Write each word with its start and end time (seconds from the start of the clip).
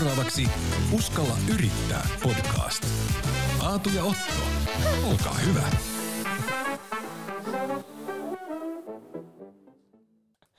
Seuraavaksi 0.00 0.48
Uskalla 0.92 1.36
yrittää 1.54 2.08
podcast. 2.22 2.84
Aatu 3.62 3.90
ja 3.96 4.04
Otto, 4.04 4.42
olkaa 5.10 5.34
hyvä. 5.34 5.62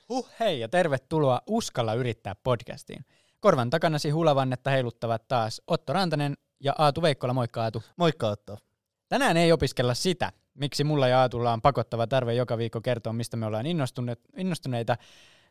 Huh 0.09 0.29
hei 0.39 0.59
ja 0.59 0.69
tervetuloa 0.69 1.41
Uskalla 1.47 1.93
yrittää 1.93 2.35
podcastiin. 2.43 3.05
Korvan 3.39 3.69
takanasi 3.69 4.09
hulavannetta 4.09 4.69
heiluttavat 4.69 5.27
taas 5.27 5.61
Otto 5.67 5.93
Rantanen 5.93 6.37
ja 6.59 6.75
Aatu 6.77 7.01
Veikkola. 7.01 7.33
Moikka 7.33 7.61
Aatu. 7.61 7.83
Moikka 7.97 8.27
Otto. 8.27 8.57
Tänään 9.09 9.37
ei 9.37 9.51
opiskella 9.51 9.93
sitä, 9.93 10.31
miksi 10.53 10.83
mulla 10.83 11.07
ja 11.07 11.19
Aatulla 11.19 11.53
on 11.53 11.61
pakottava 11.61 12.07
tarve 12.07 12.33
joka 12.33 12.57
viikko 12.57 12.81
kertoa, 12.81 13.13
mistä 13.13 13.37
me 13.37 13.45
ollaan 13.45 13.65
innostuneita. 14.37 14.97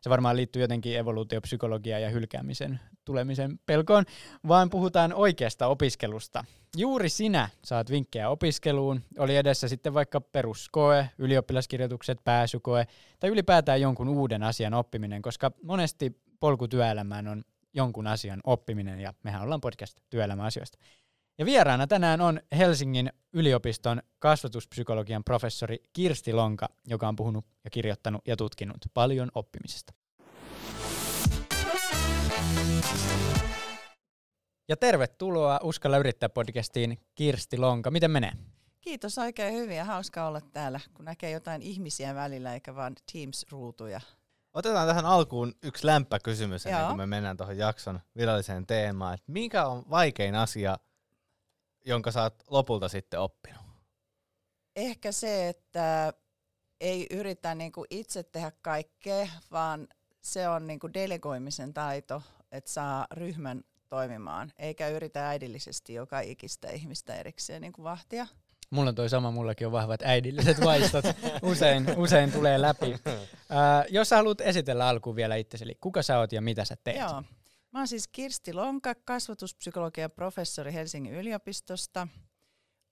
Se 0.01 0.09
varmaan 0.09 0.35
liittyy 0.35 0.61
jotenkin 0.61 0.97
evoluutiopsykologiaan 0.97 2.01
ja 2.01 2.09
hylkäämisen 2.09 2.79
tulemisen 3.05 3.59
pelkoon, 3.65 4.05
vaan 4.47 4.69
puhutaan 4.69 5.13
oikeasta 5.13 5.67
opiskelusta. 5.67 6.45
Juuri 6.77 7.09
sinä 7.09 7.49
saat 7.63 7.91
vinkkejä 7.91 8.29
opiskeluun, 8.29 9.01
oli 9.17 9.35
edessä 9.35 9.67
sitten 9.67 9.93
vaikka 9.93 10.21
peruskoe, 10.21 11.09
ylioppilaskirjoitukset, 11.17 12.23
pääsykoe 12.23 12.87
tai 13.19 13.29
ylipäätään 13.29 13.81
jonkun 13.81 14.09
uuden 14.09 14.43
asian 14.43 14.73
oppiminen, 14.73 15.21
koska 15.21 15.51
monesti 15.63 16.21
polku 16.39 16.67
työelämään 16.67 17.27
on 17.27 17.43
jonkun 17.73 18.07
asian 18.07 18.39
oppiminen 18.43 18.99
ja 18.99 19.13
mehän 19.23 19.41
ollaan 19.41 19.61
podcast 19.61 19.97
työelämäasioista. 20.09 20.77
Ja 21.37 21.45
vieraana 21.45 21.87
tänään 21.87 22.21
on 22.21 22.39
Helsingin 22.57 23.11
yliopiston 23.33 24.01
kasvatuspsykologian 24.19 25.23
professori 25.23 25.77
Kirsti 25.93 26.33
Lonka, 26.33 26.69
joka 26.87 27.07
on 27.07 27.15
puhunut 27.15 27.45
ja 27.63 27.69
kirjoittanut 27.69 28.21
ja 28.27 28.35
tutkinut 28.35 28.77
paljon 28.93 29.31
oppimisesta. 29.35 29.93
Ja 34.69 34.77
tervetuloa 34.77 35.59
Uskalla 35.63 35.97
yrittää 35.97 36.29
podcastiin 36.29 36.97
Kirsti 37.15 37.57
Lonka. 37.57 37.91
Miten 37.91 38.11
menee? 38.11 38.31
Kiitos 38.81 39.17
oikein 39.17 39.53
hyvin 39.53 39.77
ja 39.77 39.85
hauska 39.85 40.27
olla 40.27 40.41
täällä, 40.41 40.79
kun 40.93 41.05
näkee 41.05 41.31
jotain 41.31 41.61
ihmisiä 41.61 42.15
välillä 42.15 42.53
eikä 42.53 42.75
vaan 42.75 42.93
Teams-ruutuja. 43.11 44.01
Otetaan 44.53 44.87
tähän 44.87 45.05
alkuun 45.05 45.53
yksi 45.63 45.85
lämpäkysymys 45.85 46.65
ennen 46.65 46.85
kuin 46.85 46.97
me 46.97 47.05
mennään 47.05 47.37
tuohon 47.37 47.57
jakson 47.57 47.99
viralliseen 48.17 48.67
teemaan. 48.67 49.13
Että 49.13 49.31
mikä 49.31 49.65
on 49.65 49.83
vaikein 49.89 50.35
asia, 50.35 50.77
jonka 51.85 52.11
sä 52.11 52.21
oot 52.21 52.43
lopulta 52.49 52.89
sitten 52.89 53.19
oppinut? 53.19 53.61
Ehkä 54.75 55.11
se, 55.11 55.49
että 55.49 56.13
ei 56.81 57.07
yritä 57.11 57.55
niinku 57.55 57.85
itse 57.89 58.23
tehdä 58.23 58.51
kaikkea, 58.61 59.27
vaan 59.51 59.87
se 60.21 60.49
on 60.49 60.67
niinku 60.67 60.93
delegoimisen 60.93 61.73
taito, 61.73 62.21
että 62.51 62.71
saa 62.71 63.07
ryhmän 63.11 63.63
toimimaan, 63.89 64.51
eikä 64.59 64.87
yritä 64.87 65.29
äidillisesti 65.29 65.93
joka 65.93 66.19
ikistä 66.19 66.69
ihmistä 66.69 67.15
erikseen 67.15 67.61
niinku 67.61 67.83
vahtia. 67.83 68.27
Mulla 68.69 68.89
on 68.89 68.95
toi 68.95 69.09
sama, 69.09 69.31
mullakin 69.31 69.67
on 69.67 69.73
vahvat 69.73 70.01
äidilliset 70.01 70.61
vaistot. 70.61 71.05
usein, 71.51 71.85
usein 71.97 72.31
tulee 72.31 72.61
läpi. 72.61 72.91
Uh, 72.91 73.17
jos 73.89 74.09
sä 74.09 74.15
haluat 74.15 74.41
esitellä 74.41 74.87
alkuun 74.87 75.15
vielä 75.15 75.35
itsesi, 75.35 75.63
eli 75.63 75.77
kuka 75.81 76.01
sä 76.01 76.19
oot 76.19 76.31
ja 76.31 76.41
mitä 76.41 76.65
sä 76.65 76.75
teet? 76.83 76.99
Joo. 76.99 77.23
Mä 77.71 77.79
oon 77.79 77.87
siis 77.87 78.07
Kirsti 78.07 78.53
Lonka, 78.53 78.95
kasvatuspsykologian 78.95 80.11
professori 80.11 80.73
Helsingin 80.73 81.13
yliopistosta. 81.13 82.07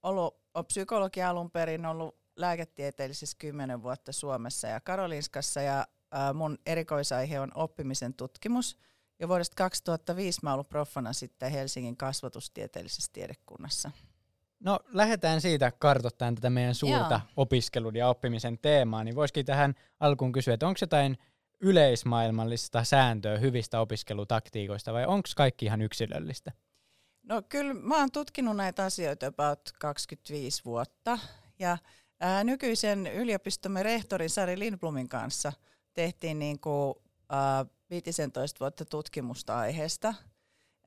Ollut 0.03 0.41
on 0.53 0.65
psykologia 0.65 1.29
alun 1.29 1.51
perin, 1.51 1.85
ollut 1.85 2.19
lääketieteellisessä 2.35 3.37
kymmenen 3.39 3.83
vuotta 3.83 4.11
Suomessa 4.11 4.67
ja 4.67 4.79
Karolinskassa 4.79 5.61
ja 5.61 5.79
äh, 5.79 6.33
mun 6.33 6.57
erikoisaihe 6.65 7.39
on 7.39 7.51
oppimisen 7.55 8.13
tutkimus. 8.13 8.77
Jo 9.19 9.27
vuodesta 9.27 9.55
2005 9.55 10.39
mä 10.43 10.49
oon 10.49 10.53
ollut 10.53 10.69
proffana 10.69 11.13
sitten 11.13 11.51
Helsingin 11.51 11.97
kasvatustieteellisessä 11.97 13.09
tiedekunnassa. 13.13 13.91
No 14.59 14.79
lähdetään 14.93 15.41
siitä 15.41 15.71
kartoittamaan 15.71 16.35
tätä 16.35 16.49
meidän 16.49 16.75
suurta 16.75 17.13
Joo. 17.13 17.33
opiskelun 17.37 17.95
ja 17.95 18.09
oppimisen 18.09 18.57
teemaa, 18.57 19.03
niin 19.03 19.15
voisikin 19.15 19.45
tähän 19.45 19.73
alkuun 19.99 20.31
kysyä, 20.31 20.53
että 20.53 20.67
onko 20.67 20.77
jotain 20.81 21.17
yleismaailmallista 21.61 22.83
sääntöä 22.83 23.37
hyvistä 23.37 23.79
opiskelutaktiikoista 23.79 24.93
vai 24.93 25.05
onko 25.05 25.29
kaikki 25.35 25.65
ihan 25.65 25.81
yksilöllistä? 25.81 26.51
No 27.23 27.41
kyllä 27.49 27.73
mä 27.73 27.97
oon 27.97 28.11
tutkinut 28.11 28.55
näitä 28.55 28.85
asioita 28.85 29.27
about 29.27 29.59
25 29.79 30.65
vuotta 30.65 31.19
ja 31.59 31.77
ää, 32.19 32.43
nykyisen 32.43 33.07
yliopistomme 33.07 33.83
rehtorin 33.83 34.29
Sari 34.29 34.59
Lindblumin 34.59 35.09
kanssa 35.09 35.53
tehtiin 35.93 36.39
niin 36.39 36.59
kuin, 36.59 36.95
ää, 37.29 37.65
15 37.89 38.59
vuotta 38.59 38.85
tutkimusta 38.85 39.57
aiheesta. 39.59 40.13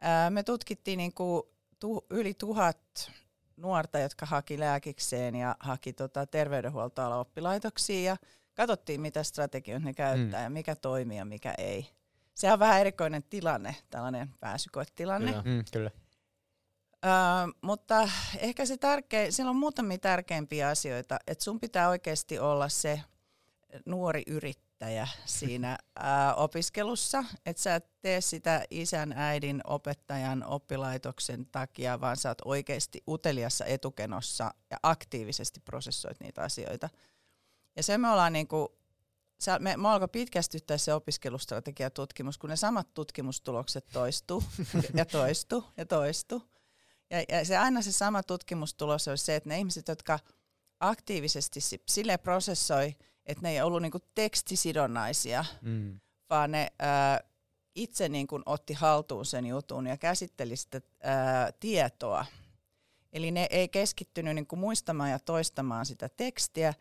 Ää, 0.01 0.31
me 0.31 0.43
tutkittiin 0.43 0.97
niin 0.97 1.15
kuin 1.15 1.43
tu, 1.79 2.07
yli 2.11 2.35
tuhat 2.35 3.11
nuorta, 3.57 3.99
jotka 3.99 4.27
haki 4.27 4.59
lääkikseen 4.61 5.35
ja 5.35 5.57
haki 5.61 5.93
tota, 5.93 6.27
terveydenhuoltoalan 6.27 7.19
oppilaitoksiin 7.19 8.05
ja 8.05 8.17
katsottiin, 8.55 9.01
mitä 9.01 9.23
strategioita 9.23 9.85
ne 9.85 9.95
käyttää 9.95 10.41
mm. 10.41 10.45
ja 10.45 10.51
mikä 10.51 10.77
toimii 10.77 11.19
ja 11.19 11.25
mikä 11.25 11.55
ei. 11.59 11.87
Se 12.35 12.53
on 12.53 12.59
vähän 12.59 12.81
erikoinen 12.81 13.23
tilanne, 13.23 13.77
tällainen 13.91 14.31
pääsykoetilanne. 14.41 15.33
Kyllä. 15.33 15.43
Mm, 15.45 15.65
kyllä. 15.73 15.91
Öö, 17.05 17.11
mutta 17.63 18.09
ehkä 18.39 18.67
se 18.67 18.77
tärkeä, 18.77 19.31
siellä 19.31 19.51
on 19.51 19.57
muutamia 19.57 19.99
tärkeimpiä 19.99 20.69
asioita, 20.69 21.19
että 21.27 21.45
sun 21.45 21.61
pitää 21.61 21.89
oikeasti 21.89 22.39
olla 22.39 22.69
se 22.69 23.01
nuori 23.87 24.23
yrittäjä 24.27 25.09
siinä 25.25 25.79
ää, 25.97 26.35
opiskelussa, 26.35 27.25
että 27.47 27.63
sä 27.63 27.75
et 27.75 28.01
tee 28.01 28.21
sitä 28.21 28.65
isän, 28.71 29.13
äidin, 29.13 29.61
opettajan, 29.65 30.45
oppilaitoksen 30.45 31.47
takia, 31.47 32.01
vaan 32.01 32.17
sä 32.17 32.29
oot 32.29 32.43
oikeasti 32.45 33.03
uteliassa 33.09 33.65
etukenossa 33.65 34.55
ja 34.71 34.77
aktiivisesti 34.83 35.61
prosessoit 35.61 36.21
niitä 36.21 36.43
asioita. 36.43 36.89
Ja 37.77 37.83
se 37.83 37.99
me 37.99 38.11
ollaan 38.11 38.33
niinku, 38.33 38.79
se, 39.41 39.59
me, 39.59 39.77
me 39.77 39.89
alkoi 39.89 40.09
pitkästyttää 40.09 40.79
se 40.79 40.95
opiskelustrategiatutkimus, 40.95 42.39
kun 42.39 42.51
ne 42.51 42.57
samat 42.57 42.95
tutkimustulokset 42.95 43.87
toistuu 43.93 44.45
ja 44.99 45.05
toistuu 45.05 45.65
ja 45.77 45.87
toistuu. 45.87 46.43
Ja, 47.11 47.25
ja 47.29 47.45
se 47.45 47.57
aina 47.57 47.83
se 47.83 47.93
sama 47.93 48.23
tutkimustulos 48.23 49.09
on 49.09 49.19
se, 49.19 49.37
että 49.37 49.49
ne 49.49 49.59
ihmiset, 49.59 49.89
jotka 49.89 50.19
aktiivisesti 50.81 51.61
sille 51.87 52.19
prosessoi, 52.19 52.97
että 53.27 53.43
ne 53.43 53.51
ei 53.51 53.63
ollut 53.63 53.83
niinku 53.83 53.99
tekstisidonnaisia, 54.15 55.45
mm. 55.63 56.01
vaan 56.31 56.51
ne 56.51 56.73
ää, 56.79 57.21
itse 57.75 58.09
niinku 58.09 58.41
otti 58.47 58.75
haltuun 58.75 59.27
sen 59.27 59.47
jutun 59.47 59.87
ja 59.87 59.97
käsitteli 59.97 60.57
sitä 60.57 60.81
ää, 61.03 61.53
tietoa. 61.61 62.27
Eli 63.13 63.31
ne 63.31 63.47
ei 63.51 63.69
keskittynyt 63.69 64.35
niinku 64.35 64.57
muistamaan 64.57 65.11
ja 65.11 65.19
toistamaan 65.19 65.87
sitä 65.87 66.09
tekstiä, 66.09 66.75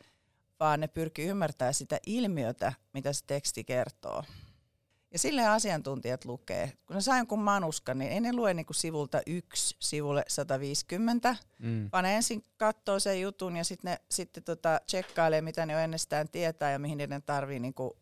vaan 0.61 0.79
ne 0.79 0.87
pyrkii 0.87 1.27
ymmärtämään 1.27 1.73
sitä 1.73 1.99
ilmiötä, 2.05 2.73
mitä 2.93 3.13
se 3.13 3.25
teksti 3.27 3.63
kertoo. 3.63 4.23
Ja 5.13 5.19
sille 5.19 5.47
asiantuntijat 5.47 6.25
lukee. 6.25 6.73
Kun 6.85 6.95
ne 6.95 7.01
saa 7.01 7.17
jonkun 7.17 7.39
manuskan, 7.39 7.97
niin 7.97 8.11
ei 8.11 8.19
ne 8.19 8.33
lue 8.33 8.53
niinku 8.53 8.73
sivulta 8.73 9.21
1 9.25 9.75
sivulle 9.79 10.23
150, 10.27 11.35
mm. 11.59 11.89
vaan 11.91 12.03
ne 12.03 12.15
ensin 12.15 12.43
katsoo 12.57 12.99
sen 12.99 13.21
jutun 13.21 13.57
ja 13.57 13.63
sitten 13.63 13.91
ne 13.91 13.97
sitten 14.11 14.43
tota 14.43 14.81
tsekkailee, 14.85 15.41
mitä 15.41 15.65
ne 15.65 15.73
jo 15.73 15.79
ennestään 15.79 16.29
tietää 16.29 16.71
ja 16.71 16.79
mihin 16.79 16.97
ne 16.97 17.21
tarvii. 17.25 17.59
Niinku, 17.59 17.97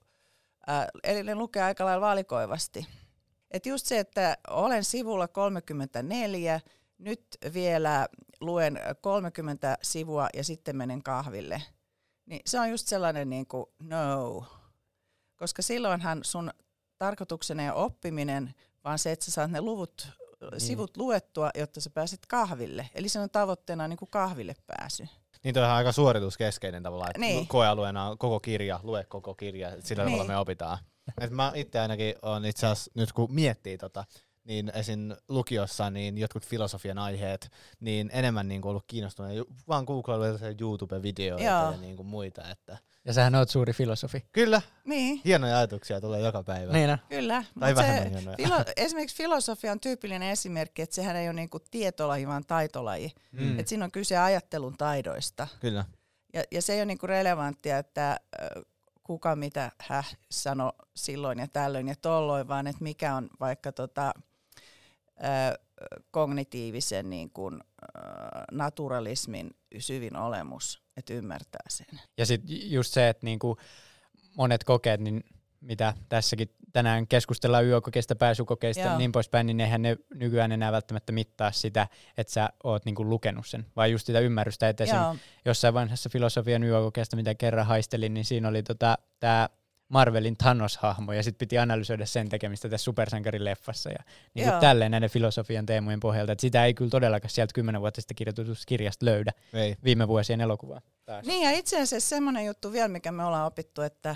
äh, 0.69 0.87
eli 1.03 1.23
ne 1.23 1.35
lukee 1.35 1.63
aika 1.63 1.85
lailla 1.85 2.07
valikoivasti. 2.07 2.87
Et 3.51 3.65
just 3.65 3.85
se, 3.85 3.99
että 3.99 4.37
olen 4.49 4.83
sivulla 4.83 5.27
34, 5.27 6.61
nyt 6.97 7.25
vielä 7.53 8.07
luen 8.41 8.79
30 9.01 9.77
sivua 9.81 10.29
ja 10.33 10.43
sitten 10.43 10.77
menen 10.77 11.03
kahville– 11.03 11.61
niin 12.29 12.41
se 12.45 12.59
on 12.59 12.69
just 12.69 12.87
sellainen 12.87 13.29
niin 13.29 13.47
kuin 13.47 13.65
no, 13.79 14.43
koska 15.35 15.61
silloinhan 15.61 16.19
sun 16.23 16.51
tarkoituksena 16.97 17.63
ja 17.63 17.73
oppiminen, 17.73 18.53
vaan 18.83 18.99
se, 18.99 19.11
että 19.11 19.25
sä 19.25 19.31
saat 19.31 19.51
ne 19.51 19.61
luvut, 19.61 20.07
niin. 20.41 20.61
sivut 20.61 20.97
luettua, 20.97 21.49
jotta 21.55 21.81
sä 21.81 21.89
pääset 21.89 22.19
kahville. 22.27 22.89
Eli 22.95 23.09
se 23.09 23.19
on 23.19 23.29
tavoitteena 23.29 23.87
niin 23.87 23.97
kuin 23.97 24.09
kahville 24.09 24.55
pääsy. 24.67 25.07
Niin 25.43 25.53
toi 25.53 25.63
on 25.63 25.69
aika 25.69 25.91
suorituskeskeinen 25.91 26.83
tavallaan, 26.83 27.09
että 27.09 27.19
niin. 27.19 27.47
koealueena 27.47 28.09
on 28.09 28.17
koko 28.17 28.39
kirja, 28.39 28.79
lue 28.83 29.03
koko 29.03 29.33
kirja, 29.33 29.81
sillä 29.81 30.05
niin. 30.05 30.13
tavalla 30.13 30.33
me 30.33 30.37
opitaan. 30.37 30.77
Et 31.21 31.31
mä 31.31 31.51
itse 31.55 31.79
ainakin 31.79 32.15
on 32.21 32.45
itse 32.45 32.67
asiassa, 32.67 32.91
nyt 32.95 33.13
kun 33.13 33.33
miettii 33.33 33.77
tota, 33.77 34.05
niin 34.49 34.71
esim. 34.75 34.99
lukiossa 35.27 35.89
niin 35.89 36.17
jotkut 36.17 36.45
filosofian 36.45 36.97
aiheet, 36.97 37.51
niin 37.79 38.09
enemmän 38.13 38.47
niin 38.47 38.61
kuin 38.61 38.69
ollut 38.69 38.83
kiinnostunut, 38.87 39.31
vaan 39.67 39.83
googlailu 39.83 40.23
YouTube-videoita 40.61 41.43
Joo. 41.43 41.71
ja 41.71 41.77
niin 41.81 41.95
kuin 41.95 42.07
muita. 42.07 42.49
Että. 42.49 42.77
Ja 43.05 43.13
sähän 43.13 43.35
oot 43.35 43.49
suuri 43.49 43.73
filosofi. 43.73 44.25
Kyllä. 44.31 44.61
Niin. 44.85 45.21
Hienoja 45.25 45.57
ajatuksia 45.57 46.01
tulee 46.01 46.21
joka 46.21 46.43
päivä. 46.43 46.73
Niin 46.73 46.97
Kyllä. 47.09 47.43
Tai 47.59 47.75
vähemmän 47.75 48.23
se, 48.23 48.43
filo, 48.43 48.55
esimerkiksi 48.77 49.17
filosofia 49.17 49.71
on 49.71 49.79
tyypillinen 49.79 50.29
esimerkki, 50.29 50.81
että 50.81 50.95
sehän 50.95 51.15
ei 51.15 51.27
ole 51.27 51.33
niinku 51.33 51.59
tietolaji, 51.71 52.27
vaan 52.27 52.45
taitolaji. 52.47 53.11
Mm. 53.31 53.59
Että 53.59 53.69
siinä 53.69 53.85
on 53.85 53.91
kyse 53.91 54.17
ajattelun 54.17 54.77
taidoista. 54.77 55.47
Kyllä. 55.59 55.85
Ja, 56.33 56.43
ja 56.51 56.61
se 56.61 56.73
ei 56.73 56.79
ole 56.79 56.85
niinku 56.85 57.07
relevanttia, 57.07 57.77
että 57.77 58.19
kuka 59.03 59.35
mitä 59.35 59.71
hän 59.77 60.03
sanoi 60.31 60.73
silloin 60.95 61.39
ja 61.39 61.47
tällöin 61.47 61.87
ja 61.87 61.95
tolloin, 62.01 62.47
vaan 62.47 62.67
että 62.67 62.83
mikä 62.83 63.15
on 63.15 63.29
vaikka 63.39 63.71
tota, 63.71 64.13
kognitiivisen 66.11 67.09
niin 67.09 67.29
kuin, 67.29 67.59
naturalismin 68.51 69.51
syvin 69.79 70.15
olemus, 70.15 70.83
että 70.97 71.13
ymmärtää 71.13 71.65
sen. 71.69 71.99
Ja 72.17 72.25
sitten 72.25 72.71
just 72.71 72.93
se, 72.93 73.09
että 73.09 73.25
niin 73.25 73.39
kuin 73.39 73.57
monet 74.37 74.63
kokeet, 74.63 75.01
niin 75.01 75.23
mitä 75.61 75.93
tässäkin 76.09 76.49
tänään 76.73 77.07
keskustellaan 77.07 77.65
yökokeista, 77.65 78.15
pääsykokeista 78.15 78.83
ja 78.83 78.97
niin 78.97 79.11
poispäin, 79.11 79.47
niin 79.47 79.59
eihän 79.59 79.81
ne 79.81 79.97
nykyään 80.13 80.51
enää 80.51 80.71
välttämättä 80.71 81.11
mittaa 81.11 81.51
sitä, 81.51 81.87
että 82.17 82.33
sä 82.33 82.49
oot 82.63 82.85
niinku 82.85 83.09
lukenut 83.09 83.47
sen, 83.47 83.65
vaan 83.75 83.91
just 83.91 84.05
sitä 84.05 84.19
ymmärrystä, 84.19 84.69
että 84.69 84.83
esim. 84.83 84.97
jossain 85.45 85.73
vanhassa 85.73 86.09
filosofian 86.09 86.63
yökokeesta, 86.63 87.15
mitä 87.15 87.35
kerran 87.35 87.65
haistelin, 87.65 88.13
niin 88.13 88.25
siinä 88.25 88.47
oli 88.47 88.63
tota, 88.63 88.97
tämä 89.19 89.49
Marvelin 89.89 90.37
Thanos-hahmo, 90.37 91.13
ja 91.13 91.23
sitten 91.23 91.39
piti 91.39 91.57
analysoida 91.57 92.05
sen 92.05 92.29
tekemistä 92.29 92.69
tässä 92.69 92.85
supersankarileffassa, 92.85 93.89
ja 93.89 94.03
niin 94.33 94.49
kuin 94.49 94.59
tälleen 94.59 94.91
näiden 94.91 95.09
filosofian 95.09 95.65
teemojen 95.65 95.99
pohjalta, 95.99 96.31
että 96.31 96.41
sitä 96.41 96.65
ei 96.65 96.73
kyllä 96.73 96.89
todellakaan 96.89 97.29
sieltä 97.29 97.53
kymmenen 97.53 97.81
vuotta 97.81 98.01
sitten 98.01 98.15
kirjoitusta 98.15 98.65
kirjasta 98.67 99.05
löydä 99.05 99.31
ei. 99.53 99.75
viime 99.83 100.07
vuosien 100.07 100.41
elokuvaa. 100.41 100.81
Taas. 101.05 101.25
Niin, 101.25 101.43
ja 101.43 101.51
itse 101.51 101.81
asiassa 101.81 102.09
semmoinen 102.09 102.45
juttu 102.45 102.71
vielä, 102.71 102.87
mikä 102.87 103.11
me 103.11 103.23
ollaan 103.23 103.47
opittu, 103.47 103.81
että 103.81 104.15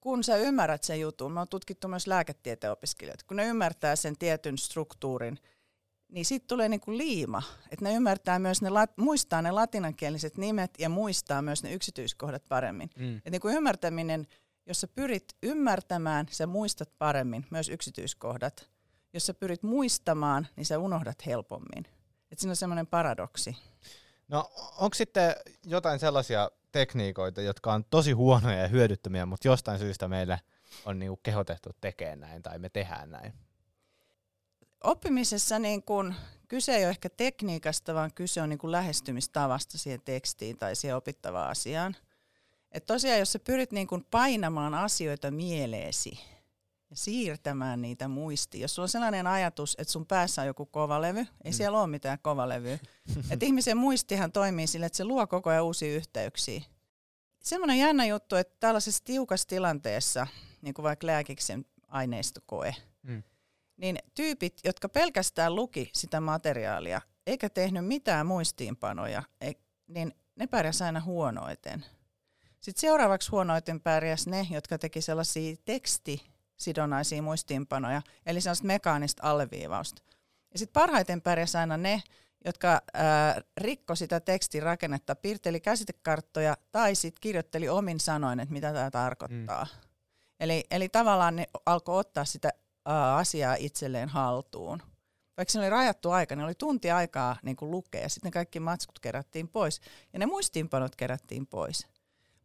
kun 0.00 0.24
sä 0.24 0.36
ymmärrät 0.36 0.82
sen 0.82 1.00
jutun, 1.00 1.32
me 1.32 1.40
on 1.40 1.48
tutkittu 1.48 1.88
myös 1.88 2.06
lääketieteen 2.06 2.72
opiskelijat, 2.72 3.22
kun 3.22 3.36
ne 3.36 3.46
ymmärtää 3.46 3.96
sen 3.96 4.18
tietyn 4.18 4.58
struktuurin, 4.58 5.38
niin 6.12 6.24
sitten 6.24 6.48
tulee 6.48 6.68
niinku 6.68 6.96
liima, 6.96 7.42
että 7.70 7.84
ne 7.84 7.94
ymmärtää 7.94 8.38
myös, 8.38 8.62
ne 8.62 8.70
lat, 8.70 8.90
muistaa 8.96 9.42
ne 9.42 9.50
latinankieliset 9.50 10.38
nimet 10.38 10.70
ja 10.78 10.88
muistaa 10.88 11.42
myös 11.42 11.62
ne 11.62 11.72
yksityiskohdat 11.72 12.44
paremmin. 12.48 12.90
Mm. 12.98 13.16
Et 13.16 13.30
niinku 13.30 13.48
ymmärtäminen, 13.48 14.26
jos 14.70 14.80
sä 14.80 14.88
pyrit 14.88 15.36
ymmärtämään, 15.42 16.26
sä 16.30 16.46
muistat 16.46 16.98
paremmin 16.98 17.46
myös 17.50 17.68
yksityiskohdat. 17.68 18.70
Jos 19.12 19.26
sä 19.26 19.34
pyrit 19.34 19.62
muistamaan, 19.62 20.46
niin 20.56 20.66
sä 20.66 20.78
unohdat 20.78 21.26
helpommin. 21.26 21.86
Et 22.32 22.38
siinä 22.38 22.50
on 22.52 22.56
semmoinen 22.56 22.86
paradoksi. 22.86 23.56
No 24.28 24.50
onko 24.78 24.94
sitten 24.94 25.34
jotain 25.64 25.98
sellaisia 25.98 26.50
tekniikoita, 26.72 27.40
jotka 27.40 27.72
on 27.72 27.84
tosi 27.84 28.12
huonoja 28.12 28.58
ja 28.58 28.68
hyödyttömiä, 28.68 29.26
mutta 29.26 29.48
jostain 29.48 29.78
syystä 29.78 30.08
meille 30.08 30.40
on 30.84 30.98
niinku 30.98 31.20
kehotettu 31.22 31.70
tekemään 31.80 32.20
näin 32.20 32.42
tai 32.42 32.58
me 32.58 32.68
tehdään 32.68 33.10
näin? 33.10 33.32
Oppimisessa 34.84 35.58
niin 35.58 35.82
kun, 35.82 36.14
kyse 36.48 36.76
ei 36.76 36.84
ole 36.84 36.90
ehkä 36.90 37.08
tekniikasta, 37.08 37.94
vaan 37.94 38.14
kyse 38.14 38.42
on 38.42 38.48
niin 38.48 38.58
kun 38.58 38.72
lähestymistavasta 38.72 39.78
siihen 39.78 40.00
tekstiin 40.04 40.58
tai 40.58 40.76
siihen 40.76 40.96
opittavaan 40.96 41.50
asiaan. 41.50 41.96
Et 42.72 42.86
tosiaan, 42.86 43.18
jos 43.18 43.32
sä 43.32 43.38
pyrit 43.38 43.72
niin 43.72 43.86
kun 43.86 44.06
painamaan 44.10 44.74
asioita 44.74 45.30
mieleesi 45.30 46.20
ja 46.90 46.96
siirtämään 46.96 47.82
niitä 47.82 48.08
muistiin. 48.08 48.62
Jos 48.62 48.74
sulla 48.74 48.84
on 48.84 48.88
sellainen 48.88 49.26
ajatus, 49.26 49.76
että 49.78 49.92
sun 49.92 50.06
päässä 50.06 50.42
on 50.42 50.46
joku 50.46 50.66
kovalevy, 50.66 51.18
ei 51.18 51.50
mm. 51.50 51.52
siellä 51.52 51.80
ole 51.80 51.86
mitään 51.86 52.18
kovalevyä. 52.22 52.78
että 53.30 53.46
ihmisen 53.46 53.76
muistihan 53.76 54.32
toimii 54.32 54.66
sille, 54.66 54.86
että 54.86 54.96
se 54.96 55.04
luo 55.04 55.26
koko 55.26 55.50
ajan 55.50 55.64
uusia 55.64 55.96
yhteyksiä. 55.96 56.62
Semmoinen 57.42 57.78
jännä 57.78 58.06
juttu, 58.06 58.36
että 58.36 58.56
tällaisessa 58.60 59.04
tiukassa 59.04 59.48
tilanteessa, 59.48 60.26
niin 60.62 60.74
kuin 60.74 60.82
vaikka 60.82 61.06
lääkiksen 61.06 61.64
aineistokoe, 61.88 62.74
mm. 63.02 63.22
niin 63.76 63.98
tyypit, 64.14 64.60
jotka 64.64 64.88
pelkästään 64.88 65.54
luki 65.54 65.90
sitä 65.94 66.20
materiaalia, 66.20 67.00
eikä 67.26 67.48
tehnyt 67.48 67.86
mitään 67.86 68.26
muistiinpanoja, 68.26 69.22
niin 69.86 70.14
ne 70.36 70.46
pärjäsivät 70.46 70.86
aina 70.86 71.00
huonoiten. 71.00 71.84
Sitten 72.60 72.80
seuraavaksi 72.80 73.30
huonoiten 73.30 73.80
pärjäs 73.80 74.26
ne, 74.26 74.46
jotka 74.50 74.78
teki 74.78 75.00
sellaisia 75.00 75.56
teksti 75.64 76.30
sidonnaisia 76.56 77.22
muistiinpanoja, 77.22 78.02
eli 78.26 78.40
sellaista 78.40 78.66
mekaanista 78.66 79.22
alleviivausta. 79.30 80.02
Ja 80.52 80.58
sitten 80.58 80.80
parhaiten 80.80 81.22
pärjäsi 81.22 81.58
aina 81.58 81.76
ne, 81.76 82.02
jotka 82.44 82.82
ää, 82.94 83.40
rikko 83.56 83.94
sitä 83.94 84.20
tekstin 84.20 84.62
rakennetta, 84.62 85.14
piirteli 85.14 85.60
käsitekarttoja 85.60 86.56
tai 86.72 86.94
sitten 86.94 87.20
kirjoitteli 87.20 87.68
omin 87.68 88.00
sanoin, 88.00 88.40
että 88.40 88.52
mitä 88.52 88.72
tämä 88.72 88.90
tarkoittaa. 88.90 89.64
Mm. 89.64 89.88
Eli, 90.40 90.64
eli 90.70 90.88
tavallaan 90.88 91.36
ne 91.36 91.46
alkoi 91.66 91.98
ottaa 91.98 92.24
sitä 92.24 92.50
ää, 92.86 93.16
asiaa 93.16 93.54
itselleen 93.54 94.08
haltuun. 94.08 94.82
Vaikka 95.36 95.52
se 95.52 95.58
oli 95.58 95.70
rajattu 95.70 96.10
aika, 96.10 96.36
niin 96.36 96.44
oli 96.44 96.54
tunti 96.54 96.90
aikaa 96.90 97.36
niin 97.42 97.56
kuin 97.56 97.70
lukea, 97.70 98.08
sitten 98.08 98.30
kaikki 98.32 98.60
matskut 98.60 98.98
kerättiin 98.98 99.48
pois, 99.48 99.80
ja 100.12 100.18
ne 100.18 100.26
muistiinpanot 100.26 100.96
kerättiin 100.96 101.46
pois. 101.46 101.86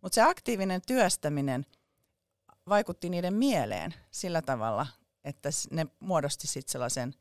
Mutta 0.06 0.16
se 0.16 0.22
aktiivinen 0.22 0.82
työstäminen– 0.88 1.66
vaikutti 2.70 3.10
niiden 3.10 3.34
mieleen 3.34 3.94
sillä 4.12 4.42
tavalla, 4.42 4.88
että 5.24 5.50
ne 5.72 5.88
muodosti 6.00 6.48
sitten 6.48 6.72
sellaisen 6.72 7.14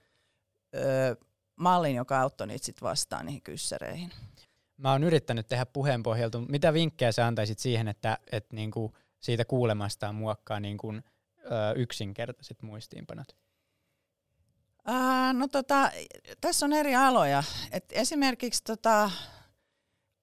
ö, 0.75 1.17
mallin, 1.57 1.95
joka 1.97 2.21
auttoi 2.21 2.47
niitä 2.47 2.65
sitten 2.65 2.89
vastaan 2.89 3.27
niihin 3.27 3.43
kyssäreihin. 3.43 4.13
Mä 4.77 4.93
oon 4.93 5.05
yrittänyt 5.05 5.49
tehdä 5.49 5.67
puheen 5.67 6.03
pohjalta. 6.03 6.41
Mitä 6.49 6.73
vinkkejä 6.73 7.13
sä 7.13 7.27
antaisit 7.27 7.59
siihen, 7.59 7.89
että, 7.89 8.19
että 8.33 8.57
niinku 8.57 8.93
siitä 9.21 9.45
kuulemastaan 9.45 10.15
muokkaa 10.15 10.61
niinku, 10.61 10.93
ö, 10.93 11.01
yksinkertaiset 11.77 12.63
muistiinpanot? 12.63 13.37
Ää, 14.85 15.33
no 15.33 15.49
tota, 15.49 15.91
tässä 16.41 16.67
on 16.67 16.73
eri 16.73 16.95
aloja. 16.95 17.43
Et 17.71 17.85
esimerkiksi 17.93 18.65
tota, 18.65 19.11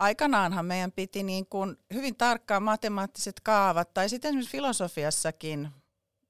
aikanaanhan 0.02 0.66
meidän 0.66 0.92
piti 0.92 1.24
niin 1.24 1.46
kuin 1.46 1.78
hyvin 1.94 2.16
tarkkaan 2.16 2.64
matemaattiset 2.64 3.40
kaavat, 3.40 3.94
tai 3.94 4.10
sitten 4.10 4.30
esimerkiksi 4.30 4.52
filosofiassakin 4.52 5.70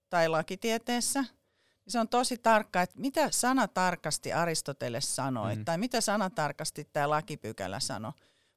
tai 0.09 0.29
lakitieteessä, 0.29 1.21
niin 1.21 1.91
se 1.91 1.99
on 1.99 2.09
tosi 2.09 2.37
tarkka, 2.37 2.81
että 2.81 2.99
mitä 2.99 3.31
sana 3.31 3.67
tarkasti 3.67 4.33
Aristoteles 4.33 5.15
sanoi, 5.15 5.55
mm. 5.55 5.65
tai 5.65 5.77
mitä 5.77 6.01
sana 6.01 6.29
tarkasti 6.29 6.89
tämä 6.93 7.09
lakipykälä 7.09 7.79
sanoi. 7.79 8.11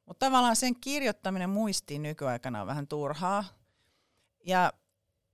Mutta 0.06 0.26
tavallaan 0.26 0.56
sen 0.56 0.80
kirjoittaminen 0.80 1.50
muistiin 1.50 2.02
nykyaikana 2.02 2.60
on 2.60 2.66
vähän 2.66 2.86
turhaa. 2.86 3.44
Ja, 4.46 4.72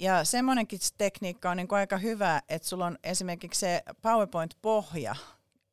ja 0.01 0.25
semmoinenkin 0.25 0.81
tekniikka 0.99 1.51
on 1.51 1.57
niin 1.57 1.69
kuin 1.69 1.79
aika 1.79 1.97
hyvä, 1.97 2.43
että 2.49 2.69
sulla 2.69 2.87
on 2.87 2.99
esimerkiksi 3.05 3.61
se 3.61 3.83
PowerPoint-pohja. 4.03 5.17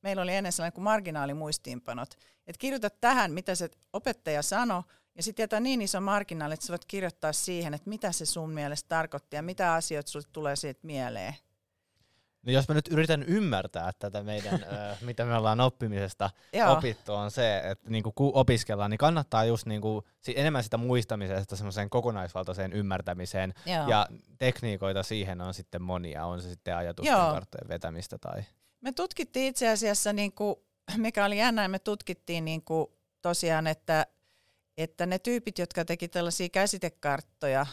Meillä 0.02 0.22
oli 0.22 0.36
ennen 0.36 0.52
sellainen 0.52 0.74
kuin 0.74 0.84
marginaalimuistiinpanot, 0.84 2.18
että 2.48 2.60
kirjoita 2.60 2.90
tähän, 2.90 3.32
mitä 3.32 3.56
se 3.56 3.70
opettaja 3.94 4.42
sanoi, 4.42 4.84
ja 5.16 5.24
sitten 5.24 5.44
jätä 5.44 5.60
niin 5.60 5.82
iso 5.82 6.02
marginaali, 6.02 6.54
että 6.54 6.66
sä 6.66 6.72
voit 6.72 6.86
kirjoittaa 6.86 7.34
siihen, 7.34 7.74
että 7.74 7.90
mitä 7.90 8.12
se 8.12 8.26
sun 8.26 8.50
mielestä 8.50 8.88
tarkoitti 8.88 9.36
ja 9.36 9.42
mitä 9.42 9.74
asioita 9.74 10.12
sulle 10.12 10.26
tulee 10.34 10.56
siitä 10.56 10.80
mieleen. 10.84 11.36
No 12.48 12.52
jos 12.52 12.68
mä 12.68 12.76
nyt 12.76 12.88
yritän 12.88 13.24
ymmärtää 13.24 13.92
tätä 14.00 14.24
meidän, 14.24 14.54
ö, 14.64 14.96
mitä 15.06 15.26
me 15.26 15.36
ollaan 15.36 15.60
oppimisesta 15.60 16.30
opittu, 16.68 17.14
on 17.14 17.32
se, 17.32 17.58
että 17.58 17.90
niinku 17.90 18.12
kun 18.12 18.32
opiskellaan, 18.34 18.92
niin 18.92 18.98
kannattaa 18.98 19.46
just 19.46 19.66
niinku, 19.66 20.04
enemmän 20.36 20.64
sitä 20.64 20.78
muistamisesta 20.78 21.56
semmoiseen 21.56 21.90
kokonaisvaltaiseen 21.90 22.74
ymmärtämiseen. 22.74 23.54
Joo. 23.66 23.88
Ja 23.88 24.08
tekniikoita 24.38 25.04
siihen 25.04 25.42
on 25.42 25.54
sitten 25.54 25.82
monia, 25.82 26.26
on 26.26 26.42
se 26.42 26.50
sitten 26.50 26.78
ajatusten 26.78 27.16
karttojen 27.16 27.70
vetämistä 27.70 28.18
tai... 28.18 28.44
Me 28.82 28.92
tutkittiin 28.92 29.48
itse 29.48 29.70
asiassa 29.70 30.14
niinku 30.14 30.64
mikä 30.98 31.26
oli 31.26 31.38
jännä, 31.38 31.68
me 31.68 31.80
tutkittiin 31.80 32.46
niin 32.46 32.62
kuin 32.62 32.88
tosiaan, 33.22 33.68
että, 33.68 34.08
että 34.78 35.06
ne 35.06 35.20
tyypit, 35.20 35.58
jotka 35.60 35.86
teki 35.86 36.08
tällaisia 36.08 36.50
käsitekarttoja, 36.50 37.66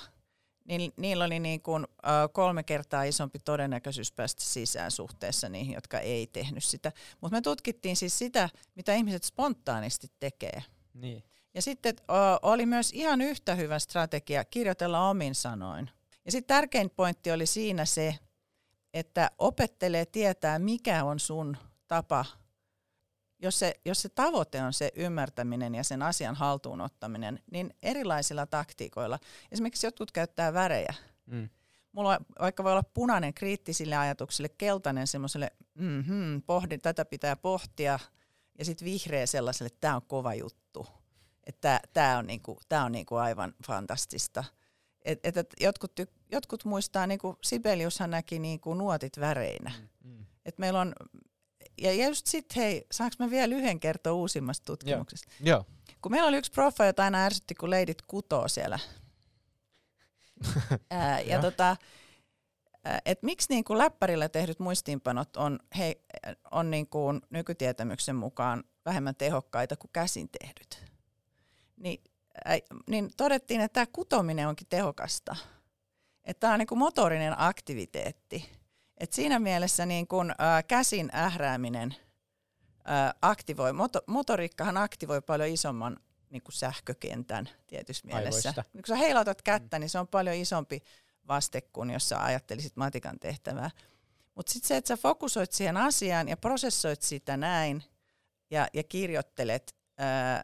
niin 0.64 0.92
niillä 0.96 1.25
oli 1.25 1.40
niin 1.40 1.62
kuin, 1.62 1.87
kolme 2.32 2.62
kertaa 2.62 3.02
isompi 3.02 3.38
todennäköisyys 3.38 4.12
päästä 4.12 4.42
sisään 4.42 4.90
suhteessa 4.90 5.49
niihin, 5.49 5.75
jotka 5.75 5.99
ei 5.99 6.26
tehnyt 6.26 6.64
sitä. 6.64 6.92
Mutta 7.20 7.37
me 7.37 7.40
tutkittiin 7.40 7.96
siis 7.96 8.18
sitä, 8.18 8.49
mitä 8.75 8.94
ihmiset 8.94 9.25
spontaanisti 9.25 10.06
tekee. 10.20 10.62
Niin. 10.94 11.25
Ja 11.54 11.62
sitten 11.62 11.94
oli 12.42 12.66
myös 12.66 12.90
ihan 12.92 13.20
yhtä 13.20 13.54
hyvä 13.54 13.78
strategia 13.78 14.44
kirjoitella 14.44 15.08
omin 15.08 15.34
sanoin. 15.34 15.90
Ja 16.25 16.32
sitten 16.32 16.56
tärkein 16.56 16.90
pointti 16.90 17.32
oli 17.32 17.46
siinä 17.46 17.84
se, 17.84 18.14
että 18.94 19.30
opettelee 19.38 20.06
tietää, 20.06 20.58
mikä 20.58 21.04
on 21.04 21.20
sun 21.20 21.56
tapa 21.88 22.24
jos 23.44 23.58
se, 23.58 23.74
jos 23.84 24.02
se 24.02 24.08
tavoite 24.08 24.62
on 24.62 24.72
se 24.72 24.92
ymmärtäminen 24.94 25.74
ja 25.74 25.84
sen 25.84 26.02
asian 26.02 26.34
haltuunottaminen, 26.34 27.38
niin 27.50 27.74
erilaisilla 27.82 28.46
taktiikoilla. 28.46 29.18
Esimerkiksi 29.52 29.86
jotkut 29.86 30.12
käyttää 30.12 30.52
värejä. 30.52 30.94
Mm. 31.26 31.48
Mulla 31.92 32.18
vaikka 32.40 32.64
voi 32.64 32.72
olla 32.72 32.82
punainen 32.82 33.34
kriittisille 33.34 33.96
ajatuksille, 33.96 34.48
keltainen 34.48 35.06
semmoiselle, 35.06 35.50
mm-hmm, 35.74 36.42
pohdin, 36.42 36.80
tätä 36.80 37.04
pitää 37.04 37.36
pohtia, 37.36 37.98
ja 38.58 38.64
sitten 38.64 38.86
vihreä 38.86 39.26
sellaiselle, 39.26 39.66
että 39.66 39.80
tämä 39.80 39.96
on 39.96 40.02
kova 40.02 40.34
juttu. 40.34 40.86
Että 41.44 41.80
tämä 41.92 42.18
on, 42.18 42.26
niinku, 42.26 42.60
tää 42.68 42.84
on 42.84 42.92
niinku 42.92 43.14
aivan 43.14 43.54
fantastista. 43.66 44.44
Et, 45.04 45.20
et, 45.23 45.37
et 45.37 45.54
jotkut, 45.61 45.92
jotkut 46.32 46.64
muistaa, 46.64 47.06
niinku 47.06 47.38
Sibeliushan 47.42 48.11
näki 48.11 48.38
niinku 48.38 48.75
nuotit 48.75 49.20
väreinä. 49.20 49.73
Mm, 50.04 50.11
mm. 50.11 50.26
Et 50.44 50.58
meillä 50.58 50.80
on 50.80 50.94
ja 51.78 52.06
just 52.08 52.26
sitten 52.26 52.62
hei, 52.62 52.87
saanko 52.92 53.16
mä 53.18 53.30
vielä 53.30 53.54
yhden 53.54 53.80
kertoa 53.80 54.12
uusimmasta 54.12 54.64
tutkimuksesta? 54.64 55.32
Joo. 55.40 55.56
Joo. 55.56 55.64
Kun 56.02 56.12
meillä 56.12 56.28
oli 56.28 56.37
yksi 56.37 56.52
proffa, 56.52 56.84
jota 56.84 57.04
aina 57.04 57.25
ärsytti, 57.25 57.54
kun 57.54 57.70
leidit 57.70 58.02
kutoo 58.02 58.49
siellä. 58.49 58.78
Ää, 60.90 61.20
ja 61.20 61.40
tota, 61.40 61.76
et 63.04 63.23
miksi 63.23 63.46
niin 63.50 63.64
kuin 63.64 63.78
läppärillä 63.78 64.28
tehdyt 64.28 64.58
muistiinpanot 64.58 65.37
on, 65.37 65.58
he, 65.78 66.00
on 66.50 66.70
niin 66.70 66.87
kuin 66.87 67.20
nykytietämyksen 67.30 68.16
mukaan 68.16 68.64
vähemmän 68.84 69.14
tehokkaita 69.14 69.76
kuin 69.76 69.90
käsin 69.92 70.28
tehdyt. 70.40 70.84
Niin, 71.76 72.02
niin 72.86 73.10
todettiin, 73.16 73.60
että 73.60 73.74
tämä 73.74 73.86
kutominen 73.92 74.48
onkin 74.48 74.66
tehokasta. 74.70 75.36
Että 76.24 76.40
tämä 76.40 76.52
on 76.52 76.58
niin 76.58 76.66
kuin 76.66 76.78
motorinen 76.78 77.34
aktiviteetti. 77.40 78.50
Et 78.98 79.12
siinä 79.12 79.38
mielessä 79.38 79.86
niin 79.86 80.06
kuin, 80.06 80.30
äh, 80.30 80.64
käsin 80.68 81.10
ährääminen 81.14 81.94
äh, 82.90 83.14
aktivoi, 83.22 83.72
moto, 83.72 84.00
motoriikkahan 84.06 84.76
aktivoi 84.76 85.22
paljon 85.22 85.48
isomman 85.48 85.96
niin 86.30 86.42
kuin 86.42 86.54
sähkökentän 86.54 87.48
tietyssä 87.66 88.06
mielessä. 88.06 88.48
Aivoista. 88.48 88.64
Kun 88.72 88.82
sä 88.88 88.96
heilautat 88.96 89.42
kättä, 89.42 89.78
niin 89.78 89.90
se 89.90 89.98
on 89.98 90.08
paljon 90.08 90.36
isompi 90.36 90.82
vaste 91.28 91.60
kuin 91.60 91.90
jos 91.90 92.08
sä 92.08 92.24
ajattelisit 92.24 92.76
matikan 92.76 93.18
tehtävää. 93.18 93.70
Mutta 94.34 94.52
sitten 94.52 94.68
se, 94.68 94.76
että 94.76 94.88
sä 94.88 94.96
fokusoit 94.96 95.52
siihen 95.52 95.76
asiaan 95.76 96.28
ja 96.28 96.36
prosessoit 96.36 97.02
sitä 97.02 97.36
näin 97.36 97.84
ja, 98.50 98.68
ja 98.72 98.84
kirjoittelet, 98.84 99.74
ää, 99.98 100.42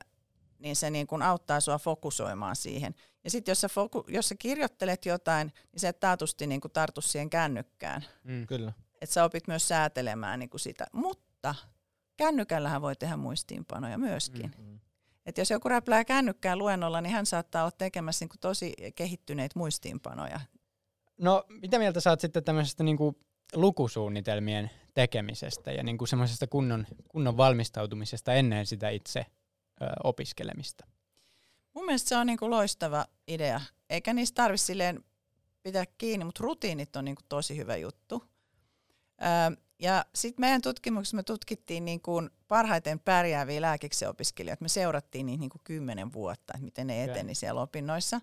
niin 0.61 0.77
se 0.77 0.91
niin 0.91 1.07
kun 1.07 1.23
auttaa 1.23 1.61
sua 1.61 1.79
fokusoimaan 1.79 2.57
siihen. 2.57 2.95
Ja 3.25 3.31
sitten 3.31 3.51
jos, 3.53 3.61
sä 3.61 3.69
foku, 3.69 4.05
jos 4.09 4.29
sä 4.29 4.35
kirjoittelet 4.39 5.07
jotain, 5.07 5.53
niin 5.73 5.81
se 5.81 5.89
et 5.89 6.01
taatusti 6.01 6.47
niin 6.47 6.61
tartu 6.73 7.01
siihen 7.01 7.31
kännykkään. 7.31 8.05
Mm. 8.25 8.47
Kyllä. 8.47 8.73
Että 9.01 9.15
sä 9.15 9.25
opit 9.25 9.49
myös 9.49 9.69
säätelemään 9.69 10.39
niin 10.39 10.51
sitä. 10.57 10.87
Mutta 10.93 11.55
kännykällähän 12.17 12.83
voi 12.83 12.97
tehdä 12.97 13.17
muistiinpanoja 13.17 13.99
myöskin. 13.99 14.53
Mm-hmm. 14.59 14.81
Et 15.27 15.39
jos 15.39 15.51
joku 15.51 15.69
räplää 15.69 16.05
kännykkään 16.05 16.59
luennolla, 16.59 17.01
niin 17.01 17.13
hän 17.13 17.27
saattaa 17.27 17.63
olla 17.63 17.71
tekemässä 17.79 18.25
niin 18.25 18.41
tosi 18.41 18.73
kehittyneitä 18.95 19.59
muistiinpanoja. 19.59 20.41
No, 21.19 21.45
mitä 21.49 21.79
mieltä 21.79 22.01
saat 22.01 22.21
sitten 22.21 22.45
tämmöisestä 22.45 22.85
niin 22.85 22.99
lukusuunnitelmien 23.55 24.71
tekemisestä 24.95 25.73
ja 25.73 25.83
niin 25.83 26.09
semmoisesta 26.09 26.47
kunnon, 26.47 26.87
kunnon 27.09 27.37
valmistautumisesta 27.37 28.35
ennen 28.35 28.67
sitä 28.67 28.89
itse 28.89 29.27
opiskelemista? 30.05 30.87
Mun 31.75 31.85
mielestä 31.87 32.09
se 32.09 32.17
on 32.17 32.27
niin 32.27 32.39
kuin 32.39 32.51
loistava 32.51 33.07
idea, 33.29 33.61
eikä 33.91 34.13
niistä 34.13 34.43
tarvitse 34.43 34.65
silleen 34.65 35.05
pitää 35.63 35.85
kiinni, 35.99 36.25
mutta 36.25 36.43
rutiinit 36.43 36.97
on 36.97 37.05
niin 37.05 37.15
kuin 37.15 37.27
tosi 37.29 37.57
hyvä 37.57 37.77
juttu. 37.77 38.25
Öö, 39.23 39.57
ja 39.79 40.05
sitten 40.15 40.41
meidän 40.41 40.63
tutkimuksessa 40.63 41.17
me 41.17 41.23
tutkittiin 41.23 41.85
niin 41.85 42.01
kuin 42.01 42.31
parhaiten 42.49 43.01
pärjääviä 43.01 43.61
lääkiksen 43.61 44.09
opiskelijoita. 44.09 44.65
Me 44.65 44.69
seurattiin 44.69 45.27
niitä 45.27 45.41
niin 45.41 45.51
kuin 45.51 45.63
kymmenen 45.65 46.13
vuotta, 46.13 46.53
että 46.55 46.65
miten 46.65 46.87
ne 46.87 47.05
eteni 47.05 47.35
siellä 47.35 47.61
opinnoissa. 47.61 48.21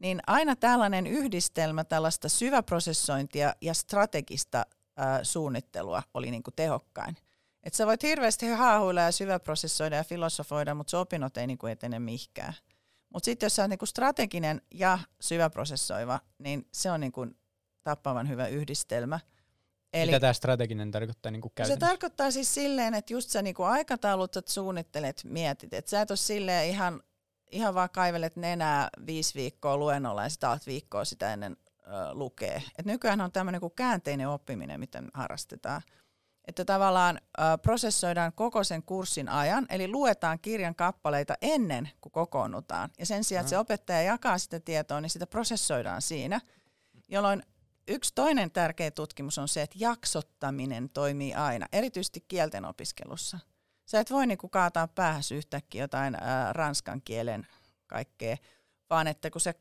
Niin 0.00 0.20
aina 0.26 0.56
tällainen 0.56 1.06
yhdistelmä 1.06 1.84
tällaista 1.84 2.28
syväprosessointia 2.28 3.54
ja 3.60 3.74
strategista 3.74 4.66
ää, 4.96 5.24
suunnittelua 5.24 6.02
oli 6.14 6.30
niin 6.30 6.42
kuin 6.42 6.54
tehokkain. 6.54 7.16
Et 7.66 7.74
sä 7.74 7.86
voit 7.86 8.02
hirveästi 8.02 8.46
haahuilla 8.46 9.00
ja 9.00 9.12
syväprosessoida 9.12 9.96
ja 9.96 10.04
filosofoida, 10.04 10.74
mutta 10.74 10.90
se 10.90 10.96
opinnot 10.96 11.36
ei 11.36 11.46
niin 11.46 11.58
kuin 11.58 11.72
etene 11.72 11.98
mihinkään. 11.98 12.54
Mutta 13.12 13.24
sitten 13.24 13.46
jos 13.46 13.56
sä 13.56 13.62
oot 13.62 13.70
niin 13.70 13.78
kuin 13.78 13.88
strateginen 13.88 14.62
ja 14.74 14.98
syväprosessoiva, 15.20 16.20
niin 16.38 16.68
se 16.72 16.90
on 16.90 17.00
niin 17.00 17.12
kuin 17.12 17.36
tappavan 17.82 18.28
hyvä 18.28 18.46
yhdistelmä– 18.46 19.20
Eli, 19.92 20.10
Mitä 20.10 20.20
tämä 20.20 20.32
strateginen 20.32 20.90
tarkoittaa 20.90 21.32
niin 21.32 21.42
Se 21.64 21.76
tarkoittaa 21.76 22.30
siis 22.30 22.54
silleen, 22.54 22.94
että 22.94 23.12
just 23.12 23.30
sä 23.30 23.42
niin 23.42 23.54
aikataulut 23.58 24.36
että 24.36 24.52
suunnittelet, 24.52 25.20
mietit. 25.24 25.74
Että 25.74 25.90
sä 25.90 26.00
et 26.00 26.10
ole 26.10 26.16
silleen 26.16 26.68
ihan, 26.68 27.02
ihan 27.50 27.74
vaan 27.74 27.90
kaivelet 27.90 28.36
nenää 28.36 28.88
viisi 29.06 29.34
viikkoa 29.34 29.76
luennolla 29.76 30.22
ja 30.22 30.28
sitä 30.28 30.58
viikkoa 30.66 31.04
sitä 31.04 31.32
ennen 31.32 31.56
ö, 31.80 31.86
lukee. 32.12 32.62
Et 32.78 32.86
nykyään 32.86 33.20
on 33.20 33.32
tämmöinen 33.32 33.60
kuin 33.60 33.72
käänteinen 33.76 34.28
oppiminen, 34.28 34.80
miten 34.80 35.08
harrastetaan. 35.14 35.82
Että 36.46 36.64
tavallaan 36.64 37.20
ö, 37.38 37.58
prosessoidaan 37.62 38.32
koko 38.32 38.64
sen 38.64 38.82
kurssin 38.82 39.28
ajan, 39.28 39.66
eli 39.68 39.88
luetaan 39.88 40.38
kirjan 40.38 40.74
kappaleita 40.74 41.34
ennen 41.42 41.90
kuin 42.00 42.12
kokoonnutaan. 42.12 42.90
Ja 42.98 43.06
sen 43.06 43.24
sijaan, 43.24 43.40
että 43.40 43.50
se 43.50 43.58
opettaja 43.58 44.02
jakaa 44.02 44.38
sitä 44.38 44.60
tietoa, 44.60 45.00
niin 45.00 45.10
sitä 45.10 45.26
prosessoidaan 45.26 46.02
siinä, 46.02 46.40
jolloin 47.08 47.42
yksi 47.88 48.12
toinen 48.14 48.50
tärkeä 48.50 48.90
tutkimus 48.90 49.38
on 49.38 49.48
se, 49.48 49.62
että 49.62 49.76
jaksottaminen 49.78 50.90
toimii 50.90 51.34
aina, 51.34 51.66
erityisesti 51.72 52.24
kielten 52.28 52.64
opiskelussa. 52.64 53.38
Sä 53.86 54.00
et 54.00 54.10
voi 54.10 54.26
niinku 54.26 54.48
kaataa 54.48 54.88
päähäs 54.88 55.32
yhtäkkiä 55.32 55.82
jotain 55.82 56.14
ää, 56.14 56.52
ranskan 56.52 57.02
kielen 57.04 57.46
kaikkea, 57.86 58.36
vaan 58.90 59.06
että 59.06 59.30
kun 59.30 59.40
se, 59.40 59.54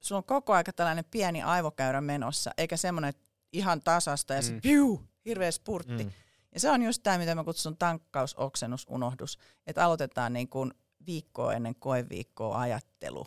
sulla 0.00 0.18
on 0.18 0.24
koko 0.24 0.52
aika 0.52 0.72
tällainen 0.72 1.04
pieni 1.10 1.42
aivokäyrä 1.42 2.00
menossa, 2.00 2.50
eikä 2.58 2.76
semmoinen 2.76 3.14
ihan 3.52 3.82
tasasta 3.82 4.34
ja 4.34 4.40
mm. 4.40 4.46
se 4.46 4.58
piu, 4.62 5.02
hirveä 5.28 5.50
spurtti. 5.50 6.04
Mm. 6.04 6.10
Ja 6.54 6.60
se 6.60 6.70
on 6.70 6.82
just 6.82 7.02
tämä, 7.02 7.18
mitä 7.18 7.34
mä 7.34 7.44
kutsun 7.44 7.76
tankkaus, 7.76 8.34
oksennus, 8.34 8.86
unohdus. 8.90 9.38
Että 9.66 9.84
aloitetaan 9.84 10.32
niin 10.32 10.48
kuin 10.48 10.74
viikkoa 11.06 11.52
ennen 11.52 11.74
koeviikkoa 11.74 12.60
ajattelu 12.60 13.26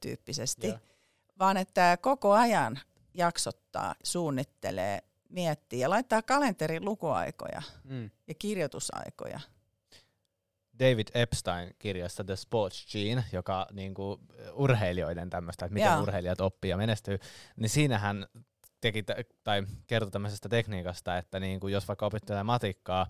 tyyppisesti. 0.00 0.66
Yeah. 0.66 0.80
Vaan 1.38 1.56
että 1.56 1.98
koko 2.00 2.32
ajan 2.32 2.80
jaksottaa, 3.14 3.94
suunnittelee, 4.04 5.02
miettii 5.28 5.80
ja 5.80 5.90
laittaa 5.90 6.22
kalenterin 6.22 6.84
lukuaikoja 6.84 7.62
mm. 7.84 8.10
ja 8.26 8.34
kirjoitusaikoja. 8.34 9.40
David 10.78 11.08
Epstein 11.14 11.74
kirjasta 11.78 12.24
The 12.24 12.36
Sports 12.36 12.86
Gene, 12.92 13.24
joka 13.32 13.66
niinku 13.72 14.20
urheilijoiden 14.52 15.30
tämmöistä, 15.30 15.64
että 15.64 15.74
miten 15.74 15.86
Jaa. 15.86 16.02
urheilijat 16.02 16.40
oppii 16.40 16.70
ja 16.70 16.76
menestyy, 16.76 17.18
niin 17.56 17.70
siinähän 17.70 18.26
teki 18.80 19.04
tai 19.44 19.62
kertoi 19.86 20.10
tämmöisestä 20.10 20.48
tekniikasta, 20.48 21.18
että 21.18 21.40
niinku, 21.40 21.68
jos 21.68 21.88
vaikka 21.88 22.06
opettelee 22.06 22.42
matikkaa, 22.42 23.06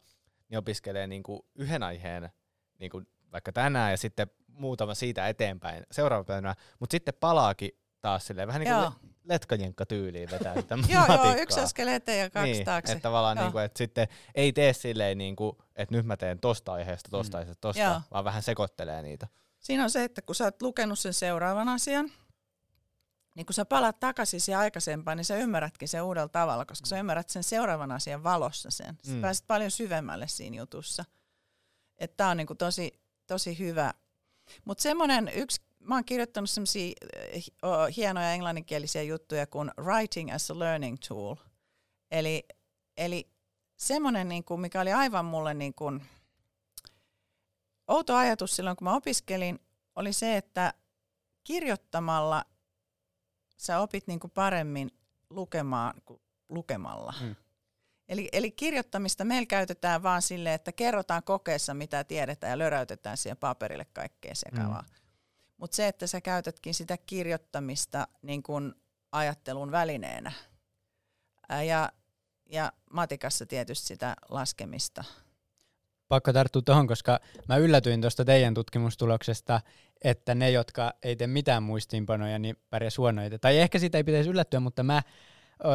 niin 0.48 0.58
opiskelee 0.58 1.06
niinku 1.06 1.46
yhden 1.54 1.82
aiheen 1.82 2.30
niinku 2.78 3.02
vaikka 3.32 3.52
tänään 3.52 3.90
ja 3.90 3.96
sitten 3.96 4.30
muutama 4.46 4.94
siitä 4.94 5.28
eteenpäin 5.28 5.86
seuraava 5.90 6.24
päivänä, 6.24 6.54
mutta 6.80 6.94
sitten 6.94 7.14
palaakin 7.20 7.70
taas 8.00 8.26
silleen 8.26 8.48
vähän 8.48 8.60
niin 8.60 8.74
kuin 8.74 9.12
letkajenkka 9.24 9.86
tyyliin 9.86 10.30
vetää 10.30 10.54
sitä 10.54 10.78
Joo, 10.94 11.06
joo, 11.06 11.34
yksi 11.38 11.60
askel 11.60 11.88
eteen 11.88 12.20
ja 12.20 12.30
kaksi 12.30 12.52
niin, 12.52 12.64
taakse. 12.64 12.92
Että 12.92 13.02
tavallaan 13.02 13.36
niin 13.36 13.52
kuin, 13.52 13.64
että 13.64 13.78
sitten 13.78 14.08
ei 14.34 14.52
tee 14.52 14.72
silleen, 14.72 15.18
niin 15.18 15.36
kuin, 15.36 15.56
että 15.76 15.94
nyt 15.94 16.06
mä 16.06 16.16
teen 16.16 16.38
tosta 16.38 16.72
aiheesta, 16.72 17.10
tosta 17.10 17.36
mm. 17.36 17.40
aiheesta, 17.40 17.60
tosta, 17.60 17.82
joo. 17.82 18.00
vaan 18.10 18.24
vähän 18.24 18.42
sekoittelee 18.42 19.02
niitä. 19.02 19.28
Siinä 19.58 19.82
on 19.84 19.90
se, 19.90 20.04
että 20.04 20.22
kun 20.22 20.34
sä 20.34 20.44
oot 20.44 20.62
lukenut 20.62 20.98
sen 20.98 21.14
seuraavan 21.14 21.68
asian, 21.68 22.10
niin 23.38 23.46
kun 23.46 23.54
sä 23.54 23.64
palaat 23.64 24.00
takaisin 24.00 24.40
siihen 24.40 24.58
aikaisempaan, 24.58 25.16
niin 25.16 25.24
sä 25.24 25.36
ymmärrätkin 25.36 25.88
sen 25.88 26.02
uudella 26.02 26.28
tavalla, 26.28 26.64
koska 26.64 26.86
mm. 26.86 26.88
sä 26.88 26.98
ymmärrät 26.98 27.28
sen 27.28 27.42
seuraavan 27.42 27.92
asian 27.92 28.22
valossa 28.22 28.70
sen. 28.70 28.98
Sä 29.06 29.12
mm. 29.12 29.20
pääset 29.20 29.46
paljon 29.46 29.70
syvemmälle 29.70 30.28
siinä 30.28 30.56
jutussa. 30.56 31.04
Että 31.98 32.16
tää 32.16 32.28
on 32.28 32.36
niin 32.36 32.46
tosi, 32.58 33.00
tosi 33.26 33.58
hyvä. 33.58 33.94
Mutta 34.64 34.82
semmoinen 34.82 35.30
yksi 35.34 35.60
mä 35.78 35.94
oon 35.94 36.04
kirjoittanut 36.04 36.50
sellaisia 36.50 36.92
eh, 37.32 37.44
hienoja 37.96 38.32
englanninkielisiä 38.32 39.02
juttuja 39.02 39.46
kuin 39.46 39.70
Writing 39.80 40.34
as 40.34 40.50
a 40.50 40.58
Learning 40.58 40.96
Tool. 41.08 41.34
Eli, 42.10 42.44
eli 42.96 43.30
semmoinen, 43.76 44.28
niin 44.28 44.44
kuin, 44.44 44.60
mikä 44.60 44.80
oli 44.80 44.92
aivan 44.92 45.24
mulle 45.24 45.54
niin 45.54 45.74
kuin, 45.74 46.02
outo 47.88 48.16
ajatus 48.16 48.56
silloin, 48.56 48.76
kun 48.76 48.84
mä 48.84 48.96
opiskelin, 48.96 49.58
oli 49.96 50.12
se, 50.12 50.36
että 50.36 50.74
kirjoittamalla 51.44 52.44
sä 53.58 53.80
opit 53.80 54.06
niin 54.06 54.20
kuin 54.20 54.30
paremmin 54.30 54.90
lukemaan 55.30 55.94
kuin 56.04 56.20
lukemalla. 56.48 57.14
Mm. 57.20 57.34
Eli, 58.08 58.28
eli 58.32 58.50
kirjoittamista 58.50 59.24
meillä 59.24 59.46
käytetään 59.46 60.02
vaan 60.02 60.22
silleen, 60.22 60.54
että 60.54 60.72
kerrotaan 60.72 61.22
kokeessa, 61.22 61.74
mitä 61.74 62.04
tiedetään 62.04 62.50
ja 62.50 62.58
löräytetään 62.58 63.16
siihen 63.16 63.36
paperille 63.36 63.84
kaikkea 63.92 64.34
sekavaa. 64.34 64.82
Mm. 64.82 64.88
Mutta 65.56 65.76
se, 65.76 65.88
että 65.88 66.06
sä 66.06 66.20
käytätkin 66.20 66.74
sitä 66.74 66.96
kirjoittamista 66.96 68.08
niin 68.22 68.42
kun 68.42 68.74
ajattelun 69.12 69.70
välineenä. 69.70 70.32
Ää, 71.48 71.62
ja, 71.62 71.92
ja 72.50 72.72
matikassa 72.92 73.46
tietysti 73.46 73.86
sitä 73.86 74.16
laskemista. 74.28 75.04
Pakko 76.08 76.32
tarttua 76.32 76.62
tuohon, 76.62 76.86
koska 76.86 77.20
mä 77.48 77.56
yllätyin 77.56 78.00
tuosta 78.00 78.24
teidän 78.24 78.54
tutkimustuloksesta, 78.54 79.60
että 80.04 80.34
ne, 80.34 80.50
jotka 80.50 80.92
ei 81.02 81.16
tee 81.16 81.26
mitään 81.26 81.62
muistiinpanoja, 81.62 82.38
niin 82.38 82.56
pärjäs 82.70 82.98
huonoita. 82.98 83.38
Tai 83.38 83.58
ehkä 83.58 83.78
siitä 83.78 83.98
ei 83.98 84.04
pitäisi 84.04 84.30
yllättyä, 84.30 84.60
mutta 84.60 84.82
mä 84.82 85.02
öö, 85.64 85.70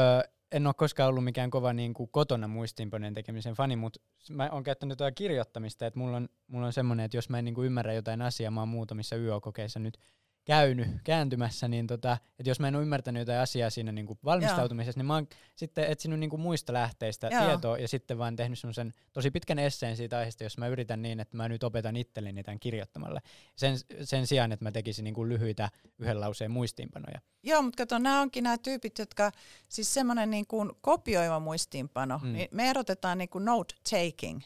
en 0.51 0.67
ole 0.67 0.73
koskaan 0.77 1.09
ollut 1.09 1.23
mikään 1.23 1.49
kova 1.49 1.73
niin 1.73 1.93
kuin 1.93 2.09
kotona 2.09 2.47
muistiinpanojen 2.47 3.13
tekemisen 3.13 3.53
fani, 3.53 3.75
mutta 3.75 3.99
mä 4.29 4.49
oon 4.51 4.63
käyttänyt 4.63 4.97
tuota 4.97 5.11
kirjoittamista, 5.11 5.85
että 5.85 5.99
mulla 5.99 6.17
on, 6.17 6.29
mulla 6.47 6.65
on 6.65 6.73
semmoinen, 6.73 7.03
että 7.03 7.17
jos 7.17 7.29
mä 7.29 7.39
en 7.39 7.45
niin 7.45 7.55
kuin 7.55 7.65
ymmärrä 7.65 7.93
jotain 7.93 8.21
asiaa, 8.21 8.51
mä 8.51 8.61
oon 8.61 8.67
muutamissa 8.67 9.15
YO-kokeissa 9.15 9.79
nyt 9.79 9.97
käynyt 10.45 10.87
kääntymässä, 11.03 11.67
niin 11.67 11.87
tota, 11.87 12.17
että 12.39 12.49
jos 12.49 12.59
mä 12.59 12.67
en 12.67 12.75
ole 12.75 12.83
ymmärtänyt 12.83 13.19
jotain 13.19 13.39
asiaa 13.39 13.69
siinä 13.69 13.91
niin 13.91 14.05
kuin 14.05 14.19
valmistautumisessa, 14.25 14.97
Joo. 14.97 15.01
niin 15.01 15.07
mä 15.07 15.13
oon 15.13 15.27
sitten 15.55 15.91
etsinyt 15.91 16.19
niin 16.19 16.29
kuin 16.29 16.41
muista 16.41 16.73
lähteistä 16.73 17.27
Joo. 17.31 17.45
tietoa 17.45 17.77
ja 17.77 17.87
sitten 17.87 18.17
vaan 18.17 18.35
tehnyt 18.35 18.59
semmoisen 18.59 18.93
tosi 19.13 19.31
pitkän 19.31 19.59
esseen 19.59 19.97
siitä 19.97 20.17
aiheesta, 20.17 20.43
jos 20.43 20.57
mä 20.57 20.67
yritän 20.67 21.01
niin, 21.01 21.19
että 21.19 21.37
mä 21.37 21.49
nyt 21.49 21.63
opetan 21.63 21.95
itselleni 21.95 22.43
tämän 22.43 22.59
kirjoittamalla. 22.59 23.21
Sen, 23.55 23.77
sen 24.01 24.27
sijaan, 24.27 24.51
että 24.51 24.65
mä 24.65 24.71
tekisin 24.71 25.03
niin 25.03 25.15
kuin 25.15 25.29
lyhyitä 25.29 25.69
yhden 25.99 26.19
lauseen 26.19 26.51
muistiinpanoja. 26.51 27.21
Joo, 27.43 27.61
mutta 27.61 27.77
kato, 27.77 27.99
nämä 27.99 28.21
onkin 28.21 28.43
nämä 28.43 28.57
tyypit, 28.57 28.99
jotka, 28.99 29.31
siis 29.69 29.93
semmoinen 29.93 30.29
niin 30.29 30.47
kuin 30.47 30.71
kopioiva 30.81 31.39
muistiinpano, 31.39 32.19
mm. 32.23 32.33
niin 32.33 32.47
me 32.51 32.69
erotetaan 32.69 33.17
niin 33.17 33.29
kuin 33.29 33.45
note 33.45 33.75
taking. 33.89 34.41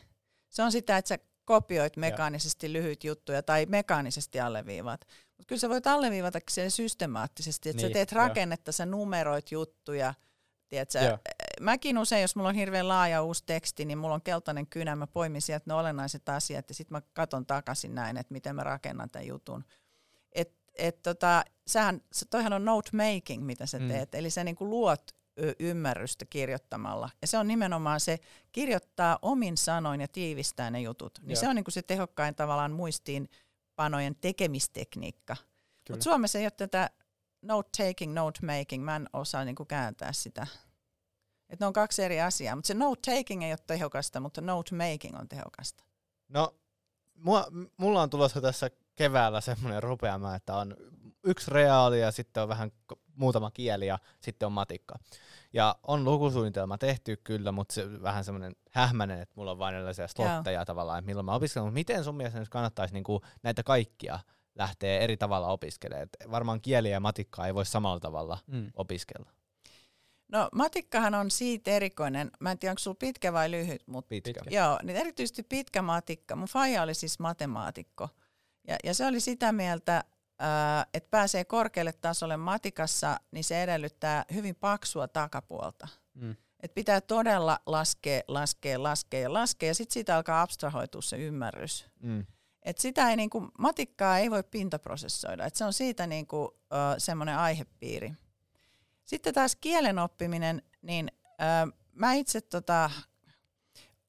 Se 0.49 0.63
on 0.63 0.71
sitä, 0.71 0.97
että 0.97 1.09
sä 1.09 1.19
kopioit 1.47 1.97
mekaanisesti 1.97 2.73
lyhyt 2.73 3.03
juttuja 3.03 3.43
tai 3.43 3.65
mekaanisesti 3.65 4.39
alleviivat. 4.39 5.01
Mutta 5.37 5.47
kyllä 5.47 5.59
sä 5.59 5.69
voit 5.69 5.87
alleviivata 5.87 6.39
sen 6.49 6.71
systemaattisesti, 6.71 7.69
että 7.69 7.81
niin, 7.81 7.89
sä 7.89 7.93
teet 7.93 8.11
rakennetta, 8.11 8.69
jo. 8.69 8.73
sä 8.73 8.85
numeroit 8.85 9.51
juttuja. 9.51 10.13
Tiedätkö, 10.69 11.17
mäkin 11.61 11.97
usein, 11.97 12.21
jos 12.21 12.35
mulla 12.35 12.49
on 12.49 12.55
hirveän 12.55 12.87
laaja 12.87 13.23
uusi 13.23 13.43
teksti, 13.45 13.85
niin 13.85 13.97
mulla 13.97 14.15
on 14.15 14.21
keltainen 14.21 14.67
kynä, 14.67 14.95
mä 14.95 15.07
poimin 15.07 15.41
sieltä 15.41 15.63
ne 15.67 15.73
olennaiset 15.73 16.29
asiat 16.29 16.69
ja 16.69 16.75
sitten 16.75 16.95
mä 16.95 17.01
katon 17.13 17.45
takaisin 17.45 17.95
näin, 17.95 18.17
että 18.17 18.33
miten 18.33 18.55
mä 18.55 18.63
rakennan 18.63 19.09
tämän 19.09 19.27
jutun. 19.27 19.63
Et, 20.31 20.53
et 20.75 21.01
tota, 21.01 21.43
sähän, 21.67 22.01
toihan 22.29 22.53
on 22.53 22.65
note 22.65 22.89
making, 22.93 23.45
mitä 23.45 23.65
sä 23.65 23.79
mm. 23.79 23.87
teet, 23.87 24.15
eli 24.15 24.29
sä 24.29 24.43
niinku 24.43 24.69
luot 24.69 25.16
ymmärrystä 25.60 26.25
kirjoittamalla. 26.25 27.10
Ja 27.22 27.27
se 27.27 27.38
on 27.38 27.48
nimenomaan 27.48 28.00
se 28.00 28.20
kirjoittaa 28.51 29.20
omin 29.22 29.58
sanoin 29.58 30.01
ja 30.01 30.08
tiivistää 30.08 30.72
ne 30.72 30.82
jutut. 30.82 31.20
Niin 31.22 31.38
se 31.38 31.50
on 31.50 31.56
niinku 31.56 31.72
se 31.72 31.82
tehokkain 31.82 32.36
tavallaan 32.36 32.72
muistiin 32.72 33.29
panojen 33.75 34.15
tekemistekniikka. 34.15 35.36
Mutta 35.89 36.03
Suomessa 36.03 36.39
ei 36.39 36.46
ole 36.46 36.51
tätä 36.51 36.89
note 37.41 37.70
taking, 37.77 38.13
note 38.13 38.39
making. 38.46 38.84
Mä 38.84 38.96
en 38.96 39.10
osaa 39.13 39.46
niinku 39.46 39.65
kääntää 39.65 40.13
sitä. 40.13 40.48
Et 41.50 41.60
ne 41.60 41.65
on 41.65 41.74
kaksi 41.74 42.03
eri 42.03 42.22
asiaa. 42.22 42.56
Mutta 42.56 42.67
se 42.67 42.74
note 42.74 43.15
taking 43.15 43.44
ei 43.44 43.51
ole 43.51 43.60
tehokasta, 43.67 44.20
mutta 44.20 44.41
note 44.41 44.75
making 44.75 45.20
on 45.20 45.27
tehokasta. 45.27 45.84
No, 46.29 46.56
mua, 47.15 47.48
mulla 47.77 48.01
on 48.01 48.10
tulossa 48.10 48.41
tässä 48.41 48.70
keväällä 48.96 49.41
semmoinen 49.41 49.84
rupeama, 49.84 50.36
että 50.36 50.56
on 50.56 50.75
yksi 51.24 51.51
reaali 51.51 52.01
ja 52.01 52.12
sitten 52.12 52.44
on 52.44 52.50
vähän 52.50 52.72
muutama 53.17 53.51
kieli 53.51 53.88
ja 53.88 54.00
sitten 54.19 54.45
on 54.45 54.51
matikka. 54.51 54.95
Ja 55.53 55.75
on 55.83 56.03
lukusuunnitelma 56.03 56.77
tehty 56.77 57.17
kyllä, 57.24 57.51
mutta 57.51 57.74
se 57.74 58.01
vähän 58.01 58.24
semmoinen 58.24 58.55
hähmäinen, 58.71 59.21
että 59.21 59.33
mulla 59.36 59.51
on 59.51 59.59
vain 59.59 59.75
erilaisia 59.75 60.07
slotteja 60.07 60.59
Joo. 60.59 60.65
tavallaan, 60.65 61.00
että 61.00 61.07
milloin 61.07 61.25
mä 61.25 61.36
opiskelen. 61.36 61.65
Mutta 61.65 61.74
miten 61.74 62.03
sun 62.03 62.15
mielestä 62.15 62.39
nyt 62.39 62.50
kannattaisi 62.50 62.93
niinku 62.93 63.21
näitä 63.43 63.63
kaikkia 63.63 64.19
lähteä 64.55 65.00
eri 65.00 65.17
tavalla 65.17 65.47
opiskelemaan? 65.47 66.03
Et 66.03 66.31
varmaan 66.31 66.62
kieliä 66.62 66.91
ja 66.91 67.00
matikkaa 67.00 67.47
ei 67.47 67.55
voi 67.55 67.65
samalla 67.65 68.00
tavalla 68.00 68.38
mm. 68.47 68.71
opiskella. 68.74 69.31
No 70.31 70.50
matikkahan 70.53 71.15
on 71.15 71.31
siitä 71.31 71.71
erikoinen. 71.71 72.31
Mä 72.39 72.51
en 72.51 72.59
tiedä, 72.59 72.71
onko 72.71 72.79
sulla 72.79 72.97
pitkä 73.00 73.33
vai 73.33 73.51
lyhyt. 73.51 73.83
Mutta 73.88 74.09
pitkä. 74.09 74.41
Joo, 74.50 74.79
niin 74.83 74.97
erityisesti 74.97 75.43
pitkä 75.43 75.81
matikka. 75.81 76.36
Mun 76.36 76.47
faija 76.47 76.83
oli 76.83 76.93
siis 76.93 77.19
matemaatikko. 77.19 78.09
Ja, 78.67 78.75
ja 78.83 78.93
se 78.93 79.05
oli 79.05 79.19
sitä 79.19 79.51
mieltä, 79.51 80.03
että 80.94 81.10
pääsee 81.10 81.46
korkealle 81.46 81.94
tasolle 81.94 82.38
matikassa, 82.38 83.20
niin 83.32 83.44
se 83.44 83.63
edellyttää 83.63 84.25
hyvin 84.34 84.56
paksua 84.56 85.08
takapuolta. 85.08 85.88
Mm. 86.13 86.36
Et 86.60 86.74
pitää 86.74 87.01
todella 87.01 87.60
laskea, 87.65 88.22
laskea, 88.27 88.84
laskea 88.84 89.20
ja 89.20 89.34
laskea, 89.34 89.70
ja 89.70 89.75
sitten 89.75 89.94
siitä 89.94 90.15
alkaa 90.15 90.41
abstrahoitua 90.41 91.01
se 91.01 91.17
ymmärrys. 91.17 91.86
Mm. 92.00 92.25
Et 92.63 92.77
sitä 92.77 93.10
ei, 93.10 93.15
niinku, 93.15 93.48
matikkaa 93.60 94.17
ei 94.17 94.32
voi 94.32 94.44
pintaprosessoida, 94.44 95.46
et 95.46 95.56
se 95.56 95.65
on 95.65 95.74
siitä 95.74 96.08
niinku, 96.08 96.60
semmoinen 96.98 97.38
aihepiiri. 97.38 98.13
Sitten 99.06 99.34
taas 99.34 99.56
kielen 99.56 100.00
oppiminen, 100.00 100.62
niin 100.82 101.12
ö, 101.24 101.77
mä 101.94 102.13
itse 102.13 102.41
tota, 102.41 102.89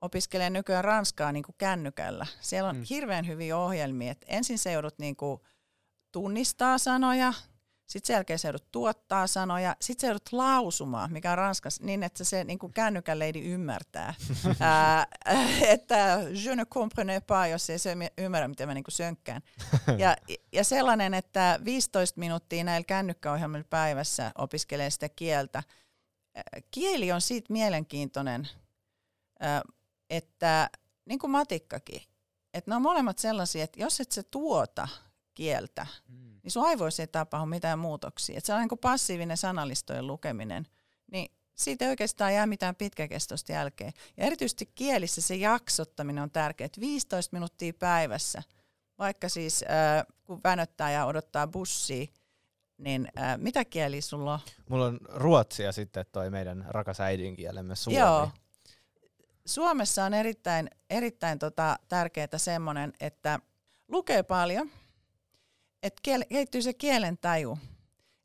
opiskelen 0.00 0.52
nykyään 0.52 0.84
ranskaa 0.84 1.32
niinku 1.32 1.54
kännykällä. 1.58 2.26
Siellä 2.40 2.70
on 2.70 2.76
mm. 2.76 2.82
hirveän 2.90 3.26
hyviä 3.26 3.56
ohjelmia. 3.56 4.12
Et 4.12 4.24
ensin 4.28 4.58
se 4.58 4.72
joudut 4.72 4.98
niinku, 4.98 5.46
tunnistaa 6.12 6.78
sanoja, 6.78 7.32
sitten 7.88 8.06
sen 8.06 8.14
jälkeen 8.14 8.38
se 8.38 8.48
joudut 8.48 8.70
tuottaa 8.72 9.26
sanoja, 9.26 9.76
sitten 9.80 10.00
se 10.00 10.06
joudut 10.06 10.32
lausumaan, 10.32 11.12
mikä 11.12 11.32
on 11.32 11.38
ranskas, 11.38 11.80
niin 11.80 12.02
että 12.02 12.24
se 12.24 12.44
niin 12.44 12.58
kuin 12.58 12.72
kännykän 12.72 13.18
leidi 13.18 13.40
ymmärtää. 13.40 14.14
Ää, 14.60 15.06
että 15.68 16.20
je 16.44 16.56
ne 16.56 16.64
comprenais 16.64 17.22
pas, 17.26 17.48
jos 17.50 17.70
ei 17.70 17.78
se 17.78 17.96
ymmärrä, 18.18 18.48
miten 18.48 18.68
mä 18.68 18.74
niin 18.74 18.84
kuin 18.84 18.92
sönkkään. 18.92 19.42
Ja, 19.98 20.16
ja 20.52 20.64
sellainen, 20.64 21.14
että 21.14 21.60
15 21.64 22.20
minuuttia 22.20 22.64
näillä 22.64 22.84
kännykkäohjelmilla 22.84 23.66
päivässä 23.70 24.32
opiskelee 24.38 24.90
sitä 24.90 25.08
kieltä. 25.08 25.62
Kieli 26.70 27.12
on 27.12 27.20
siitä 27.20 27.52
mielenkiintoinen, 27.52 28.48
että 30.10 30.70
niin 31.04 31.18
kuin 31.18 31.30
matikkakin, 31.30 32.02
että 32.54 32.70
ne 32.70 32.76
on 32.76 32.82
molemmat 32.82 33.18
sellaisia, 33.18 33.64
että 33.64 33.80
jos 33.80 34.00
et 34.00 34.12
se 34.12 34.22
tuota– 34.22 34.88
kieltä, 35.38 35.86
mm. 36.08 36.40
niin 36.42 36.50
sun 36.50 36.66
aivoissa 36.66 37.02
ei 37.02 37.06
tapahdu 37.06 37.46
mitään 37.46 37.78
muutoksia. 37.78 38.38
Et 38.38 38.44
se 38.44 38.54
on 38.54 38.60
niin 38.60 38.68
kuin 38.68 38.78
passiivinen 38.78 39.36
sanallistojen 39.36 40.06
lukeminen, 40.06 40.66
niin 41.12 41.32
siitä 41.54 41.84
ei 41.84 41.88
oikeastaan 41.88 42.34
jää 42.34 42.46
mitään 42.46 42.76
pitkäkestoista 42.76 43.52
jälkeen. 43.52 43.92
Ja 44.16 44.24
erityisesti 44.24 44.66
kielissä 44.74 45.20
se 45.20 45.34
jaksottaminen 45.34 46.22
on 46.22 46.30
tärkeää, 46.30 46.68
15 46.80 47.36
minuuttia 47.36 47.72
päivässä, 47.78 48.42
vaikka 48.98 49.28
siis 49.28 49.62
äh, 49.62 50.06
kun 50.24 50.40
vänöttää 50.44 50.90
ja 50.90 51.06
odottaa 51.06 51.46
bussia, 51.46 52.06
niin 52.78 53.08
äh, 53.18 53.38
mitä 53.38 53.64
kieli 53.64 54.00
sulla 54.00 54.34
on? 54.34 54.40
Mulla 54.68 54.86
on 54.86 54.98
ruotsi 55.08 55.62
ja 55.62 55.72
sitten 55.72 56.06
toi 56.12 56.30
meidän 56.30 56.64
rakas 56.68 57.00
äidinkielemme 57.00 57.76
suomi. 57.76 57.98
Joo. 57.98 58.30
Suomessa 59.46 60.04
on 60.04 60.14
erittäin, 60.14 60.70
erittäin 60.90 61.38
tota, 61.38 61.78
tärkeää 61.88 62.28
semmoinen, 62.38 62.92
että 63.00 63.40
lukee 63.88 64.22
paljon– 64.22 64.70
että 65.82 66.00
kiel, 66.02 66.24
kehittyy 66.28 66.62
se 66.62 66.72
kielen 66.72 67.18
taju. 67.18 67.58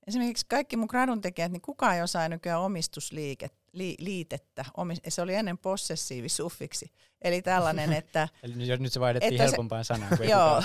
Esimerkiksi 0.08 0.46
kaikki 0.50 0.78
mun 0.78 0.88
gradun 0.90 1.22
tekijät, 1.22 1.52
niin 1.52 1.62
kukaan 1.62 1.96
ei 1.96 2.02
osaa 2.02 2.30
nykyään 2.30 2.62
omistusliitettä. 2.62 4.66
Se 5.08 5.22
oli 5.22 5.36
ennen 5.36 5.58
possessiivisuffiksi. 5.58 6.92
Eli 7.22 7.42
tällainen, 7.42 7.94
että... 8.04 8.28
Eli 8.44 8.78
nyt 8.80 8.94
se 8.94 9.00
vaihdettiin 9.00 9.34
että 9.34 9.44
helpompaan 9.44 9.86
sanaan 9.86 10.18
kuin 10.18 10.30
Joo, 10.36 10.64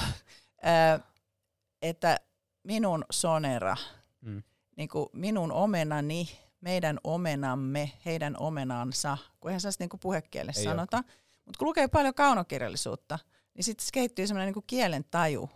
että 1.82 2.20
minun 2.62 3.04
sonera, 3.10 3.76
mm. 4.20 4.42
niin 4.76 4.88
kuin 4.88 5.08
minun 5.12 5.52
omenani, 5.52 6.28
meidän 6.60 6.98
omenamme, 7.04 7.92
heidän 8.04 8.36
omenansa, 8.38 9.18
kun 9.40 9.50
eihän 9.50 9.60
se 9.60 9.68
niin 9.78 9.90
puhekielessä 10.00 10.62
sanota. 10.62 11.04
Mutta 11.44 11.58
kun 11.58 11.68
lukee 11.68 11.88
paljon 11.88 12.14
kaunokirjallisuutta, 12.14 13.18
niin 13.54 13.64
sitten 13.64 13.86
se 13.86 13.90
kehittyy 13.92 14.26
semmoinen 14.26 14.54
niin 14.54 14.64
kielen 14.66 15.04
taju. 15.10 15.50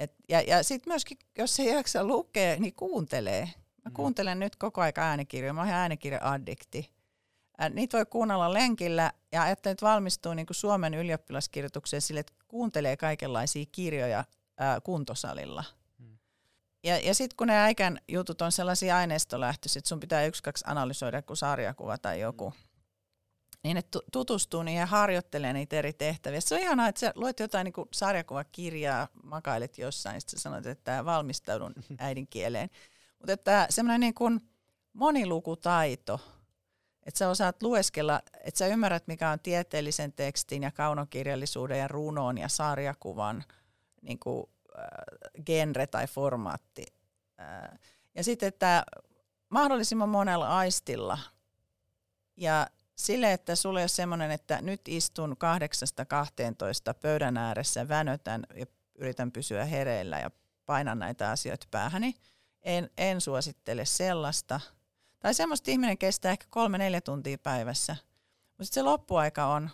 Et, 0.00 0.14
ja 0.28 0.40
ja 0.40 0.62
sitten 0.62 0.90
myöskin, 0.90 1.18
jos 1.38 1.60
ei 1.60 1.66
jaksa 1.66 2.04
lukea, 2.04 2.56
niin 2.56 2.74
kuuntelee. 2.74 3.44
Mä 3.84 3.88
mm. 3.88 3.92
kuuntelen 3.92 4.38
nyt 4.38 4.56
koko 4.56 4.80
aika 4.80 5.00
äänikirjoja. 5.00 5.52
Mä 5.52 5.60
oon 5.60 5.70
äänikirja-addikti. 5.70 6.90
Niitä 7.70 7.96
voi 7.96 8.06
kuunnella 8.06 8.52
lenkillä 8.52 9.12
ja 9.32 9.42
ajattelin, 9.42 9.72
että 9.72 9.86
valmistuu 9.86 10.34
niin 10.34 10.46
Suomen 10.50 10.94
ylioppilaskirjoitukseen 10.94 12.02
sille, 12.02 12.20
että 12.20 12.32
kuuntelee 12.48 12.96
kaikenlaisia 12.96 13.64
kirjoja 13.72 14.24
ää, 14.58 14.80
kuntosalilla. 14.80 15.64
Mm. 15.98 16.18
Ja, 16.84 16.98
ja 16.98 17.14
sitten 17.14 17.36
kun 17.36 17.46
ne 17.46 17.58
äikän 17.58 18.00
jutut 18.08 18.42
on 18.42 18.52
sellaisia 18.52 18.96
aineistolähtöisiä, 18.96 19.80
että 19.80 19.88
sun 19.88 20.00
pitää 20.00 20.24
yksi, 20.24 20.42
kaksi 20.42 20.64
analysoida 20.66 21.22
kuin 21.22 21.36
sarjakuva 21.36 21.98
tai 21.98 22.20
joku, 22.20 22.50
mm 22.50 22.69
niin 23.62 23.76
että 23.76 23.98
tutustuu 24.12 24.62
niihin 24.62 24.80
ja 24.80 24.86
harjoittelee 24.86 25.52
niitä 25.52 25.76
eri 25.76 25.92
tehtäviä. 25.92 26.40
Se 26.40 26.54
on 26.54 26.60
ihanaa, 26.60 26.88
että 26.88 27.00
sä 27.00 27.12
luet 27.14 27.40
jotain 27.40 27.64
niin 27.64 27.88
sarjakuvakirjaa, 27.92 29.08
makailet 29.22 29.78
jossain, 29.78 30.14
ja 30.14 30.20
sitten 30.20 30.40
sanoit, 30.40 30.66
että 30.66 31.04
valmistaudun 31.04 31.74
äidinkieleen. 31.98 32.70
Mutta 33.18 33.32
että 33.32 33.66
semmoinen 33.70 34.00
niin 34.00 34.14
kuin 34.14 34.40
monilukutaito, 34.92 36.20
että 37.06 37.18
sä 37.18 37.28
osaat 37.28 37.62
lueskella, 37.62 38.20
että 38.44 38.58
sä 38.58 38.66
ymmärrät, 38.66 39.06
mikä 39.06 39.30
on 39.30 39.40
tieteellisen 39.40 40.12
tekstin 40.12 40.62
ja 40.62 40.70
kaunokirjallisuuden 40.70 41.78
ja 41.78 41.88
runoon 41.88 42.38
ja 42.38 42.48
sarjakuvan 42.48 43.44
niin 44.02 44.18
kuin, 44.18 44.46
äh, 44.78 45.44
genre 45.46 45.86
tai 45.86 46.06
formaatti. 46.06 46.86
Äh, 47.40 47.78
ja 48.14 48.24
sitten, 48.24 48.46
että 48.46 48.84
mahdollisimman 49.48 50.08
monella 50.08 50.58
aistilla 50.58 51.18
ja 52.36 52.66
Sille, 53.00 53.32
että 53.32 53.56
sulle 53.56 53.82
on 53.82 53.88
semmoinen, 53.88 54.30
että 54.30 54.62
nyt 54.62 54.80
istun 54.88 55.36
kahdeksasta 55.36 56.04
12 56.04 56.94
pöydän 56.94 57.36
ääressä, 57.36 57.88
vänötän 57.88 58.46
ja 58.54 58.66
yritän 58.94 59.32
pysyä 59.32 59.64
hereillä 59.64 60.18
ja 60.18 60.30
painan 60.66 60.98
näitä 60.98 61.30
asioita 61.30 61.66
päähäni. 61.70 62.14
En, 62.62 62.90
en 62.98 63.20
suosittele 63.20 63.84
sellaista. 63.84 64.60
Tai 65.20 65.34
semmoista 65.34 65.70
ihminen 65.70 65.98
kestää 65.98 66.32
ehkä 66.32 66.46
kolme-neljä 66.50 67.00
tuntia 67.00 67.38
päivässä. 67.38 67.96
Mutta 68.58 68.74
se 68.74 68.82
loppuaika 68.82 69.46
on, 69.46 69.70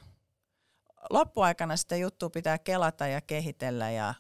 loppuaikana 1.11 1.77
sitä 1.77 1.97
juttua 1.97 2.31
pitää 2.31 2.59
kelata 2.59 3.07
ja 3.07 3.21
kehitellä 3.21 3.91
ja 3.91 4.15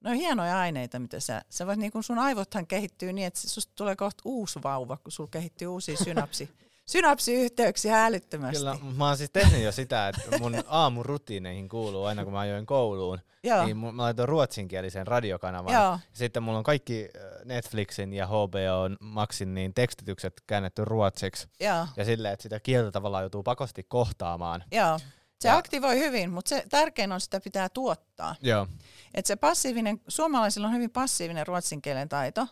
No 0.00 0.10
hienoja 0.10 0.58
aineita, 0.58 0.98
mitä 0.98 1.20
sä, 1.20 1.42
sä 1.50 1.66
voit 1.66 1.78
niin 1.78 1.92
kun 1.92 2.02
sun 2.02 2.18
aivothan 2.18 2.66
kehittyy 2.66 3.12
niin, 3.12 3.26
että 3.26 3.40
susta 3.40 3.72
tulee 3.74 3.96
kohta 3.96 4.22
uusi 4.24 4.62
vauva, 4.62 4.96
kun 4.96 5.12
sulla 5.12 5.30
kehittyy 5.30 5.68
uusia 5.68 5.96
synapsi, 5.96 6.50
synapsiyhteyksiä 6.88 8.04
älyttömästi. 8.04 8.58
Kyllä, 8.58 8.76
mä 8.96 9.06
oon 9.06 9.16
siis 9.16 9.30
tehnyt 9.30 9.62
jo 9.62 9.72
sitä, 9.72 10.08
että 10.08 10.38
mun 10.38 10.54
aamurutiineihin 10.68 11.68
kuuluu 11.68 12.04
aina 12.04 12.24
kun 12.24 12.32
mä 12.32 12.38
ajoin 12.38 12.66
kouluun, 12.66 13.18
Joo. 13.42 13.64
niin 13.64 13.76
mä 13.76 13.92
laitoin 13.96 14.28
ruotsinkielisen 14.28 15.06
radiokanavan. 15.06 15.74
Joo. 15.74 15.98
Sitten 16.12 16.42
mulla 16.42 16.58
on 16.58 16.64
kaikki 16.64 17.08
äh, 17.16 17.22
Netflixin 17.44 18.12
ja 18.12 18.26
HBO 18.26 18.96
Maxin 19.00 19.54
niin 19.54 19.74
tekstitykset 19.74 20.42
käännetty 20.46 20.84
ruotsiksi. 20.84 21.48
Joo. 21.60 21.86
Ja 21.96 22.04
silleen, 22.04 22.32
että 22.32 22.42
sitä 22.42 22.60
kieltä 22.60 22.90
tavallaan 22.90 23.22
joutuu 23.22 23.42
pakosti 23.42 23.82
kohtaamaan. 23.88 24.64
Joo. 24.72 24.98
Se 25.40 25.48
ja. 25.48 25.56
aktivoi 25.56 25.98
hyvin, 25.98 26.30
mutta 26.30 26.48
se 26.48 26.64
tärkein 26.70 27.12
on, 27.12 27.20
sitä 27.20 27.40
pitää 27.40 27.68
tuottaa. 27.68 28.36
Joo. 28.42 28.66
Et 29.14 29.26
se 29.26 29.36
passiivinen, 29.36 30.00
suomalaisilla 30.08 30.66
on 30.66 30.74
hyvin 30.74 30.90
passiivinen 30.90 31.46
ruotsin 31.46 31.82
kielen 31.82 32.08
taito. 32.08 32.46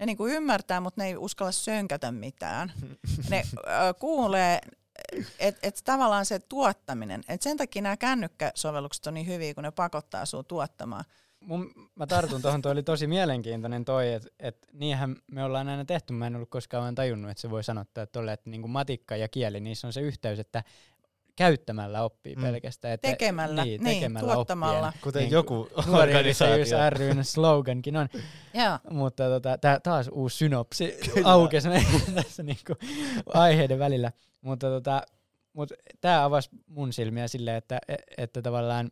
Ne 0.00 0.06
niinku 0.06 0.26
ymmärtää, 0.26 0.80
mutta 0.80 1.02
ne 1.02 1.08
ei 1.08 1.16
uskalla 1.16 1.52
sönkätä 1.52 2.12
mitään. 2.12 2.72
Ne 3.30 3.36
äh, 3.36 3.94
kuulee, 3.98 4.60
että 5.38 5.68
et 5.68 5.80
tavallaan 5.84 6.26
se 6.26 6.38
tuottaminen, 6.38 7.20
että 7.28 7.44
sen 7.44 7.56
takia 7.56 7.82
nämä 7.82 7.96
kännykkäsovellukset 7.96 9.06
on 9.06 9.14
niin 9.14 9.26
hyviä, 9.26 9.54
kun 9.54 9.64
ne 9.64 9.70
pakottaa 9.70 10.26
sinua 10.26 10.42
tuottamaan. 10.42 11.04
Mun, 11.40 11.72
mä 11.94 12.06
tartun 12.06 12.42
tuohon, 12.42 12.62
toi 12.62 12.72
oli 12.72 12.82
tosi 12.82 13.06
mielenkiintoinen 13.06 13.84
toi, 13.84 14.12
että 14.12 14.28
et 14.38 14.68
niinhän 14.72 15.16
me 15.26 15.44
ollaan 15.44 15.68
aina 15.68 15.84
tehty, 15.84 16.12
mä 16.12 16.26
en 16.26 16.36
ollut 16.36 16.50
koskaan 16.50 16.82
vaan 16.82 16.94
tajunnut, 16.94 17.30
että 17.30 17.40
se 17.40 17.50
voi 17.50 17.64
sanoa, 17.64 17.82
että, 17.82 18.06
tolle, 18.06 18.32
että 18.32 18.50
niinku 18.50 18.68
matikka 18.68 19.16
ja 19.16 19.28
kieli, 19.28 19.60
niissä 19.60 19.86
on 19.86 19.92
se 19.92 20.00
yhteys, 20.00 20.38
että 20.38 20.64
käyttämällä 21.40 22.02
oppii 22.02 22.36
mm. 22.36 22.42
pelkästään. 22.42 22.94
Että, 22.94 23.08
tekemällä, 23.08 23.64
niin, 23.64 23.84
niin 23.84 23.96
tekemällä 23.96 24.34
tuottamalla. 24.34 24.88
Oppien. 24.88 25.02
Kuten 25.02 25.22
niin, 25.22 25.30
joku 25.30 25.68
organisaatio. 25.92 26.90
ryn 26.90 27.24
slogankin 27.24 27.96
on. 27.96 28.08
Mutta 28.90 29.28
tota, 29.28 29.58
tää, 29.58 29.80
taas 29.80 30.08
uusi 30.12 30.36
synopsi 30.36 30.98
aukesi 31.24 31.68
tässä 32.14 32.42
niinku 32.42 32.72
aiheiden 33.34 33.78
välillä. 33.78 34.12
Mutta 34.40 34.66
tota, 34.66 35.02
mut 35.52 35.72
tämä 36.00 36.24
avasi 36.24 36.50
mun 36.66 36.92
silmiä 36.92 37.28
silleen, 37.28 37.56
että, 37.56 37.78
että 38.16 38.42
tavallaan 38.42 38.90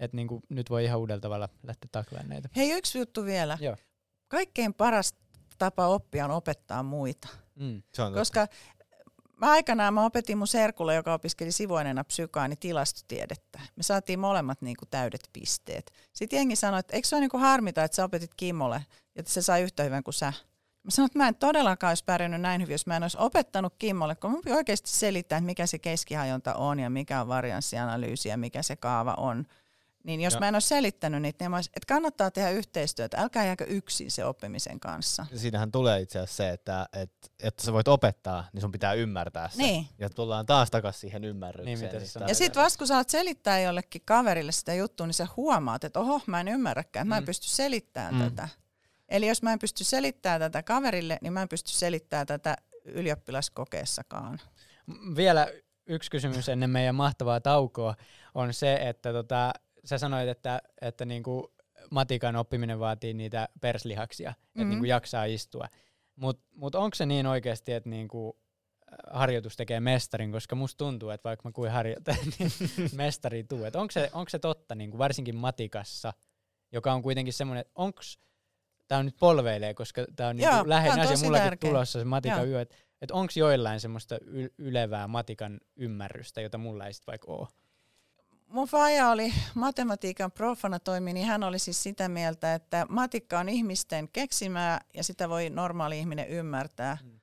että 0.00 0.16
niinku 0.16 0.42
nyt 0.48 0.70
voi 0.70 0.84
ihan 0.84 0.98
uudella 0.98 1.20
tavalla 1.20 1.48
lähteä 1.62 1.88
taklaamaan 1.92 2.28
näitä. 2.28 2.48
Hei, 2.56 2.70
yksi 2.70 2.98
juttu 2.98 3.24
vielä. 3.24 3.58
Joo. 3.60 3.76
Kaikkein 4.28 4.74
paras 4.74 5.14
tapa 5.58 5.86
oppia 5.86 6.24
on 6.24 6.30
opettaa 6.30 6.82
muita. 6.82 7.28
Mm. 7.54 7.82
Koska 8.14 8.46
mä 9.40 9.50
aikanaan 9.50 9.94
mä 9.94 10.04
opetin 10.04 10.38
mun 10.38 10.46
serkulle, 10.46 10.94
joka 10.94 11.14
opiskeli 11.14 11.52
sivuaineena 11.52 12.04
psykaa, 12.04 12.48
niin 12.48 12.58
tilastotiedettä. 12.58 13.60
Me 13.76 13.82
saatiin 13.82 14.18
molemmat 14.18 14.62
niin 14.62 14.76
kuin 14.76 14.88
täydet 14.90 15.30
pisteet. 15.32 15.92
Sitten 16.12 16.36
jengi 16.36 16.56
sanoi, 16.56 16.80
että 16.80 16.96
eikö 16.96 17.08
se 17.08 17.16
ole 17.16 17.20
niin 17.20 17.30
kuin 17.30 17.40
harmita, 17.40 17.84
että 17.84 17.96
sä 17.96 18.04
opetit 18.04 18.34
Kimmolle, 18.36 18.86
että 19.16 19.32
se 19.32 19.42
sai 19.42 19.62
yhtä 19.62 19.82
hyvän 19.82 20.02
kuin 20.02 20.14
sä. 20.14 20.32
Mä 20.82 20.90
sanoin, 20.90 21.06
että 21.08 21.18
mä 21.18 21.28
en 21.28 21.34
todellakaan 21.34 21.90
olisi 21.90 22.04
pärjännyt 22.04 22.40
näin 22.40 22.60
hyvin, 22.60 22.74
jos 22.74 22.86
mä 22.86 22.96
en 22.96 23.02
olisi 23.02 23.16
opettanut 23.20 23.74
Kimmolle, 23.78 24.14
kun 24.14 24.30
mun 24.30 24.42
oikeasti 24.50 24.90
selittää, 24.90 25.36
että 25.36 25.46
mikä 25.46 25.66
se 25.66 25.78
keskihajonta 25.78 26.54
on 26.54 26.78
ja 26.78 26.90
mikä 26.90 27.20
on 27.20 27.28
varianssianalyysi 27.28 28.28
ja 28.28 28.36
mikä 28.36 28.62
se 28.62 28.76
kaava 28.76 29.14
on. 29.16 29.46
Niin 30.06 30.20
jos 30.20 30.34
ja. 30.34 30.40
mä 30.40 30.48
en 30.48 30.54
ole 30.54 30.60
selittänyt 30.60 31.22
niitä, 31.22 31.44
niin 31.44 31.50
mä 31.50 31.56
olisi, 31.56 31.70
että 31.74 31.94
kannattaa 31.94 32.30
tehdä 32.30 32.50
yhteistyötä, 32.50 33.20
älkää 33.20 33.44
jääkö 33.44 33.64
yksin 33.64 34.10
se 34.10 34.24
oppimisen 34.24 34.80
kanssa. 34.80 35.26
Siinähän 35.36 35.72
tulee 35.72 36.00
itse 36.00 36.18
asiassa 36.18 36.36
se, 36.36 36.50
että, 36.50 36.88
että, 36.92 37.28
että 37.42 37.64
sä 37.64 37.72
voit 37.72 37.88
opettaa, 37.88 38.44
niin 38.52 38.60
sun 38.60 38.72
pitää 38.72 38.92
ymmärtää 38.92 39.48
se. 39.48 39.62
Niin. 39.62 39.86
Ja 39.98 40.10
tullaan 40.10 40.46
taas 40.46 40.70
takaisin 40.70 41.00
siihen 41.00 41.24
ymmärrykseen. 41.24 41.80
Niin, 41.80 42.00
niin 42.18 42.28
ja 42.28 42.34
sitten 42.34 42.62
vasta 42.62 42.78
kun 42.78 42.86
sä 42.86 42.96
oot 42.96 43.08
selittää 43.08 43.60
jollekin 43.60 44.02
kaverille 44.04 44.52
sitä 44.52 44.74
juttua, 44.74 45.06
niin 45.06 45.14
sä 45.14 45.26
huomaat, 45.36 45.84
että 45.84 46.00
oho, 46.00 46.20
mä 46.26 46.40
en 46.40 46.48
ymmärräkään, 46.48 47.04
että 47.04 47.08
mä 47.08 47.16
en 47.16 47.22
mm. 47.22 47.26
pysty 47.26 47.48
selittämään 47.48 48.14
mm. 48.14 48.20
tätä. 48.20 48.48
Eli 49.08 49.28
jos 49.28 49.42
mä 49.42 49.52
en 49.52 49.58
pysty 49.58 49.84
selittämään 49.84 50.40
tätä 50.40 50.62
kaverille, 50.62 51.18
niin 51.22 51.32
mä 51.32 51.42
en 51.42 51.48
pysty 51.48 51.70
selittämään 51.70 52.26
tätä 52.26 52.56
ylioppilaskokeessakaan. 52.84 54.40
Vielä 55.16 55.48
yksi 55.86 56.10
kysymys 56.10 56.48
ennen 56.48 56.70
meidän 56.70 56.94
mahtavaa 56.94 57.40
taukoa 57.40 57.94
on 58.34 58.54
se, 58.54 58.74
että 58.74 59.12
tota, 59.12 59.52
sä 59.86 59.98
sanoit, 59.98 60.28
että, 60.28 60.62
että 60.80 61.04
niinku 61.04 61.54
matikan 61.90 62.36
oppiminen 62.36 62.78
vaatii 62.78 63.14
niitä 63.14 63.48
perslihaksia, 63.60 64.30
mm-hmm. 64.30 64.62
että 64.62 64.68
niinku 64.68 64.84
jaksaa 64.84 65.24
istua. 65.24 65.68
Mutta 66.16 66.46
mut 66.54 66.74
onko 66.74 66.94
se 66.94 67.06
niin 67.06 67.26
oikeasti, 67.26 67.72
että 67.72 67.90
niinku 67.90 68.38
harjoitus 69.10 69.56
tekee 69.56 69.80
mestarin, 69.80 70.32
koska 70.32 70.56
musta 70.56 70.78
tuntuu, 70.78 71.10
että 71.10 71.28
vaikka 71.28 71.48
mä 71.48 71.52
kuin 71.52 71.70
harjoitan, 71.70 72.16
niin 72.38 72.50
mestari 72.94 73.44
tuu. 73.44 73.60
Onko 73.74 73.90
se, 73.90 74.10
onko 74.12 74.28
se 74.28 74.38
totta, 74.38 74.74
niinku 74.74 74.98
varsinkin 74.98 75.36
matikassa, 75.36 76.12
joka 76.72 76.92
on 76.92 77.02
kuitenkin 77.02 77.32
semmoinen, 77.32 77.60
että 77.60 77.72
onko 77.74 78.00
tämä 78.88 78.98
on 78.98 79.04
nyt 79.04 79.16
polveilee, 79.20 79.74
koska 79.74 80.04
tämä 80.16 80.28
on 80.28 80.36
niinku 80.36 80.68
läheinen 80.68 81.00
asia 81.00 81.24
mullakin 81.24 81.44
tärkeä. 81.44 81.70
tulossa 81.70 81.98
se 81.98 82.04
matikan 82.04 82.48
yö, 82.48 82.60
että 82.60 82.76
et 83.02 83.10
onko 83.10 83.32
joillain 83.36 83.80
semmoista 83.80 84.18
ylevää 84.58 85.08
matikan 85.08 85.60
ymmärrystä, 85.76 86.40
jota 86.40 86.58
mulla 86.58 86.86
ei 86.86 86.92
sitten 86.92 87.12
vaikka 87.12 87.32
ole? 87.32 87.48
Mun 88.46 88.68
faija 88.68 89.10
oli 89.10 89.32
matematiikan 89.54 90.32
profana 90.32 90.78
toimi, 90.78 91.12
niin 91.12 91.26
hän 91.26 91.44
oli 91.44 91.58
siis 91.58 91.82
sitä 91.82 92.08
mieltä, 92.08 92.54
että 92.54 92.86
matikka 92.88 93.38
on 93.38 93.48
ihmisten 93.48 94.08
keksimää 94.08 94.80
ja 94.94 95.04
sitä 95.04 95.28
voi 95.28 95.50
normaali 95.50 95.98
ihminen 95.98 96.28
ymmärtää. 96.28 96.98
Mm. 97.02 97.20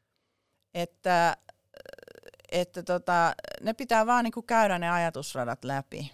Että, 0.73 1.37
että 2.51 2.83
tota, 2.83 3.35
ne 3.61 3.73
pitää 3.73 4.05
vaan 4.05 4.23
niinku 4.23 4.41
käydä 4.41 4.79
ne 4.79 4.89
ajatusradat 4.89 5.63
läpi. 5.63 6.11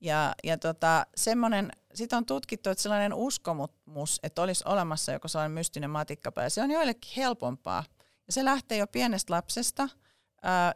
Ja, 0.00 0.34
ja 0.44 0.58
tota, 0.58 1.06
semmoinen, 1.16 1.72
sit 1.94 2.12
on 2.12 2.26
tutkittu, 2.26 2.70
että 2.70 2.82
sellainen 2.82 3.14
uskomus, 3.14 4.20
että 4.22 4.42
olisi 4.42 4.64
olemassa 4.66 5.12
joku 5.12 5.28
sellainen 5.28 5.54
mystinen 5.54 5.90
matikkapää, 5.90 6.48
se 6.48 6.62
on 6.62 6.70
joillekin 6.70 7.12
helpompaa. 7.16 7.84
Ja 8.26 8.32
se 8.32 8.44
lähtee 8.44 8.78
jo 8.78 8.86
pienestä 8.86 9.32
lapsesta– 9.32 9.88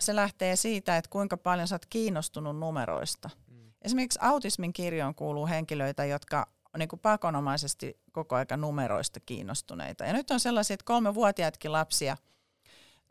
se 0.00 0.16
lähtee 0.16 0.56
siitä, 0.56 0.96
että 0.96 1.10
kuinka 1.10 1.36
paljon 1.36 1.68
sä 1.68 1.74
oot 1.74 1.86
kiinnostunut 1.86 2.58
numeroista. 2.58 3.30
Mm. 3.50 3.72
Esimerkiksi 3.82 4.18
autismin 4.22 4.72
kirjoon 4.72 5.14
kuuluu 5.14 5.46
henkilöitä, 5.46 6.04
jotka 6.04 6.46
on 6.74 6.78
niin 6.78 6.88
kuin 6.88 7.00
pakonomaisesti 7.00 8.00
koko 8.12 8.36
aika 8.36 8.56
numeroista 8.56 9.20
kiinnostuneita. 9.20 10.04
Ja 10.04 10.12
nyt 10.12 10.30
on 10.30 10.40
sellaisia, 10.40 10.74
että 10.74 10.84
kolmevuotiaatkin 10.84 11.72
lapsia, 11.72 12.16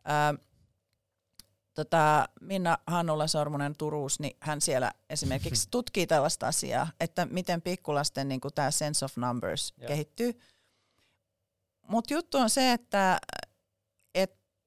ää, 0.05 0.33
tota, 1.73 2.29
Minna 2.41 2.77
Hannula 2.87 3.27
Sormunen 3.27 3.75
Turuus, 3.77 4.19
niin 4.19 4.37
hän 4.39 4.61
siellä 4.61 4.91
esimerkiksi 5.09 5.67
tutkii 5.71 6.07
tällaista 6.07 6.47
asiaa, 6.47 6.87
että 6.99 7.25
miten 7.25 7.61
pikkulasten 7.61 8.27
niin 8.27 8.41
tämä 8.55 8.71
sense 8.71 9.05
of 9.05 9.17
numbers 9.17 9.73
yeah. 9.79 9.87
kehittyy. 9.87 10.39
Mutta 11.87 12.13
juttu 12.13 12.37
on 12.37 12.49
se, 12.49 12.71
että 12.71 13.19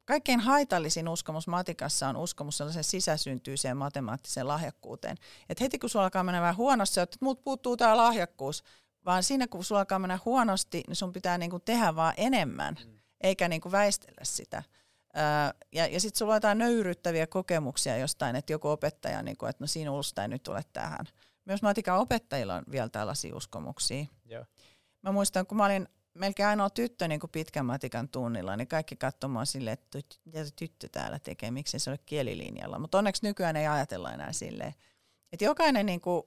Kaikkein 0.06 0.40
haitallisin 0.40 1.08
uskomus 1.08 1.48
matikassa 1.48 2.08
on 2.08 2.16
uskomus 2.16 2.56
sellaiseen 2.56 2.84
sisäsyntyiseen 2.84 3.76
matemaattiseen 3.76 4.48
lahjakkuuteen. 4.48 5.16
Et 5.48 5.60
heti 5.60 5.78
kun 5.78 5.90
sulla 5.90 6.04
alkaa 6.04 6.24
mennä 6.24 6.40
vähän 6.40 6.56
huonosti, 6.56 7.00
että 7.00 7.16
muut 7.20 7.44
puuttuu 7.44 7.76
tämä 7.76 7.96
lahjakkuus, 7.96 8.64
vaan 9.04 9.22
siinä 9.22 9.46
kun 9.46 9.64
sulla 9.64 9.80
alkaa 9.80 9.98
mennä 9.98 10.18
huonosti, 10.24 10.82
niin 10.86 10.96
sun 10.96 11.12
pitää 11.12 11.38
niinku 11.38 11.58
tehdä 11.58 11.96
vaan 11.96 12.14
enemmän, 12.16 12.76
mm. 12.84 12.98
eikä 13.20 13.48
niinku 13.48 13.72
väistellä 13.72 14.24
sitä. 14.24 14.62
Öö, 15.16 15.22
ja 15.72 15.86
ja 15.86 16.00
sitten 16.00 16.18
sulla 16.18 16.32
on 16.32 16.36
jotain 16.36 16.58
nöyryttäviä 16.58 17.26
kokemuksia 17.26 17.96
jostain, 17.96 18.36
että 18.36 18.52
joku 18.52 18.68
opettaja, 18.68 19.22
niinku, 19.22 19.46
että 19.46 19.64
no 19.64 19.66
sinusta 19.66 20.22
ei 20.22 20.28
nyt 20.28 20.48
ole 20.48 20.62
tähän. 20.72 21.06
Myös 21.44 21.62
matikan 21.62 21.98
opettajilla 21.98 22.54
on 22.54 22.64
vielä 22.70 22.88
tällaisia 22.88 23.36
uskomuksia. 23.36 24.06
Joo. 24.24 24.44
Mä 25.02 25.12
muistan, 25.12 25.46
kun 25.46 25.56
mä 25.56 25.64
olin 25.64 25.88
melkein 26.16 26.48
ainoa 26.48 26.70
tyttö 26.70 27.08
niin 27.08 27.20
kuin 27.20 27.30
pitkän 27.30 27.66
matikan 27.66 28.08
tunnilla, 28.08 28.56
niin 28.56 28.68
kaikki 28.68 28.96
katsomaan 28.96 29.46
silleen, 29.46 29.72
että 29.72 30.16
mitä 30.24 30.40
tyttö 30.56 30.88
täällä 30.88 31.18
tekee, 31.18 31.50
miksi 31.50 31.78
se 31.78 31.90
ole 31.90 31.98
kielilinjalla. 32.06 32.78
Mutta 32.78 32.98
onneksi 32.98 33.26
nykyään 33.26 33.56
ei 33.56 33.66
ajatella 33.66 34.12
enää 34.12 34.32
silleen. 34.32 34.74
Että 35.32 35.44
jokainen, 35.44 35.86
niin 35.86 36.00
kuin, 36.00 36.22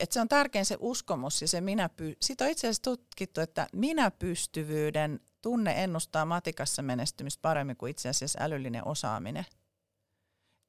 että 0.00 0.14
se 0.14 0.20
on 0.20 0.28
tärkein 0.28 0.64
se 0.64 0.76
uskomus 0.80 1.42
ja 1.42 1.48
se 1.48 1.60
minä 1.60 1.90
py- 2.02 2.16
Siitä 2.20 2.44
on 2.44 2.50
itse 2.50 2.66
asiassa 2.66 2.82
tutkittu, 2.82 3.40
että 3.40 3.66
minä-pystyvyyden 3.72 5.20
tunne 5.42 5.84
ennustaa 5.84 6.24
matikassa 6.24 6.82
menestymistä 6.82 7.42
paremmin 7.42 7.76
kuin 7.76 7.90
itse 7.90 8.08
asiassa 8.08 8.38
älyllinen 8.42 8.86
osaaminen. 8.86 9.44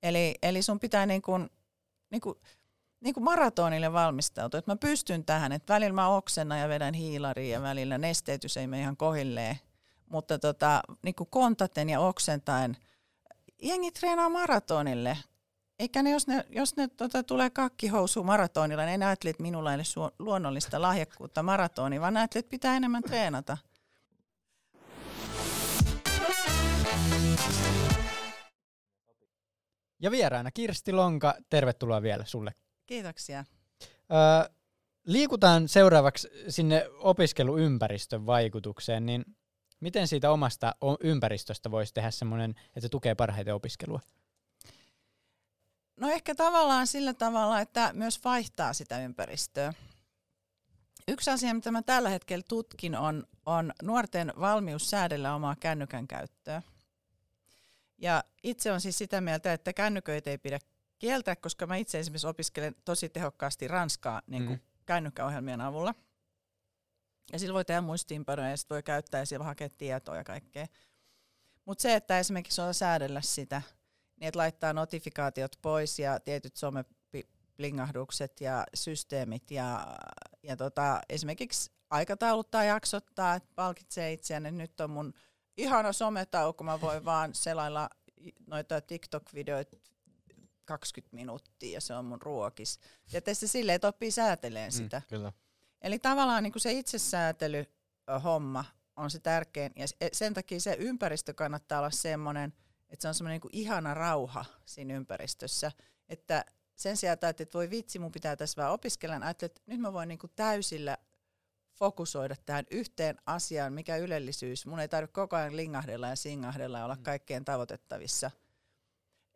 Eli, 0.04 0.36
eli 0.44 0.62
sun 0.62 0.80
pitää 0.80 1.06
niin 1.06 1.22
kuin, 1.22 1.50
niin 2.12 2.22
kuin 2.22 2.36
niin 3.02 3.14
kuin 3.14 3.24
maratonille 3.24 3.94
valmistautua, 3.94 4.58
että 4.58 4.72
mä 4.72 4.76
pystyn 4.76 5.26
tähän, 5.26 5.52
että 5.52 5.74
välillä 5.74 5.94
mä 5.94 6.08
oksennan 6.08 6.60
ja 6.60 6.70
vedän 6.70 6.94
hiilariin 6.94 7.52
ja 7.52 7.62
välillä 7.62 7.98
nesteytys 7.98 8.58
ei 8.58 8.68
mene 8.68 8.82
ihan 8.82 8.98
kohilleen, 8.98 9.60
mutta 10.10 10.40
tota, 10.40 10.82
niin 11.04 11.16
kuin 11.16 11.30
kontaten 11.30 11.90
ja 11.90 12.00
oksentaen, 12.00 12.78
jengi 13.62 13.92
treenaa 13.92 14.30
maratonille, 14.30 15.18
eikä 15.80 16.04
ne, 16.04 16.12
jos 16.12 16.28
ne, 16.28 16.46
jos 16.50 16.76
ne 16.76 16.88
tota, 16.88 17.24
tulee 17.24 17.50
kakkihousu 17.50 18.24
maratonilla, 18.24 18.86
niin 18.86 19.00
ne 19.00 19.06
ajattele, 19.06 19.30
että 19.30 19.44
minulla 19.44 19.74
ei 19.74 19.80
ole 19.96 20.12
luonnollista 20.20 20.82
lahjakkuutta 20.82 21.44
maratoni, 21.44 22.02
vaan 22.02 22.18
ajattele, 22.18 22.40
että 22.40 22.50
pitää 22.50 22.78
enemmän 22.78 23.04
treenata. 23.04 23.58
Ja 30.00 30.12
vieraana 30.12 30.52
Kirsti 30.52 30.94
Lonka, 30.94 31.36
tervetuloa 31.50 32.02
vielä 32.02 32.26
sulle 32.26 32.54
Kiitoksia. 32.88 33.46
Öö, 34.12 34.54
liikutaan 35.06 35.68
seuraavaksi 35.68 36.30
sinne 36.50 36.86
opiskeluympäristön 37.00 38.26
vaikutukseen, 38.26 39.06
niin 39.06 39.26
miten 39.80 40.08
siitä 40.08 40.32
omasta 40.32 40.76
ympäristöstä 41.00 41.72
voisi 41.72 41.94
tehdä 41.94 42.12
semmoinen, 42.12 42.52
että 42.68 42.80
se 42.80 42.90
tukee 42.90 43.16
parhaiten 43.16 43.56
opiskelua? 43.56 44.00
No 45.98 46.10
ehkä 46.10 46.36
tavallaan 46.36 46.88
sillä 46.88 47.14
tavalla, 47.14 47.62
että 47.62 47.92
myös 47.94 48.24
vaihtaa 48.24 48.74
sitä 48.74 49.00
ympäristöä. 49.00 49.74
Yksi 51.08 51.32
asia, 51.32 51.54
mitä 51.54 51.72
mä 51.72 51.82
tällä 51.82 52.10
hetkellä 52.10 52.44
tutkin, 52.50 52.96
on, 52.96 53.28
on 53.46 53.74
nuorten 53.84 54.34
valmius 54.40 54.90
säädellä 54.90 55.36
omaa 55.36 55.56
kännykän 55.60 56.08
käyttöä. 56.08 56.62
Ja 57.98 58.24
itse 58.44 58.72
on 58.72 58.82
siis 58.82 58.98
sitä 58.98 59.22
mieltä, 59.22 59.54
että 59.54 59.74
kännyköitä 59.74 60.30
ei 60.30 60.38
pidä 60.38 60.60
kieltää, 61.00 61.36
koska 61.36 61.68
mä 61.68 61.76
itse 61.76 62.00
esimerkiksi 62.00 62.28
opiskelen 62.28 62.76
tosi 62.86 63.10
tehokkaasti 63.10 63.68
ranskaa 63.68 64.22
niin 64.28 64.46
kuin 64.46 64.58
mm. 64.58 64.66
kännykkäohjelmien 64.86 65.62
avulla. 65.62 65.94
Ja 67.34 67.40
sillä 67.40 67.54
voi 67.54 67.66
tehdä 67.66 67.82
muistiinpanoja 67.82 68.50
ja 68.50 68.56
voi 68.70 68.84
käyttää 68.84 69.20
ja 69.20 69.26
siellä 69.26 69.46
hakea 69.46 69.70
tietoa 69.70 70.18
ja 70.18 70.24
kaikkea. 70.24 70.68
Mutta 71.66 71.82
se, 71.82 71.96
että 71.96 72.20
esimerkiksi 72.20 72.62
on 72.62 72.74
säädellä 72.74 73.22
sitä, 73.22 73.62
niin 74.20 74.28
että 74.28 74.38
laittaa 74.38 74.74
notifikaatiot 74.74 75.56
pois 75.62 76.00
ja 76.00 76.20
tietyt 76.20 76.56
someplingahdukset 76.56 78.42
ja 78.42 78.64
systeemit 78.74 79.52
ja, 79.52 79.98
ja 80.44 80.58
tota, 80.58 81.02
esimerkiksi 81.10 81.72
aikatauluttaa, 81.90 82.64
jaksottaa, 82.64 83.36
että 83.36 83.50
palkitsee 83.56 84.14
itseään, 84.14 84.46
että 84.46 84.62
nyt 84.62 84.80
on 84.80 84.90
mun 84.90 85.14
ihana 85.58 85.94
sometauko, 85.94 86.64
mä 86.64 86.82
voin 86.82 87.06
vaan 87.06 87.36
selailla 87.36 87.90
noita 88.48 88.82
TikTok-videoita 88.82 89.78
20 90.68 91.16
minuuttia 91.16 91.74
ja 91.74 91.82
se 91.82 91.94
on 91.94 92.06
mun 92.06 92.22
ruokis. 92.22 92.80
Ja 93.12 93.22
tässä 93.22 93.48
silleen, 93.48 93.76
että 93.76 93.88
oppii 93.88 94.12
sääteleen 94.12 94.72
mm, 94.72 94.78
sitä. 94.78 95.00
Mm, 95.00 95.06
kyllä. 95.08 95.32
Eli 95.82 96.00
tavallaan 96.00 96.44
niin 96.44 96.54
kuin 96.54 96.62
se 96.62 96.72
itsesäätely 96.72 97.66
homma 98.24 98.66
on 98.96 99.12
se 99.12 99.20
tärkein 99.20 99.72
ja 99.76 99.86
sen 100.14 100.34
takia 100.34 100.60
se 100.60 100.76
ympäristö 100.80 101.34
kannattaa 101.34 101.80
olla 101.80 101.92
semmoinen, 101.92 102.54
että 102.90 103.02
se 103.02 103.08
on 103.08 103.14
semmoinen 103.14 103.42
niin 103.44 103.62
ihana 103.62 103.94
rauha 103.94 104.46
siinä 104.66 104.94
ympäristössä, 104.96 105.72
että 106.10 106.46
sen 106.76 106.98
sijaan, 106.98 107.18
että, 107.30 107.46
voi 107.54 107.70
vitsi, 107.70 108.00
mun 108.00 108.12
pitää 108.12 108.36
tässä 108.36 108.62
vähän 108.62 108.74
opiskella, 108.74 109.16
ajattelin, 109.16 109.52
että 109.52 109.62
nyt 109.66 109.80
mä 109.80 109.94
voin 109.94 110.08
niin 110.08 110.20
kuin 110.20 110.32
täysillä 110.36 110.98
fokusoida 111.74 112.36
tähän 112.46 112.66
yhteen 112.72 113.18
asiaan, 113.26 113.74
mikä 113.74 113.98
ylellisyys. 113.98 114.66
Mun 114.66 114.80
ei 114.80 114.88
tarvitse 114.88 115.14
koko 115.14 115.36
ajan 115.36 115.56
lingahdella 115.56 116.08
ja 116.08 116.16
singahdella 116.16 116.78
ja 116.78 116.86
olla 116.86 116.96
mm. 116.96 117.04
kaikkeen 117.04 117.46
tavoitettavissa. 117.46 118.32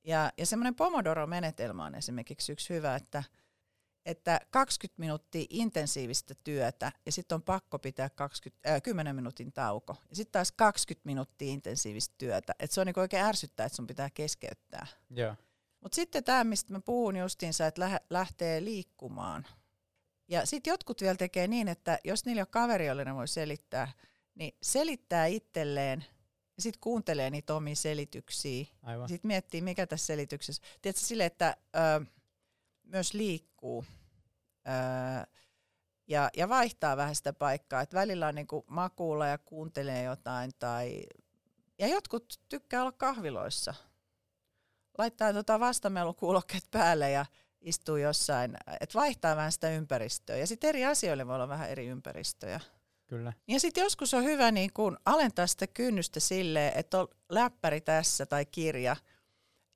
Ja, 0.03 0.31
ja 0.37 0.45
semmoinen 0.45 0.75
Pomodoro-menetelmä 0.75 1.85
on 1.85 1.95
esimerkiksi 1.95 2.51
yksi 2.51 2.73
hyvä, 2.73 2.95
että, 2.95 3.23
että 4.05 4.39
20 4.49 4.99
minuuttia 4.99 5.45
intensiivistä 5.49 6.35
työtä 6.43 6.91
ja 7.05 7.11
sitten 7.11 7.35
on 7.35 7.41
pakko 7.41 7.79
pitää 7.79 8.09
20, 8.09 8.73
äh, 8.73 8.81
10 8.81 9.15
minuutin 9.15 9.53
tauko. 9.53 9.95
Ja 10.09 10.15
sitten 10.15 10.31
taas 10.31 10.51
20 10.51 11.05
minuuttia 11.05 11.51
intensiivistä 11.53 12.15
työtä. 12.17 12.53
Et 12.59 12.71
se 12.71 12.81
on 12.81 12.87
niinku 12.87 12.99
oikein 12.99 13.25
ärsyttää, 13.25 13.65
että 13.65 13.75
sun 13.75 13.87
pitää 13.87 14.09
keskeyttää. 14.09 14.87
Joo. 15.09 15.35
Mutta 15.81 15.95
sitten 15.95 16.23
tämä, 16.23 16.43
mistä 16.43 16.73
mä 16.73 16.79
puhun 16.79 17.15
justiinsa, 17.15 17.67
että 17.67 17.99
lähtee 18.09 18.63
liikkumaan– 18.63 19.47
ja 20.31 20.45
sitten 20.45 20.71
jotkut 20.71 21.01
vielä 21.01 21.15
tekee 21.15 21.47
niin, 21.47 21.67
että 21.67 21.99
jos 22.03 22.25
niillä 22.25 22.41
on 22.41 22.47
kaveri, 22.47 22.85
jolle 22.85 23.05
ne 23.05 23.15
voi 23.15 23.27
selittää, 23.27 23.91
niin 24.35 24.55
selittää 24.61 25.25
itselleen 25.25 26.05
ja 26.61 26.63
sitten 26.63 26.81
kuuntelee 26.81 27.29
niitä 27.29 27.55
omia 27.55 27.75
selityksiä. 27.75 28.65
Sitten 29.07 29.27
miettii, 29.27 29.61
mikä 29.61 29.87
tässä 29.87 30.05
selityksessä. 30.05 30.61
Tiedätkö 30.81 31.05
sille, 31.05 31.25
että 31.25 31.57
ö, 31.75 32.05
myös 32.83 33.13
liikkuu 33.13 33.85
ö, 34.67 35.27
ja, 36.07 36.29
ja 36.37 36.49
vaihtaa 36.49 36.97
vähän 36.97 37.15
sitä 37.15 37.33
paikkaa. 37.33 37.81
Että 37.81 37.97
välillä 37.97 38.27
on 38.27 38.35
niinku 38.35 38.65
makuulla 38.67 39.27
ja 39.27 39.37
kuuntelee 39.37 40.03
jotain. 40.03 40.51
Tai, 40.59 41.03
ja 41.79 41.87
jotkut 41.87 42.39
tykkää 42.49 42.81
olla 42.81 42.91
kahviloissa. 42.91 43.73
Laittaa 44.97 45.33
tota 45.33 45.59
vastamelukuulokkeet 45.59 46.67
päälle 46.71 47.11
ja 47.11 47.25
istuu 47.61 47.95
jossain, 47.95 48.57
että 48.81 48.99
vaihtaa 48.99 49.35
vähän 49.35 49.51
sitä 49.51 49.69
ympäristöä. 49.69 50.37
Ja 50.37 50.47
sitten 50.47 50.67
eri 50.67 50.85
asioille 50.85 51.27
voi 51.27 51.35
olla 51.35 51.49
vähän 51.49 51.69
eri 51.69 51.87
ympäristöjä. 51.87 52.59
Kyllä. 53.11 53.33
Ja 53.47 53.59
sitten 53.59 53.81
joskus 53.81 54.13
on 54.13 54.23
hyvä 54.23 54.51
niin 54.51 54.73
kun 54.73 54.97
alentaa 55.05 55.47
sitä 55.47 55.67
kynnystä 55.67 56.19
silleen, 56.19 56.73
että 56.75 56.99
on 56.99 57.07
läppäri 57.29 57.81
tässä 57.81 58.25
tai 58.25 58.45
kirja. 58.45 58.95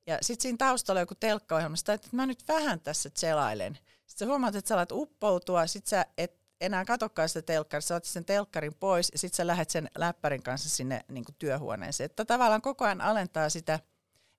Ja 0.07 0.17
sitten 0.21 0.41
siinä 0.41 0.57
taustalla 0.57 0.99
on 0.99 1.01
joku 1.01 1.15
telkkaohjelma, 1.15 1.75
että 1.93 2.09
mä 2.11 2.25
nyt 2.25 2.47
vähän 2.47 2.79
tässä 2.79 3.09
selailen. 3.15 3.77
Sitten 4.05 4.25
sä 4.27 4.29
huomaat, 4.29 4.55
että 4.55 4.69
sä 4.69 4.75
alat 4.75 4.91
uppoutua, 4.91 5.67
sitten 5.67 5.89
sä 5.89 6.05
et 6.17 6.39
enää 6.61 6.85
katokkaan 6.85 7.29
sitä 7.29 7.41
telkkaria, 7.41 7.81
sä 7.81 7.95
otat 7.95 8.05
sen 8.05 8.25
telkkarin 8.25 8.75
pois 8.79 9.09
ja 9.11 9.19
sitten 9.19 9.37
sä 9.37 9.47
lähdet 9.47 9.69
sen 9.69 9.89
läppärin 9.97 10.43
kanssa 10.43 10.69
sinne 10.69 11.05
niin 11.09 11.25
työhuoneeseen. 11.39 12.05
Että 12.05 12.25
tavallaan 12.25 12.61
koko 12.61 12.85
ajan 12.85 13.01
alentaa 13.01 13.49
sitä, 13.49 13.79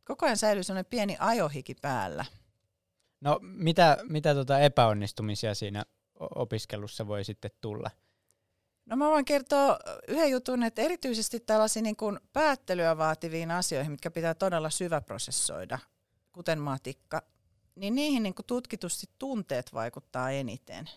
koko 0.04 0.26
ajan 0.26 0.36
säilyy 0.36 0.62
sellainen 0.62 0.90
pieni 0.90 1.16
ajohiki 1.20 1.74
päällä. 1.82 2.24
No 3.20 3.38
mitä, 3.42 3.96
mitä 4.08 4.34
tota 4.34 4.58
epäonnistumisia 4.58 5.54
siinä 5.54 5.84
opiskelussa 6.20 7.06
voi 7.06 7.24
sitten 7.24 7.50
tulla? 7.60 7.90
No 8.86 8.96
mä 8.96 9.10
voin 9.10 9.24
kertoa 9.24 9.78
yhden 10.08 10.30
jutun, 10.30 10.62
että 10.62 10.82
erityisesti 10.82 11.40
tällaisiin 11.40 11.82
niin 11.82 11.96
kuin 11.96 12.20
päättelyä 12.32 12.98
vaativiin 12.98 13.50
asioihin, 13.50 13.92
mitkä 13.92 14.10
pitää 14.10 14.34
todella 14.34 14.70
syväprosessoida, 14.70 15.78
kuten 16.32 16.58
matikka, 16.58 17.22
niin 17.74 17.94
niihin 17.94 18.22
niin 18.22 18.34
kuin 18.34 18.46
tutkitusti 18.46 19.06
tunteet 19.18 19.74
vaikuttaa 19.74 20.30
eniten. 20.30 20.90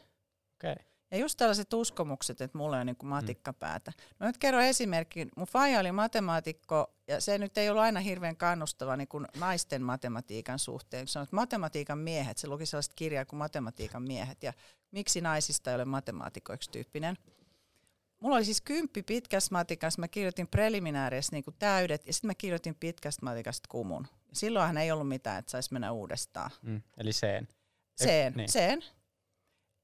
Okay. 0.55 0.75
Ja 1.11 1.17
just 1.17 1.37
tällaiset 1.37 1.73
uskomukset, 1.73 2.41
että 2.41 2.57
mulla 2.57 2.77
on 2.77 2.85
niin 2.85 2.95
kuin 2.95 3.09
matikkapäätä. 3.09 3.91
No 4.19 4.27
nyt 4.27 4.37
kerron 4.37 4.63
esimerkin. 4.63 5.29
Mun 5.35 5.47
faija 5.47 5.79
oli 5.79 5.91
matemaatikko, 5.91 6.93
ja 7.07 7.21
se 7.21 7.37
nyt 7.37 7.57
ei 7.57 7.69
ollut 7.69 7.83
aina 7.83 7.99
hirveän 7.99 8.37
kannustava 8.37 8.97
niin 8.97 9.07
kuin 9.07 9.25
naisten 9.39 9.83
matematiikan 9.83 10.59
suhteen. 10.59 11.01
Kun 11.01 11.07
sanoit 11.07 11.31
matematiikan 11.31 11.97
miehet, 11.97 12.37
se 12.37 12.47
luki 12.47 12.65
sellaista 12.65 12.95
kirjaa 12.95 13.25
kuin 13.25 13.37
matematiikan 13.37 14.03
miehet, 14.03 14.43
ja 14.43 14.53
miksi 14.91 15.21
naisista 15.21 15.69
ei 15.69 15.75
ole 15.75 15.85
matemaatikoiksi 15.85 16.71
tyyppinen. 16.71 17.17
Mulla 18.19 18.35
oli 18.35 18.45
siis 18.45 18.61
kymppi 18.61 19.03
pitkästä 19.03 19.55
matikasta, 19.55 20.01
mä 20.01 20.07
kirjoitin 20.07 20.47
preliminäärissä 20.47 21.35
niin 21.35 21.43
täydet, 21.59 22.07
ja 22.07 22.13
sitten 22.13 22.27
mä 22.27 22.35
kirjoitin 22.35 22.75
pitkästä 22.75 23.25
matikasta 23.25 23.67
kumun. 23.71 24.07
Silloinhan 24.33 24.77
ei 24.77 24.91
ollut 24.91 25.07
mitään, 25.07 25.39
että 25.39 25.51
saisi 25.51 25.73
mennä 25.73 25.91
uudestaan. 25.91 26.51
Mm, 26.61 26.81
eli 26.97 27.13
sen. 27.13 27.47
Sen, 27.95 28.33
niin. 28.33 28.49
sen. 28.49 28.83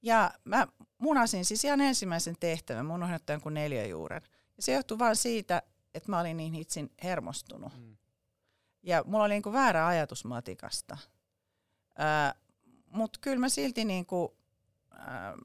Ja 0.02 0.32
mä 0.44 0.68
munasin 0.98 1.46
siis 1.46 1.66
ihan 1.66 1.82
ensimmäisen 1.82 2.36
tehtävän, 2.40 2.86
mun 2.86 3.04
ohjattajan 3.04 3.42
kuin 3.42 3.54
neljäjuuren. 3.54 4.22
Ja 4.58 4.64
se 4.64 4.74
johtui 4.74 5.00
vain 5.00 5.16
siitä, 5.16 5.62
että 5.94 6.12
mä 6.12 6.20
olin 6.20 6.38
niin 6.38 6.56
itsin 6.56 6.92
hermostunut. 7.04 7.78
Mm. 7.78 7.98
Ja 8.84 9.04
mulla 9.06 9.24
oli 9.24 9.34
niinku 9.34 9.54
väärä 9.54 9.88
ajatus 9.88 10.26
matikasta. 10.26 10.98
Mutta 12.92 13.20
kyllä 13.22 13.40
mä 13.40 13.50
silti 13.50 13.86
niinku, 13.86 14.38
ää, 14.92 15.38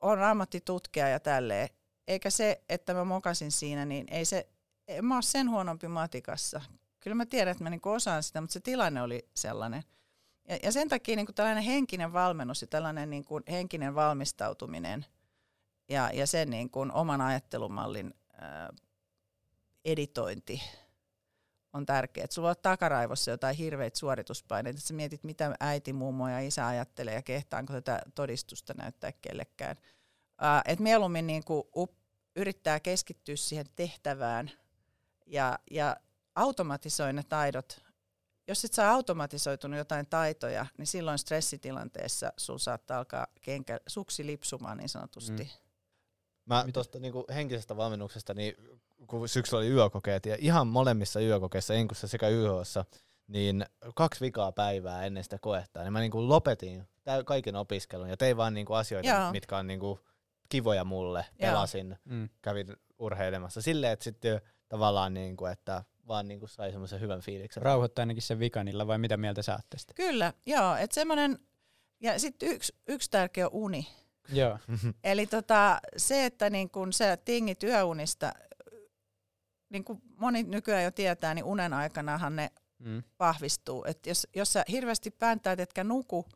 on 0.00 0.22
ammattitutkija 0.22 1.08
ja 1.08 1.20
tälleen. 1.20 1.68
Eikä 2.10 2.30
se, 2.30 2.62
että 2.68 2.94
mä 2.94 3.04
mokasin 3.04 3.52
siinä, 3.52 3.84
niin 3.84 4.06
ei 4.10 4.24
se, 4.24 4.48
en 4.88 5.04
mä 5.04 5.14
ole 5.14 5.22
sen 5.22 5.50
huonompi 5.50 5.88
matikassa. 5.88 6.60
Kyllä 7.00 7.14
mä 7.14 7.26
tiedän, 7.26 7.52
että 7.52 7.64
mä 7.64 7.70
niinku 7.70 7.90
osaan 7.90 8.22
sitä, 8.22 8.40
mutta 8.40 8.52
se 8.52 8.60
tilanne 8.60 9.02
oli 9.02 9.28
sellainen– 9.34 9.82
ja, 10.50 10.58
ja 10.62 10.72
sen 10.72 10.88
takia 10.88 11.16
niin 11.16 11.34
tällainen 11.34 11.64
henkinen 11.64 12.12
valmennus 12.12 12.60
ja 12.60 12.66
tällainen 12.66 13.10
niin 13.10 13.24
kuin 13.24 13.44
henkinen 13.50 13.94
valmistautuminen 13.94 15.06
ja, 15.88 16.10
ja 16.14 16.26
sen 16.26 16.50
niin 16.50 16.70
kuin 16.70 16.92
oman 16.92 17.20
ajattelumallin 17.20 18.14
ää, 18.32 18.70
editointi 19.84 20.62
on 21.72 21.86
tärkeää. 21.86 22.26
Sulla 22.30 22.50
on 22.50 22.56
takaraivossa 22.62 23.30
jotain 23.30 23.56
hirveitä 23.56 23.98
suorituspaineita, 23.98 24.76
että 24.76 24.88
sä 24.88 24.94
mietit, 24.94 25.24
mitä 25.24 25.56
äiti, 25.60 25.92
mummo 25.92 26.28
ja 26.28 26.40
isä 26.40 26.66
ajattelee 26.66 27.14
ja 27.14 27.22
kehtaanko 27.22 27.72
tätä 27.72 28.02
todistusta 28.14 28.74
näyttää 28.74 29.12
kellekään. 29.12 29.76
Ää, 30.40 30.62
et 30.64 30.80
mieluummin 30.80 31.26
niin 31.26 31.44
kuin 31.44 31.62
up, 31.76 31.92
yrittää 32.36 32.80
keskittyä 32.80 33.36
siihen 33.36 33.66
tehtävään 33.76 34.50
ja, 35.26 35.58
ja 35.70 35.96
automatisoi 36.34 37.12
ne 37.12 37.22
taidot 37.22 37.80
jos 38.50 38.64
et 38.64 38.72
saa 38.72 38.92
automatisoitunut 38.92 39.78
jotain 39.78 40.06
taitoja, 40.06 40.66
niin 40.78 40.86
silloin 40.86 41.18
stressitilanteessa 41.18 42.32
sul 42.36 42.58
saattaa 42.58 42.98
alkaa 42.98 43.26
kenkä, 43.40 43.80
suksi 43.86 44.26
lipsumaan 44.26 44.78
niin 44.78 44.88
sanotusti. 44.88 45.42
Mm. 45.42 45.48
Mä 46.46 46.64
tuosta 46.72 46.98
niinku 46.98 47.24
henkisestä 47.34 47.76
valmennuksesta, 47.76 48.34
niin 48.34 48.54
kun 49.06 49.28
syksyllä 49.28 49.60
oli 49.60 49.68
yökokeet, 49.68 50.26
ja 50.26 50.36
ihan 50.38 50.66
molemmissa 50.66 51.20
yökokeissa, 51.20 51.74
Enkussa 51.74 52.08
sekä 52.08 52.28
YHssa, 52.28 52.84
niin 53.26 53.66
kaksi 53.94 54.20
vikaa 54.20 54.52
päivää 54.52 55.04
ennen 55.04 55.24
sitä 55.24 55.38
koetta, 55.40 55.82
niin 55.82 55.92
mä 55.92 56.00
niinku 56.00 56.28
lopetin 56.28 56.88
kaiken 57.24 57.56
opiskelun 57.56 58.08
ja 58.08 58.16
tein 58.16 58.36
vaan 58.36 58.54
niinku 58.54 58.72
asioita, 58.72 59.08
Joo. 59.08 59.32
mitkä 59.32 59.56
on 59.56 59.66
niinku 59.66 60.00
kivoja 60.50 60.84
mulle. 60.84 61.26
Pelasin, 61.40 61.96
mm. 62.04 62.28
kävin 62.42 62.76
urheilemassa 62.98 63.62
silleen, 63.62 63.92
että 63.92 64.04
sitten 64.04 64.40
tavallaan, 64.68 65.14
niinku, 65.14 65.46
että 65.46 65.84
vaan 66.08 66.28
niin 66.28 66.40
kuin 66.40 66.50
sai 66.50 66.70
semmoisen 66.70 67.00
hyvän 67.00 67.20
fiiliksen. 67.20 67.62
Rauhoittaa 67.62 68.02
ainakin 68.02 68.22
sen 68.22 68.38
vikanilla, 68.38 68.86
vai 68.86 68.98
mitä 68.98 69.16
mieltä 69.16 69.42
saatte 69.42 69.78
sitä? 69.78 69.94
Kyllä, 69.94 70.32
joo. 70.46 70.76
Että 70.76 70.94
semmoinen, 70.94 71.38
ja 72.00 72.18
sitten 72.18 72.48
yksi, 72.48 72.74
yksi 72.88 73.10
tärkeä 73.10 73.48
uni. 73.48 73.86
Joo. 74.32 74.58
Eli 75.04 75.26
tota, 75.26 75.80
se, 75.96 76.24
että 76.24 76.50
niin 76.50 76.70
kun 76.70 76.92
sä 76.92 77.16
tingit 77.16 77.62
yöunista, 77.62 78.32
niin 79.68 79.84
kuin 79.84 80.02
moni 80.16 80.42
nykyään 80.42 80.84
jo 80.84 80.90
tietää, 80.90 81.34
niin 81.34 81.44
unen 81.44 81.72
aikanahan 81.72 82.36
ne 82.36 82.50
mm. 82.78 83.02
vahvistuu. 83.18 83.84
Et 83.86 84.06
jos, 84.06 84.28
jos 84.36 84.52
sä 84.52 84.64
hirveästi 84.70 85.10
pääntäät, 85.10 85.60
etkä 85.60 85.84
nuku, 85.84 86.26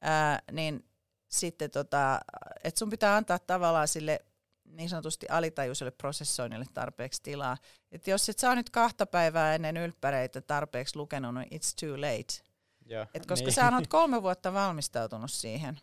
ää, 0.00 0.42
niin 0.52 0.84
sitten 1.30 1.70
tota, 1.70 2.20
et 2.64 2.76
sun 2.76 2.90
pitää 2.90 3.16
antaa 3.16 3.38
tavallaan 3.38 3.88
sille 3.88 4.20
niin 4.64 4.88
sanotusti 4.88 5.26
alitajuiselle 5.28 5.90
prosessoinnille 5.90 6.66
tarpeeksi 6.74 7.22
tilaa. 7.22 7.56
Et 7.92 8.06
jos 8.06 8.28
et 8.28 8.38
saa 8.38 8.54
nyt 8.54 8.70
kahta 8.70 9.06
päivää 9.06 9.54
ennen 9.54 9.76
ylppäreitä 9.76 10.40
tarpeeksi 10.40 10.96
lukenut, 10.96 11.34
niin 11.34 11.48
it's 11.54 11.74
too 11.80 12.00
late. 12.00 12.50
Ja, 12.86 13.06
Et 13.14 13.26
koska 13.26 13.44
niin. 13.44 13.54
sä 13.54 13.70
oot 13.74 13.86
kolme 13.86 14.22
vuotta 14.22 14.52
valmistautunut 14.52 15.30
siihen. 15.30 15.80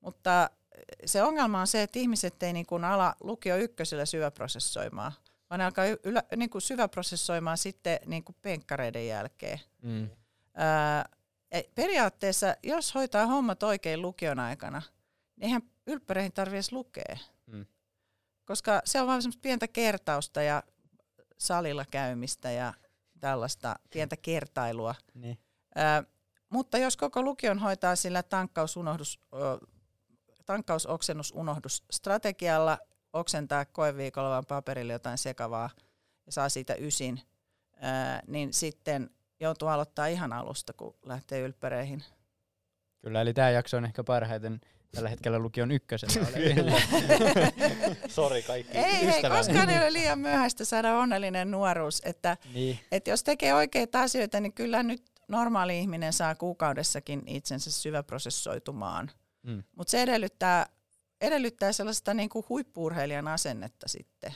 Mutta 0.00 0.50
se 1.04 1.22
ongelma 1.22 1.60
on 1.60 1.66
se, 1.66 1.82
että 1.82 1.98
ihmiset 1.98 2.42
ei 2.42 2.52
niin 2.52 2.66
kuin 2.66 2.84
ala 2.84 3.14
lukio 3.20 3.56
ykkösellä 3.56 4.04
syväprosessoimaan, 4.04 5.12
vaan 5.50 5.58
ne 5.58 5.64
alkaa 5.64 5.84
ylä, 6.04 6.22
niin 6.36 6.50
kuin 6.50 6.62
syväprosessoimaan 6.62 7.58
sitten 7.58 7.98
niin 8.06 8.24
kuin 8.24 8.36
penkkareiden 8.42 9.06
jälkeen. 9.06 9.60
Mm. 9.82 10.10
Ää, 11.52 11.62
periaatteessa, 11.74 12.56
jos 12.62 12.94
hoitaa 12.94 13.26
hommat 13.26 13.62
oikein 13.62 14.02
lukion 14.02 14.38
aikana, 14.38 14.82
niin 15.36 15.44
eihän 15.44 15.62
ylppäreihin 15.86 16.32
tarvitse 16.32 16.74
lukea. 16.74 17.16
Mm. 17.46 17.66
Koska 18.44 18.82
se 18.84 19.00
on 19.00 19.06
vain 19.06 19.22
semmoista 19.22 19.42
pientä 19.42 19.68
kertausta 19.68 20.42
ja 20.42 20.62
salilla 21.38 21.84
käymistä 21.90 22.50
ja 22.50 22.74
tällaista 23.20 23.76
pientä 23.92 24.16
kertailua. 24.16 24.94
Niin. 25.14 25.38
Ää, 25.74 26.04
mutta 26.50 26.78
jos 26.78 26.96
koko 26.96 27.22
lukion 27.22 27.58
hoitaa 27.58 27.96
sillä 27.96 28.22
tankkausunohdus, 28.22 29.20
tankkausoksennus-unohdusstrategialla, 30.46 32.78
oksentaa 33.12 33.64
koeviikolla 33.64 34.30
vaan 34.30 34.46
paperille 34.46 34.92
jotain 34.92 35.18
sekavaa 35.18 35.70
ja 36.26 36.32
saa 36.32 36.48
siitä 36.48 36.74
ysin, 36.74 37.20
ää, 37.76 38.22
niin 38.26 38.54
sitten 38.54 39.10
joutuu 39.40 39.68
aloittaa 39.68 40.06
ihan 40.06 40.32
alusta, 40.32 40.72
kun 40.72 40.94
lähtee 41.02 41.40
ylppäreihin. 41.40 42.04
Kyllä, 43.02 43.20
eli 43.20 43.34
tämä 43.34 43.50
jakso 43.50 43.76
on 43.76 43.84
ehkä 43.84 44.04
parhaiten 44.04 44.60
tällä 44.94 45.08
hetkellä 45.08 45.38
lukion 45.38 45.70
ykkösenä 45.70 46.12
Sori 48.08 48.42
kaikki 48.42 48.78
Ei, 48.78 49.06
hei, 49.06 49.22
koskaan 49.22 49.70
ei 49.70 49.78
ole 49.78 49.92
liian 49.92 50.18
myöhäistä 50.18 50.64
saada 50.64 50.98
onnellinen 50.98 51.50
nuoruus. 51.50 52.02
Että, 52.04 52.36
niin. 52.54 52.80
että 52.92 53.10
jos 53.10 53.22
tekee 53.22 53.54
oikeita 53.54 54.02
asioita, 54.02 54.40
niin 54.40 54.52
kyllä 54.52 54.82
nyt 54.82 55.02
normaali 55.28 55.78
ihminen 55.78 56.12
saa 56.12 56.34
kuukaudessakin 56.34 57.22
itsensä 57.26 57.70
syväprosessoitumaan. 57.70 59.10
Mm. 59.42 59.62
Mutta 59.76 59.90
se 59.90 60.02
edellyttää, 60.02 60.66
edellyttää 61.20 61.72
sellaista 61.72 62.14
niin 62.14 62.28
kuin 62.28 62.44
huippuurheilijan 62.48 63.28
asennetta 63.28 63.88
sitten. 63.88 64.34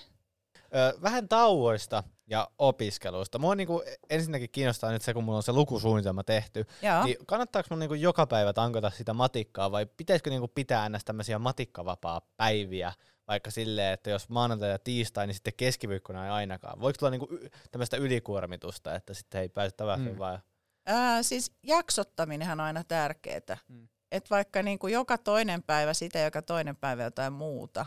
Öö, 0.74 0.92
vähän 1.02 1.28
tauoista 1.28 2.04
ja 2.32 2.48
opiskelusta. 2.58 3.38
Mua 3.38 3.54
niinku 3.54 3.82
ensinnäkin 4.10 4.50
kiinnostaa 4.50 4.90
nyt 4.90 5.02
se, 5.02 5.14
kun 5.14 5.24
mulla 5.24 5.36
on 5.36 5.42
se 5.42 5.52
lukusuunnitelma 5.52 6.24
tehty, 6.24 6.66
Joo. 6.82 7.04
niin 7.04 7.16
kannattaako 7.26 7.66
mun 7.70 7.78
niinku 7.78 7.94
joka 7.94 8.26
päivä 8.26 8.52
tankata 8.52 8.90
sitä 8.90 9.14
matikkaa 9.14 9.72
vai 9.72 9.86
pitäisikö 9.86 10.30
niinku 10.30 10.48
pitää 10.48 10.86
ennäs 10.86 11.04
tämmöisiä 11.04 11.38
matikkavapaa 11.38 12.20
päiviä, 12.36 12.92
vaikka 13.28 13.50
silleen, 13.50 13.92
että 13.92 14.10
jos 14.10 14.28
maanantai 14.28 14.70
ja 14.70 14.78
tiistai, 14.78 15.26
niin 15.26 15.34
sitten 15.34 15.52
keskiviikkona 15.56 16.24
ei 16.24 16.30
ainakaan. 16.30 16.80
Voiko 16.80 16.96
tulla 16.98 17.10
niinku 17.10 17.28
tämmöistä 17.70 17.96
ylikuormitusta, 17.96 18.94
että 18.94 19.14
sitten 19.14 19.40
ei 19.40 19.48
pääse 19.48 19.76
tavallaan 19.76 20.12
mm. 20.12 20.18
vai? 20.18 20.38
Ää, 20.86 21.22
siis 21.22 21.52
jaksottaminen 21.62 22.50
on 22.50 22.60
aina 22.60 22.84
tärkeää. 22.84 23.58
Mm. 23.68 23.88
Että 24.12 24.30
vaikka 24.30 24.62
niinku 24.62 24.86
joka 24.86 25.18
toinen 25.18 25.62
päivä 25.62 25.94
sitä, 25.94 26.18
joka 26.18 26.42
toinen 26.42 26.76
päivä 26.76 27.02
jotain 27.02 27.32
muuta 27.32 27.86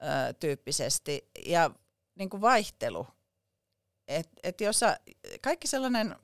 ää, 0.00 0.32
tyyppisesti. 0.32 1.30
Ja 1.46 1.70
niinku 2.14 2.40
vaihtelu. 2.40 3.06
Et, 4.08 4.28
et 4.42 4.60
jos 4.60 4.78
sä, 4.78 4.98
kaikki 5.42 5.68
sellainen 5.68 6.16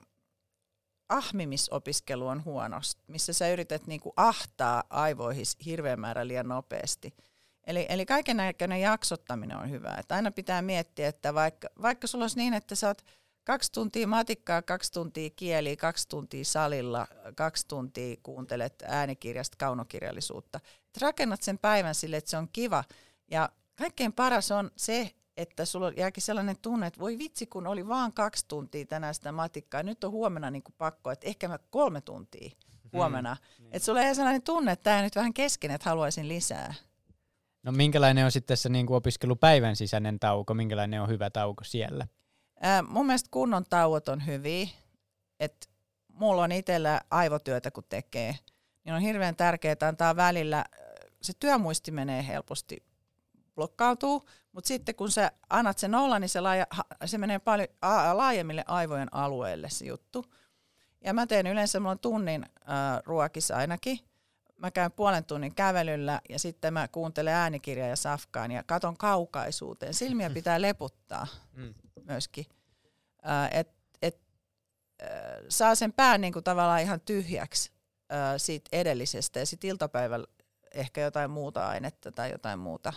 ahmimisopiskelu 1.09 2.27
on 2.27 2.45
huonosti, 2.45 3.03
missä 3.07 3.33
sä 3.33 3.49
yrität 3.49 3.87
niinku 3.87 4.13
ahtaa 4.15 4.83
aivoihin 4.89 5.45
hirveän 5.65 5.99
määrä 5.99 6.27
liian 6.27 6.47
nopeasti. 6.47 7.13
Eli, 7.67 7.85
eli 7.89 8.05
kaiken 8.05 8.37
näköinen 8.37 8.81
jaksottaminen 8.81 9.57
on 9.57 9.69
hyvä. 9.69 9.95
Et 9.99 10.11
aina 10.11 10.31
pitää 10.31 10.61
miettiä, 10.61 11.07
että 11.07 11.33
vaikka, 11.33 11.67
vaikka 11.81 12.07
sulla 12.07 12.23
olisi 12.23 12.37
niin, 12.37 12.53
että 12.53 12.75
sä 12.75 12.87
oot 12.87 13.01
kaksi 13.43 13.71
tuntia 13.71 14.07
matikkaa, 14.07 14.61
kaksi 14.61 14.91
tuntia 14.91 15.29
kieliä, 15.35 15.75
kaksi 15.75 16.07
tuntia 16.07 16.45
salilla, 16.45 17.07
kaksi 17.35 17.67
tuntia 17.67 18.15
kuuntelet 18.23 18.83
äänikirjasta 18.87 19.57
kaunokirjallisuutta. 19.57 20.59
Et 20.95 21.01
rakennat 21.01 21.41
sen 21.41 21.57
päivän 21.57 21.95
sille, 21.95 22.17
että 22.17 22.29
se 22.29 22.37
on 22.37 22.49
kiva. 22.53 22.83
Ja 23.31 23.49
kaikkein 23.75 24.13
paras 24.13 24.51
on 24.51 24.71
se, 24.75 25.11
että 25.37 25.65
sulla 25.65 25.91
jääkin 25.97 26.23
sellainen 26.23 26.55
tunne, 26.61 26.87
että 26.87 26.99
voi 26.99 27.17
vitsi, 27.17 27.47
kun 27.47 27.67
oli 27.67 27.87
vaan 27.87 28.13
kaksi 28.13 28.45
tuntia 28.47 28.85
tänään 28.85 29.15
sitä 29.15 29.31
matikkaa, 29.31 29.83
nyt 29.83 30.03
on 30.03 30.11
huomenna 30.11 30.51
niin 30.51 30.63
kuin 30.63 30.75
pakko, 30.77 31.11
että 31.11 31.27
ehkä 31.27 31.47
mä 31.47 31.59
kolme 31.69 32.01
tuntia 32.01 32.51
huomenna. 32.93 33.33
Mm, 33.59 33.63
niin. 33.63 33.75
Että 33.75 33.85
sulla 33.85 34.01
jää 34.01 34.13
sellainen 34.13 34.41
tunne, 34.41 34.71
että 34.71 34.83
tämä 34.83 35.01
nyt 35.01 35.15
vähän 35.15 35.33
kesken, 35.33 35.71
että 35.71 35.89
haluaisin 35.89 36.27
lisää. 36.27 36.73
No 37.63 37.71
minkälainen 37.71 38.25
on 38.25 38.31
sitten 38.31 38.57
se 38.57 38.69
niin 38.69 38.85
kuin 38.85 38.97
opiskelupäivän 38.97 39.75
sisäinen 39.75 40.19
tauko, 40.19 40.53
minkälainen 40.53 41.01
on 41.01 41.09
hyvä 41.09 41.29
tauko 41.29 41.63
siellä? 41.63 42.07
Ää, 42.61 42.81
mun 42.81 43.05
mielestä 43.05 43.29
kunnon 43.31 43.65
tauot 43.69 44.09
on 44.09 44.25
hyviä, 44.25 44.67
että 45.39 45.67
mulla 46.13 46.43
on 46.43 46.51
itsellä 46.51 47.01
aivotyötä 47.11 47.71
kun 47.71 47.83
tekee, 47.89 48.35
niin 48.83 48.95
on 48.95 49.01
hirveän 49.01 49.35
tärkeää 49.35 49.75
antaa 49.81 50.15
välillä, 50.15 50.65
se 51.21 51.33
työmuisti 51.39 51.91
menee 51.91 52.27
helposti 52.27 52.83
blokkautuu, 53.61 54.25
mutta 54.51 54.67
sitten 54.67 54.95
kun 54.95 55.11
sä 55.11 55.31
annat 55.49 55.77
sen 55.77 55.95
olla, 55.95 56.19
niin 56.19 56.29
se, 56.29 56.41
laaja, 56.41 56.67
se 57.05 57.17
menee 57.17 57.39
paljon 57.39 57.67
laajemmille 58.13 58.63
aivojen 58.67 59.13
alueelle 59.13 59.69
se 59.69 59.85
juttu. 59.85 60.25
Ja 61.03 61.13
mä 61.13 61.27
teen 61.27 61.47
yleensä, 61.47 61.79
mulla 61.79 61.91
on 61.91 61.99
tunnin 61.99 62.45
äh, 62.45 63.01
ruokissa 63.05 63.55
ainakin. 63.55 63.99
Mä 64.57 64.71
käyn 64.71 64.91
puolen 64.91 65.25
tunnin 65.25 65.55
kävelyllä 65.55 66.21
ja 66.29 66.39
sitten 66.39 66.73
mä 66.73 66.87
kuuntelen 66.87 67.33
äänikirjaa 67.33 67.87
ja 67.87 67.95
safkaan 67.95 68.51
ja 68.51 68.63
katon 68.63 68.97
kaukaisuuteen. 68.97 69.93
Silmiä 69.93 70.29
pitää 70.29 70.61
leputtaa 70.61 71.27
mm. 71.53 71.73
myöskin. 72.03 72.45
Äh, 73.27 73.49
et, 73.51 73.69
et, 74.01 74.19
äh, 75.03 75.09
saa 75.49 75.75
sen 75.75 75.93
pään 75.93 76.21
niinku 76.21 76.41
tavallaan 76.41 76.81
ihan 76.81 77.01
tyhjäksi 77.01 77.71
äh, 78.13 78.33
siitä 78.37 78.69
edellisestä 78.71 79.39
ja 79.39 79.45
sitten 79.45 79.69
iltapäivällä 79.69 80.27
ehkä 80.73 81.01
jotain 81.01 81.31
muuta 81.31 81.67
ainetta 81.67 82.11
tai 82.11 82.31
jotain 82.31 82.59
muuta 82.59 82.93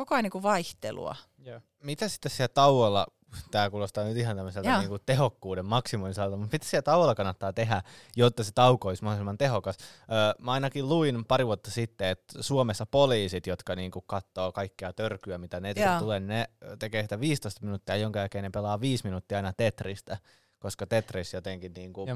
koko 0.00 0.14
ajan 0.14 0.22
niin 0.22 0.30
kuin 0.30 0.42
vaihtelua. 0.42 1.16
Yeah. 1.46 1.62
Mitä 1.82 2.08
sitten 2.08 2.30
siellä 2.30 2.52
tauolla, 2.54 3.06
tämä 3.50 3.70
kuulostaa 3.70 4.04
nyt 4.04 4.16
ihan 4.16 4.36
tämmöiseltä 4.36 4.78
niin 4.78 4.88
kuin 4.88 5.02
tehokkuuden 5.06 5.66
maksimoinnilta, 5.66 6.36
mutta 6.36 6.54
mitä 6.54 6.66
siellä 6.66 6.82
tauolla 6.82 7.14
kannattaa 7.14 7.52
tehdä, 7.52 7.82
jotta 8.16 8.44
se 8.44 8.52
tauko 8.52 8.88
olisi 8.88 9.04
mahdollisimman 9.04 9.38
tehokas? 9.38 9.76
Öö, 9.78 10.34
mä 10.38 10.52
ainakin 10.52 10.88
luin 10.88 11.24
pari 11.24 11.46
vuotta 11.46 11.70
sitten, 11.70 12.08
että 12.08 12.42
Suomessa 12.42 12.86
poliisit, 12.86 13.46
jotka 13.46 13.76
niin 13.76 13.90
kuin 13.90 14.04
katsoo 14.06 14.52
kaikkea 14.52 14.92
törkyä, 14.92 15.38
mitä 15.38 15.60
netistä 15.60 15.98
tulee, 15.98 16.20
ne 16.20 16.50
tekee 16.78 17.02
sitä 17.02 17.20
15 17.20 17.60
minuuttia, 17.62 17.96
jonka 17.96 18.18
jälkeen 18.18 18.44
ne 18.44 18.50
pelaa 18.50 18.80
5 18.80 19.04
minuuttia 19.04 19.38
aina 19.38 19.52
Tetristä, 19.52 20.18
koska 20.58 20.86
Tetris 20.86 21.32
jotenkin 21.32 21.72
niin 21.72 21.92
kuin 21.92 22.08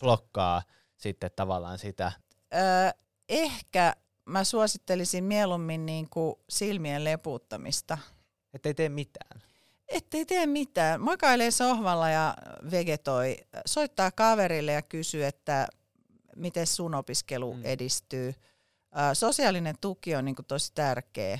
blokkaa 0.00 0.62
sitten 0.96 1.30
tavallaan 1.36 1.78
sitä. 1.78 2.12
Öö, 2.54 2.90
ehkä 3.28 3.94
mä 4.24 4.44
suosittelisin 4.44 5.24
mieluummin 5.24 5.86
niin 5.86 6.10
kuin 6.10 6.34
silmien 6.48 7.04
leputtamista. 7.04 7.98
Että 8.54 8.68
ei 8.68 8.74
tee 8.74 8.88
mitään. 8.88 9.42
Ettei 9.88 10.26
tee 10.26 10.46
mitään. 10.46 11.00
Makailee 11.00 11.50
sohvalla 11.50 12.10
ja 12.10 12.34
vegetoi. 12.70 13.36
Soittaa 13.66 14.10
kaverille 14.10 14.72
ja 14.72 14.82
kysyy, 14.82 15.24
että 15.24 15.68
miten 16.36 16.66
sun 16.66 16.94
opiskelu 16.94 17.54
mm. 17.54 17.60
edistyy. 17.64 18.34
sosiaalinen 19.12 19.74
tuki 19.80 20.14
on 20.14 20.24
niin 20.24 20.34
kuin 20.34 20.46
tosi 20.46 20.72
tärkeä. 20.74 21.38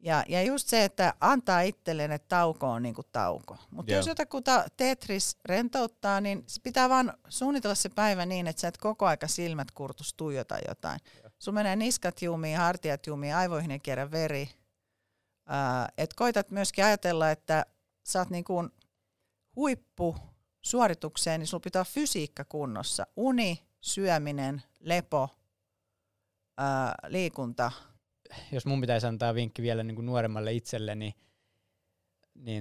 Ja, 0.00 0.24
ja 0.28 0.42
just 0.42 0.68
se, 0.68 0.84
että 0.84 1.14
antaa 1.20 1.60
itselleen, 1.60 2.12
että 2.12 2.28
tauko 2.28 2.70
on 2.70 2.82
niin 2.82 2.94
kuin 2.94 3.06
tauko. 3.12 3.56
Mutta 3.70 3.92
jos 3.92 4.06
jotakuta 4.06 4.64
Tetris 4.76 5.36
rentouttaa, 5.44 6.20
niin 6.20 6.44
pitää 6.62 6.88
vaan 6.88 7.12
suunnitella 7.28 7.74
se 7.74 7.88
päivä 7.88 8.26
niin, 8.26 8.46
että 8.46 8.60
sä 8.60 8.68
et 8.68 8.78
koko 8.78 9.06
aika 9.06 9.26
silmät 9.26 9.70
kurtus 9.70 10.14
tuijota 10.14 10.58
jotain. 10.68 11.00
Sun 11.38 11.54
menee 11.54 11.76
niskat 11.76 12.22
jumiin, 12.22 12.58
hartiat 12.58 13.06
jumiin, 13.06 13.34
aivoihin 13.34 13.70
ei 13.70 13.78
kierrä 13.78 14.10
veri. 14.10 14.48
Ää, 15.46 15.88
et 15.98 16.14
koitat 16.14 16.50
myöskin 16.50 16.84
ajatella, 16.84 17.30
että 17.30 17.66
sä 18.04 18.18
oot 18.18 18.30
niin 18.30 18.44
kuin 18.44 18.70
huippu 19.56 20.16
suoritukseen, 20.62 21.40
niin 21.40 21.46
sulla 21.46 21.62
pitää 21.62 21.80
olla 21.80 21.90
fysiikka 21.92 22.44
kunnossa. 22.44 23.06
Uni, 23.16 23.66
syöminen, 23.80 24.62
lepo, 24.80 25.28
ää, 26.56 26.94
liikunta. 27.06 27.72
Jos 28.52 28.66
mun 28.66 28.80
pitäisi 28.80 29.06
antaa 29.06 29.34
vinkki 29.34 29.62
vielä 29.62 29.82
niin 29.82 29.94
kuin 29.94 30.06
nuoremmalle 30.06 30.52
itselleni, 30.52 31.04
niin 31.04 31.14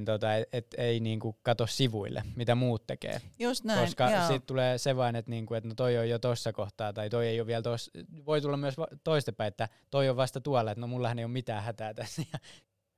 tota, 0.06 0.36
et, 0.36 0.48
et 0.52 0.68
ei 0.78 1.00
niinku 1.00 1.40
kato 1.44 1.68
sivuille, 1.68 2.24
mitä 2.36 2.56
muut 2.56 2.88
tekee. 2.88 3.22
Just 3.40 3.64
näin, 3.64 3.80
Koska 3.80 4.10
sitten 4.22 4.42
tulee 4.42 4.78
se 4.78 4.96
vain, 4.96 5.16
että 5.16 5.32
niinku, 5.32 5.54
et 5.54 5.64
no 5.64 5.74
toi 5.76 5.98
on 5.98 6.10
jo 6.10 6.20
tossa 6.20 6.54
kohtaa, 6.54 6.94
tai 6.94 7.10
toi 7.10 7.28
ei 7.28 7.40
ole 7.40 7.48
vielä 7.48 7.62
tossa. 7.62 7.92
Voi 8.26 8.42
tulla 8.42 8.58
myös 8.58 8.76
toistepäin, 9.04 9.48
että 9.48 9.70
toi 9.90 10.10
on 10.10 10.18
vasta 10.18 10.42
tuolla, 10.42 10.72
että 10.72 10.82
no 10.82 10.88
mullahan 10.88 11.20
ei 11.20 11.26
ole 11.26 11.32
mitään 11.32 11.64
hätää 11.64 11.94
tässä. 11.94 12.22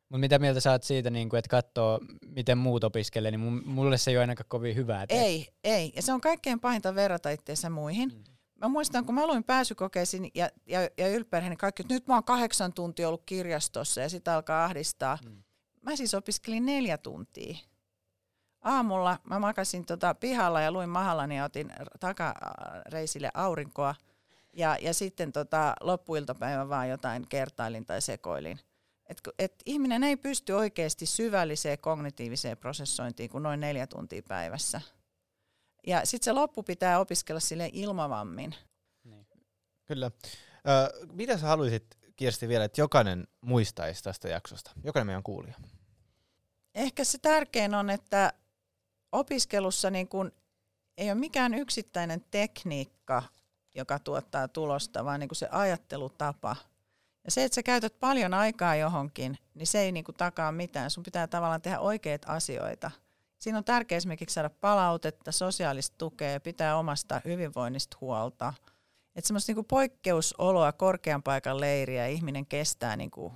Mutta 0.09 0.19
mitä 0.19 0.39
mieltä 0.39 0.59
saat 0.59 0.83
siitä, 0.83 1.09
niin 1.09 1.35
että 1.35 1.49
katsoo, 1.49 1.99
miten 2.27 2.57
muut 2.57 2.83
opiskelee, 2.83 3.31
niin 3.31 3.67
mulle 3.67 3.97
se 3.97 4.11
ei 4.11 4.17
ole 4.17 4.21
ainakaan 4.21 4.49
kovin 4.49 4.75
hyvää. 4.75 5.05
Ei, 5.09 5.47
ei. 5.63 5.93
Ja 5.95 6.01
se 6.01 6.13
on 6.13 6.21
kaikkein 6.21 6.59
pahinta 6.59 6.95
verrata 6.95 7.29
itseensä 7.29 7.69
muihin. 7.69 8.09
Mm. 8.09 8.23
Mä 8.61 8.67
muistan, 8.67 9.05
kun 9.05 9.15
mä 9.15 9.27
luin 9.27 9.43
pääsykokeisiin 9.43 10.31
ja, 10.35 10.49
ja, 10.65 10.89
ja 10.97 11.07
ylperheen, 11.07 11.49
niin 11.49 11.57
kaikki, 11.57 11.83
että 11.83 11.93
nyt 11.93 12.07
mä 12.07 12.13
oon 12.13 12.23
kahdeksan 12.23 12.73
tuntia 12.73 13.07
ollut 13.07 13.23
kirjastossa 13.25 14.01
ja 14.01 14.09
sitä 14.09 14.35
alkaa 14.35 14.65
ahdistaa. 14.65 15.17
Mm. 15.25 15.43
Mä 15.81 15.95
siis 15.95 16.13
opiskelin 16.13 16.65
neljä 16.65 16.97
tuntia. 16.97 17.57
Aamulla 18.61 19.19
mä 19.23 19.39
makasin 19.39 19.85
tota 19.85 20.15
pihalla 20.15 20.61
ja 20.61 20.71
luin 20.71 20.89
mahallani 20.89 21.37
ja 21.37 21.43
otin 21.43 21.73
takareisille 21.99 23.31
aurinkoa. 23.33 23.95
Ja, 24.53 24.77
ja 24.81 24.93
sitten 24.93 25.31
tota, 25.31 25.73
loppuiltapäivän 25.81 26.69
vaan 26.69 26.89
jotain 26.89 27.27
kertailin 27.29 27.85
tai 27.85 28.01
sekoilin. 28.01 28.59
Et, 29.05 29.21
et 29.39 29.53
ihminen 29.65 30.03
ei 30.03 30.17
pysty 30.17 30.53
oikeasti 30.53 31.05
syvälliseen 31.05 31.79
kognitiiviseen 31.79 32.57
prosessointiin 32.57 33.29
kuin 33.29 33.43
noin 33.43 33.59
neljä 33.59 33.87
tuntia 33.87 34.21
päivässä. 34.27 34.81
Ja 35.87 36.05
sitten 36.05 36.25
se 36.25 36.31
loppu 36.31 36.63
pitää 36.63 36.99
opiskella 36.99 37.39
sille 37.39 37.69
ilmavammin. 37.73 38.55
Niin. 39.03 39.27
Kyllä. 39.85 40.11
Ö, 40.67 41.07
mitä 41.13 41.37
sä 41.37 41.47
haluaisit, 41.47 41.98
Kirsti, 42.19 42.47
vielä, 42.47 42.63
että 42.63 42.81
jokainen 42.81 43.27
muistaisi 43.41 44.03
tästä 44.03 44.29
jaksosta? 44.29 44.71
Jokainen 44.83 45.07
meidän 45.07 45.23
kuulija. 45.23 45.55
Ehkä 46.75 47.03
se 47.03 47.17
tärkein 47.17 47.73
on, 47.73 47.89
että 47.89 48.33
opiskelussa 49.11 49.89
niin 49.89 50.07
kun 50.07 50.31
ei 50.97 51.11
ole 51.11 51.19
mikään 51.19 51.53
yksittäinen 51.53 52.25
tekniikka, 52.31 53.23
joka 53.75 53.99
tuottaa 53.99 54.47
tulosta, 54.47 55.05
vaan 55.05 55.19
niin 55.19 55.27
kuin 55.27 55.37
se 55.37 55.47
ajattelutapa– 55.51 56.55
ja 57.29 57.31
se, 57.31 57.43
että 57.43 57.55
sä 57.55 57.63
käytät 57.63 57.99
paljon 57.99 58.33
aikaa 58.33 58.75
johonkin, 58.75 59.37
niin 59.53 59.67
se 59.67 59.79
ei 59.79 59.91
niinku 59.91 60.13
takaa 60.13 60.51
mitään. 60.51 60.91
Sun 60.91 61.03
pitää 61.03 61.27
tavallaan 61.27 61.61
tehdä 61.61 61.79
oikeita 61.79 62.33
asioita. 62.33 62.91
Siinä 63.39 63.57
on 63.57 63.63
tärkeää 63.63 63.97
esimerkiksi 63.97 64.33
saada 64.33 64.49
palautetta, 64.49 65.31
sosiaalista 65.31 65.97
tukea, 65.97 66.39
pitää 66.39 66.77
omasta 66.77 67.21
hyvinvoinnista 67.25 67.97
huolta. 68.01 68.53
Että 69.19 69.27
semmoista 69.27 69.49
niinku 69.49 69.63
poikkeusoloa, 69.63 70.71
korkean 70.71 71.23
paikan 71.23 71.59
leiriä 71.59 72.07
ihminen 72.07 72.45
kestää 72.45 72.95
niinku 72.95 73.33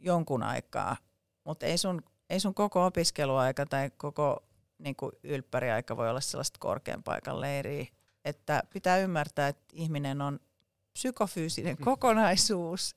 jonkun 0.00 0.42
aikaa, 0.42 0.96
mutta 1.44 1.66
ei 1.66 1.78
sun, 1.78 2.02
ei 2.30 2.40
sun 2.40 2.54
koko 2.54 2.86
opiskeluaika 2.86 3.66
tai 3.66 3.90
koko 3.96 4.44
niinku 4.78 5.12
ylppäriaika 5.22 5.96
voi 5.96 6.10
olla 6.10 6.20
sellaista 6.20 6.58
korkean 6.58 7.02
paikan 7.02 7.40
leiriä. 7.40 7.86
Että 8.24 8.62
pitää 8.70 8.98
ymmärtää, 8.98 9.48
että 9.48 9.64
ihminen 9.72 10.22
on 10.22 10.40
psykofyysinen 10.92 11.76
mm. 11.78 11.84
kokonaisuus, 11.84 12.96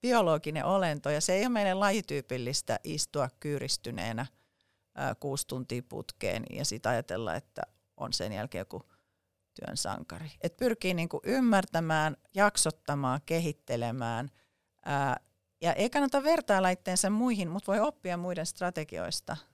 biologinen 0.00 0.64
olento, 0.64 1.10
ja 1.10 1.20
se 1.20 1.34
ei 1.34 1.42
ole 1.42 1.48
meidän 1.48 1.80
lajityypillistä 1.80 2.80
istua 2.84 3.28
kyyristyneenä 3.40 4.26
kuusi 5.20 5.46
tuntia 5.46 5.82
putkeen 5.88 6.44
ja 6.50 6.64
sitten 6.64 6.92
ajatella, 6.92 7.34
että 7.34 7.62
on 7.96 8.12
sen 8.12 8.32
jälkeen 8.32 8.60
joku 8.60 8.82
työn 9.54 9.76
sankari. 9.76 10.30
Et 10.40 10.56
pyrkii 10.56 10.94
niinku 10.94 11.20
ymmärtämään, 11.24 12.16
jaksottamaan, 12.34 13.20
kehittelemään, 13.26 14.30
ää, 14.84 15.16
ja 15.60 15.72
ei 15.72 15.90
kannata 15.90 16.22
vertailla 16.22 16.70
itteensä 16.70 17.10
muihin, 17.10 17.50
mutta 17.50 17.72
voi 17.72 17.80
oppia 17.80 18.16
muiden 18.16 18.46
strategioista– 18.46 19.36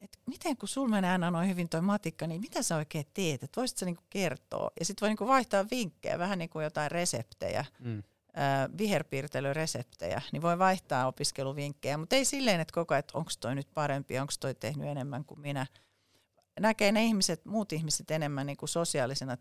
että 0.00 0.18
miten 0.26 0.56
kun 0.56 0.68
sulla 0.68 0.88
menee 0.88 1.10
aina 1.10 1.30
noin 1.30 1.48
hyvin 1.48 1.68
toi 1.68 1.80
matikka, 1.80 2.26
niin 2.26 2.40
mitä 2.40 2.62
sä 2.62 2.76
oikein 2.76 3.06
teet, 3.14 3.42
että 3.42 3.60
voisitko 3.60 3.78
sä 3.78 3.86
niinku 3.86 4.04
kertoa? 4.10 4.70
Ja 4.78 4.84
sitten 4.84 5.06
voi 5.06 5.08
niinku 5.08 5.26
vaihtaa 5.26 5.66
vinkkejä, 5.70 6.18
vähän 6.18 6.38
niin 6.38 6.50
kuin 6.50 6.64
jotain 6.64 6.90
reseptejä, 6.90 7.64
mm. 7.78 8.02
viherpiirtelyreseptejä, 8.78 10.22
niin 10.32 10.42
voi 10.42 10.58
vaihtaa 10.58 11.06
opiskeluvinkkejä, 11.06 11.98
mutta 11.98 12.16
ei 12.16 12.24
silleen, 12.24 12.60
että 12.60 12.74
koko 12.74 12.94
ajan, 12.94 12.98
että 12.98 13.18
onko 13.18 13.30
toi 13.40 13.54
nyt 13.54 13.68
parempi, 13.74 14.18
onko 14.18 14.32
toi 14.40 14.54
tehnyt 14.54 14.88
enemmän 14.88 15.24
kuin 15.24 15.40
minä. 15.40 15.66
Näkee 16.60 16.92
ne 16.92 17.04
ihmiset, 17.04 17.44
muut 17.44 17.72
ihmiset 17.72 18.10
enemmän 18.10 18.46
niinku 18.46 18.66
sosiaalisena 18.66 19.36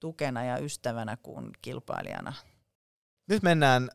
tukena 0.00 0.44
ja 0.44 0.58
ystävänä 0.58 1.16
kuin 1.22 1.50
kilpailijana. 1.62 2.32
Nyt 3.28 3.42
mennään 3.42 3.90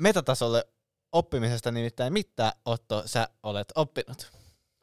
metatasolle 0.00 0.64
oppimisesta, 1.12 1.70
nimittäin 1.70 2.12
mitä 2.12 2.52
Otto 2.64 3.02
sä 3.06 3.28
olet 3.42 3.68
oppinut? 3.74 4.32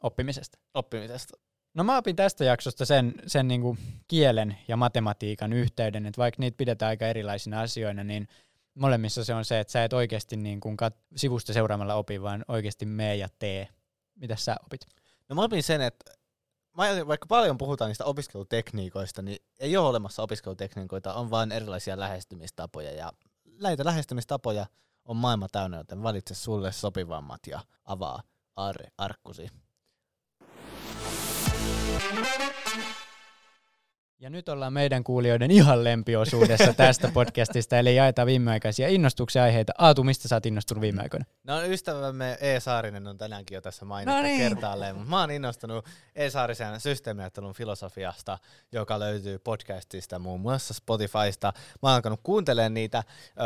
Oppimisesta. 0.00 0.58
Oppimisesta. 0.74 1.38
No 1.74 1.84
mä 1.84 1.98
opin 1.98 2.16
tästä 2.16 2.44
jaksosta 2.44 2.84
sen, 2.84 3.14
sen 3.26 3.48
niin 3.48 3.60
kuin 3.60 3.78
kielen 4.08 4.58
ja 4.68 4.76
matematiikan 4.76 5.52
yhteyden, 5.52 6.06
että 6.06 6.18
vaikka 6.18 6.40
niitä 6.40 6.56
pidetään 6.56 6.88
aika 6.88 7.06
erilaisina 7.06 7.60
asioina, 7.60 8.04
niin 8.04 8.28
molemmissa 8.74 9.24
se 9.24 9.34
on 9.34 9.44
se, 9.44 9.60
että 9.60 9.72
sä 9.72 9.84
et 9.84 9.92
oikeasti 9.92 10.36
niin 10.36 10.60
kuin 10.60 10.76
kat- 10.82 11.16
sivusta 11.16 11.52
seuraamalla 11.52 11.94
opi, 11.94 12.22
vaan 12.22 12.44
oikeasti 12.48 12.86
mee 12.86 13.16
ja 13.16 13.28
tee. 13.38 13.68
Mitä 14.14 14.36
sä 14.36 14.56
opit? 14.66 14.80
No 15.28 15.36
mä 15.36 15.44
opin 15.44 15.62
sen, 15.62 15.80
että 15.80 16.12
vaikka 17.06 17.26
paljon 17.26 17.58
puhutaan 17.58 17.88
niistä 17.88 18.04
opiskelutekniikoista, 18.04 19.22
niin 19.22 19.38
ei 19.58 19.76
ole 19.76 19.88
olemassa 19.88 20.22
opiskelutekniikoita, 20.22 21.14
on 21.14 21.30
vain 21.30 21.52
erilaisia 21.52 21.98
lähestymistapoja. 21.98 22.92
Ja 22.92 23.12
näitä 23.60 23.84
lähestymistapoja 23.84 24.66
on 25.04 25.16
maailma 25.16 25.48
täynnä, 25.48 25.76
joten 25.76 26.02
valitse 26.02 26.34
sulle 26.34 26.72
sopivammat 26.72 27.40
ja 27.46 27.60
avaa 27.84 28.22
ar- 28.56 28.90
arkkusi. 28.98 29.50
Ja 34.20 34.30
nyt 34.30 34.48
ollaan 34.48 34.72
meidän 34.72 35.04
kuulijoiden 35.04 35.50
ihan 35.50 35.84
lempiosuudessa 35.84 36.72
tästä 36.72 37.10
podcastista, 37.14 37.78
eli 37.78 37.96
jaetaan 37.96 38.26
viimeaikaisia 38.26 38.88
innostuksia 38.88 39.42
aiheita. 39.42 39.72
Aatu, 39.78 40.04
mistä 40.04 40.28
sä 40.28 40.36
oot 40.36 40.46
innostunut 40.46 40.82
viime 40.82 41.02
aikoina? 41.02 41.24
No 41.44 41.62
ystävämme 41.62 42.38
E. 42.40 42.60
Saarinen 42.60 43.06
on 43.06 43.18
tänäänkin 43.18 43.54
jo 43.54 43.60
tässä 43.60 43.84
mainittu 43.84 44.16
no 44.16 44.22
niin. 44.22 44.38
kertaalleen, 44.38 44.94
mutta 44.94 45.10
mä 45.10 45.20
oon 45.20 45.30
innostunut 45.30 45.86
E. 46.14 46.30
Saarisen 46.30 46.80
systeemiajattelun 46.80 47.54
filosofiasta, 47.54 48.38
joka 48.72 48.98
löytyy 48.98 49.38
podcastista 49.38 50.18
muun 50.18 50.40
muassa 50.40 50.74
Spotifysta. 50.74 51.52
Mä 51.82 51.88
oon 51.88 51.94
alkanut 51.94 52.20
kuuntelemaan 52.22 52.74
niitä 52.74 52.98
ö, 52.98 53.42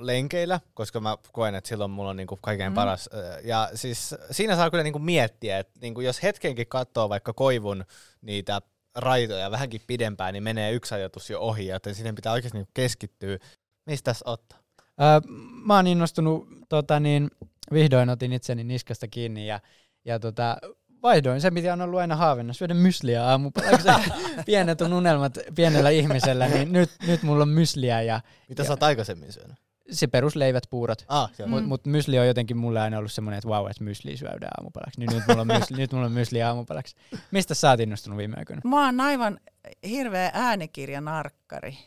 lenkeillä, 0.00 0.60
koska 0.74 1.00
mä 1.00 1.16
koen, 1.32 1.54
että 1.54 1.68
silloin 1.68 1.90
mulla 1.90 2.10
on 2.10 2.16
niinku 2.16 2.38
kaikkein 2.40 2.72
mm. 2.72 2.74
paras. 2.74 3.10
Ja 3.44 3.70
siis 3.74 4.14
siinä 4.30 4.56
saa 4.56 4.70
kyllä 4.70 4.84
niinku 4.84 4.98
miettiä, 4.98 5.58
että 5.58 5.80
niinku 5.80 6.00
jos 6.00 6.22
hetkenkin 6.22 6.66
katsoo 6.66 7.08
vaikka 7.08 7.32
koivun 7.32 7.84
niitä 8.22 8.60
raitoja 8.96 9.50
vähänkin 9.50 9.80
pidempään, 9.86 10.32
niin 10.32 10.42
menee 10.42 10.72
yksi 10.72 10.94
ajatus 10.94 11.30
jo 11.30 11.40
ohi, 11.40 11.66
joten 11.66 11.94
siihen 11.94 12.14
pitää 12.14 12.32
oikeasti 12.32 12.58
niin 12.58 12.68
keskittyä. 12.74 13.38
Mistä 13.86 14.14
ottaa? 14.24 14.58
Öö, 15.00 15.20
mä 15.64 15.76
oon 15.76 15.86
innostunut, 15.86 16.48
tota 16.68 17.00
niin, 17.00 17.30
vihdoin 17.72 18.10
otin 18.10 18.32
itseni 18.32 18.64
niskasta 18.64 19.08
kiinni 19.08 19.46
ja, 19.46 19.60
ja 20.04 20.18
tota, 20.18 20.56
vaihdoin 21.02 21.40
se, 21.40 21.50
mitä 21.50 21.72
on 21.72 21.80
ollut 21.80 22.00
aina 22.00 22.16
haaveena, 22.16 22.52
syödä 22.52 22.74
mysliä 22.74 23.24
aamupalaksi. 23.24 23.88
Pienet 24.46 24.80
on 24.80 24.92
unelmat 24.92 25.38
pienellä 25.54 25.90
ihmisellä, 25.90 26.48
niin 26.48 26.72
nyt, 26.72 26.90
nyt 27.06 27.22
mulla 27.22 27.42
on 27.42 27.48
mysliä. 27.48 28.02
Ja, 28.02 28.20
mitä 28.48 28.62
ja, 28.62 28.66
sä 28.66 28.72
oot 28.72 28.82
aikaisemmin 28.82 29.32
syönyt? 29.32 29.56
Se 29.90 30.06
perusleivät, 30.06 30.64
puurot. 30.70 31.04
Ah, 31.08 31.30
Mutta 31.46 31.62
mm. 31.62 31.68
mut 31.68 31.86
mysli 31.86 32.18
on 32.18 32.26
jotenkin 32.26 32.56
mulle 32.56 32.80
aina 32.80 32.98
ollut 32.98 33.12
semmoinen, 33.12 33.38
että 33.38 33.48
vau, 33.48 33.66
että 33.66 33.84
mysli 33.84 34.16
syödään 34.16 34.52
aamupalaksi. 34.58 35.00
Niin 35.00 35.10
nyt 35.12 35.22
mulla 35.28 35.40
on 35.40 35.46
mysli, 35.46 35.76
nyt 35.76 35.92
mulla 35.92 36.06
on 36.06 36.12
mysli 36.12 36.42
aamupalaksi. 36.42 36.96
Mistä 37.30 37.54
sä 37.54 37.70
oot 37.70 37.80
innostunut 37.80 38.18
viime 38.18 38.36
aikoina? 38.38 38.62
Mä 38.64 38.84
oon 38.84 39.00
aivan 39.00 39.40
hirveä 39.88 40.30
äänikirjanarkkari. 40.34 41.78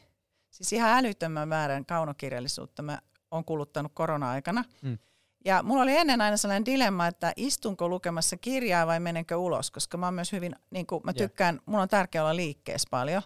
Siis 0.50 0.74
ihan 0.74 0.98
älyttömän 0.98 1.48
määrän 1.48 1.86
kaunokirjallisuutta 1.86 2.82
mä 2.82 3.00
oon 3.32 3.46
kuluttanut 3.46 3.92
korona-aikana. 3.96 4.64
Mm. 4.82 4.98
Ja 5.46 5.64
mulla 5.64 5.84
oli 5.84 5.98
ennen 5.98 6.22
aina 6.22 6.38
sellainen 6.38 6.66
dilemma, 6.66 7.08
että 7.08 7.34
istunko 7.36 7.90
lukemassa 7.90 8.38
kirjaa 8.38 8.88
vai 8.88 9.00
menenkö 9.00 9.38
ulos, 9.38 9.72
koska 9.72 9.98
mä 9.98 10.08
oon 10.08 10.14
myös 10.14 10.32
hyvin, 10.32 10.56
niin 10.70 10.88
kuin 10.88 11.02
mä 11.04 11.14
tykkään, 11.14 11.56
yeah. 11.56 11.64
mulla 11.66 11.82
on 11.82 11.90
tärkeää 11.90 12.24
olla 12.24 12.36
liikkeessä 12.36 12.88
paljon. 12.92 13.22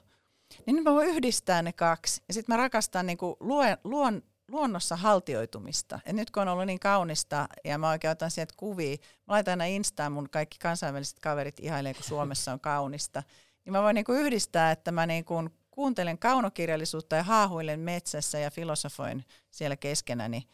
Niin 0.66 0.76
nyt 0.76 0.84
mä 0.84 0.94
voin 0.94 1.08
yhdistää 1.08 1.62
ne 1.62 1.74
kaksi. 1.74 2.24
Ja 2.28 2.34
sitten 2.34 2.54
mä 2.54 2.58
rakastan 2.58 3.06
niin 3.06 3.18
kuin 3.18 3.36
luen, 3.40 3.78
luon, 3.84 4.22
luonnossa 4.48 4.96
haltioitumista. 4.96 6.00
Ja 6.06 6.14
nyt 6.14 6.32
kun 6.32 6.41
on 6.41 6.48
ollut 6.48 6.66
niin 6.66 6.80
kaunista 6.80 7.48
ja 7.64 7.78
mä 7.78 7.89
oikein 7.89 8.12
otan 8.12 8.32
sieltä 8.32 8.54
kuvia, 8.58 8.98
mä 9.28 9.34
laitan 9.34 9.52
aina 9.52 9.66
Instaan 9.76 10.12
mun 10.12 10.30
kaikki 10.30 10.58
kansainväliset 10.60 11.20
kaverit 11.20 11.60
ihailee, 11.60 11.94
kun 11.94 12.04
Suomessa 12.04 12.52
on 12.52 12.60
kaunista. 12.60 13.24
Niin 13.66 13.74
mä 13.74 13.82
voin 13.82 13.96
niinku 13.96 14.12
yhdistää, 14.12 14.72
että 14.72 14.91
mä 14.91 15.06
niinku 15.06 15.50
kuuntelen 15.72 16.18
kaunokirjallisuutta 16.18 17.16
ja 17.16 17.24
haahuilen 17.24 17.80
metsässä 17.80 18.39
ja 18.39 18.52
filosofoin 18.52 19.26
siellä 19.52 19.76
keskenäni. 19.76 20.48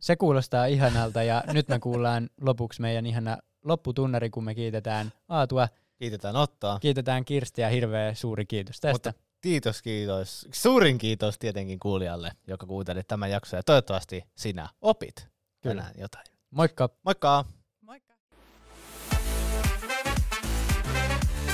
Se 0.00 0.16
kuulostaa 0.16 0.66
ihanalta 0.66 1.22
ja 1.22 1.44
nyt 1.52 1.68
me 1.68 1.78
kuullaan 1.78 2.30
lopuksi 2.40 2.80
meidän 2.80 3.06
ihana 3.06 3.38
lopputunnari, 3.64 4.30
kun 4.30 4.44
me 4.44 4.54
kiitetään 4.54 5.12
Aatua. 5.28 5.68
Kiitetään 5.98 6.36
Ottaa. 6.36 6.78
Kiitetään 6.78 7.24
Kirstiä, 7.24 7.68
hirveä 7.68 8.14
suuri 8.14 8.46
kiitos 8.46 8.80
tästä. 8.80 9.10
Mutta 9.10 9.12
Kiitos, 9.44 9.82
kiitos. 9.82 10.48
Suurin 10.52 10.98
kiitos 10.98 11.38
tietenkin 11.38 11.78
kuulijalle, 11.78 12.32
joka 12.46 12.66
kuunteli 12.66 13.02
tämän 13.02 13.30
jakson. 13.30 13.58
Ja 13.58 13.62
toivottavasti 13.62 14.24
sinä 14.36 14.68
opit 14.80 15.14
Kyllä. 15.16 15.74
tänään 15.74 15.94
jotain. 15.98 16.24
Moikka. 16.50 16.88
Moikka. 17.02 17.44
Moikka. 17.80 18.14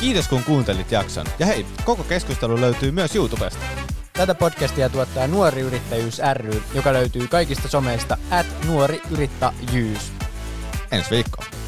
Kiitos 0.01 0.29
kun 0.29 0.45
kuuntelit 0.45 0.93
jakson. 0.93 1.27
Ja 1.39 1.47
hei, 1.47 1.67
koko 1.85 2.05
keskustelu 2.05 2.61
löytyy 2.61 2.91
myös 2.91 3.15
YouTubesta. 3.17 3.65
Tätä 4.13 4.35
podcastia 4.35 4.89
tuottaa 4.89 5.27
Nuori 5.27 5.61
Yrittäjyys 5.61 6.21
ry, 6.35 6.63
joka 6.75 6.93
löytyy 6.93 7.29
kaikista 7.29 7.69
someista 7.69 8.19
at 8.31 8.47
nuoriyrittäjyys. 8.67 10.13
Ensi 10.93 11.11
viikkoon. 11.11 11.60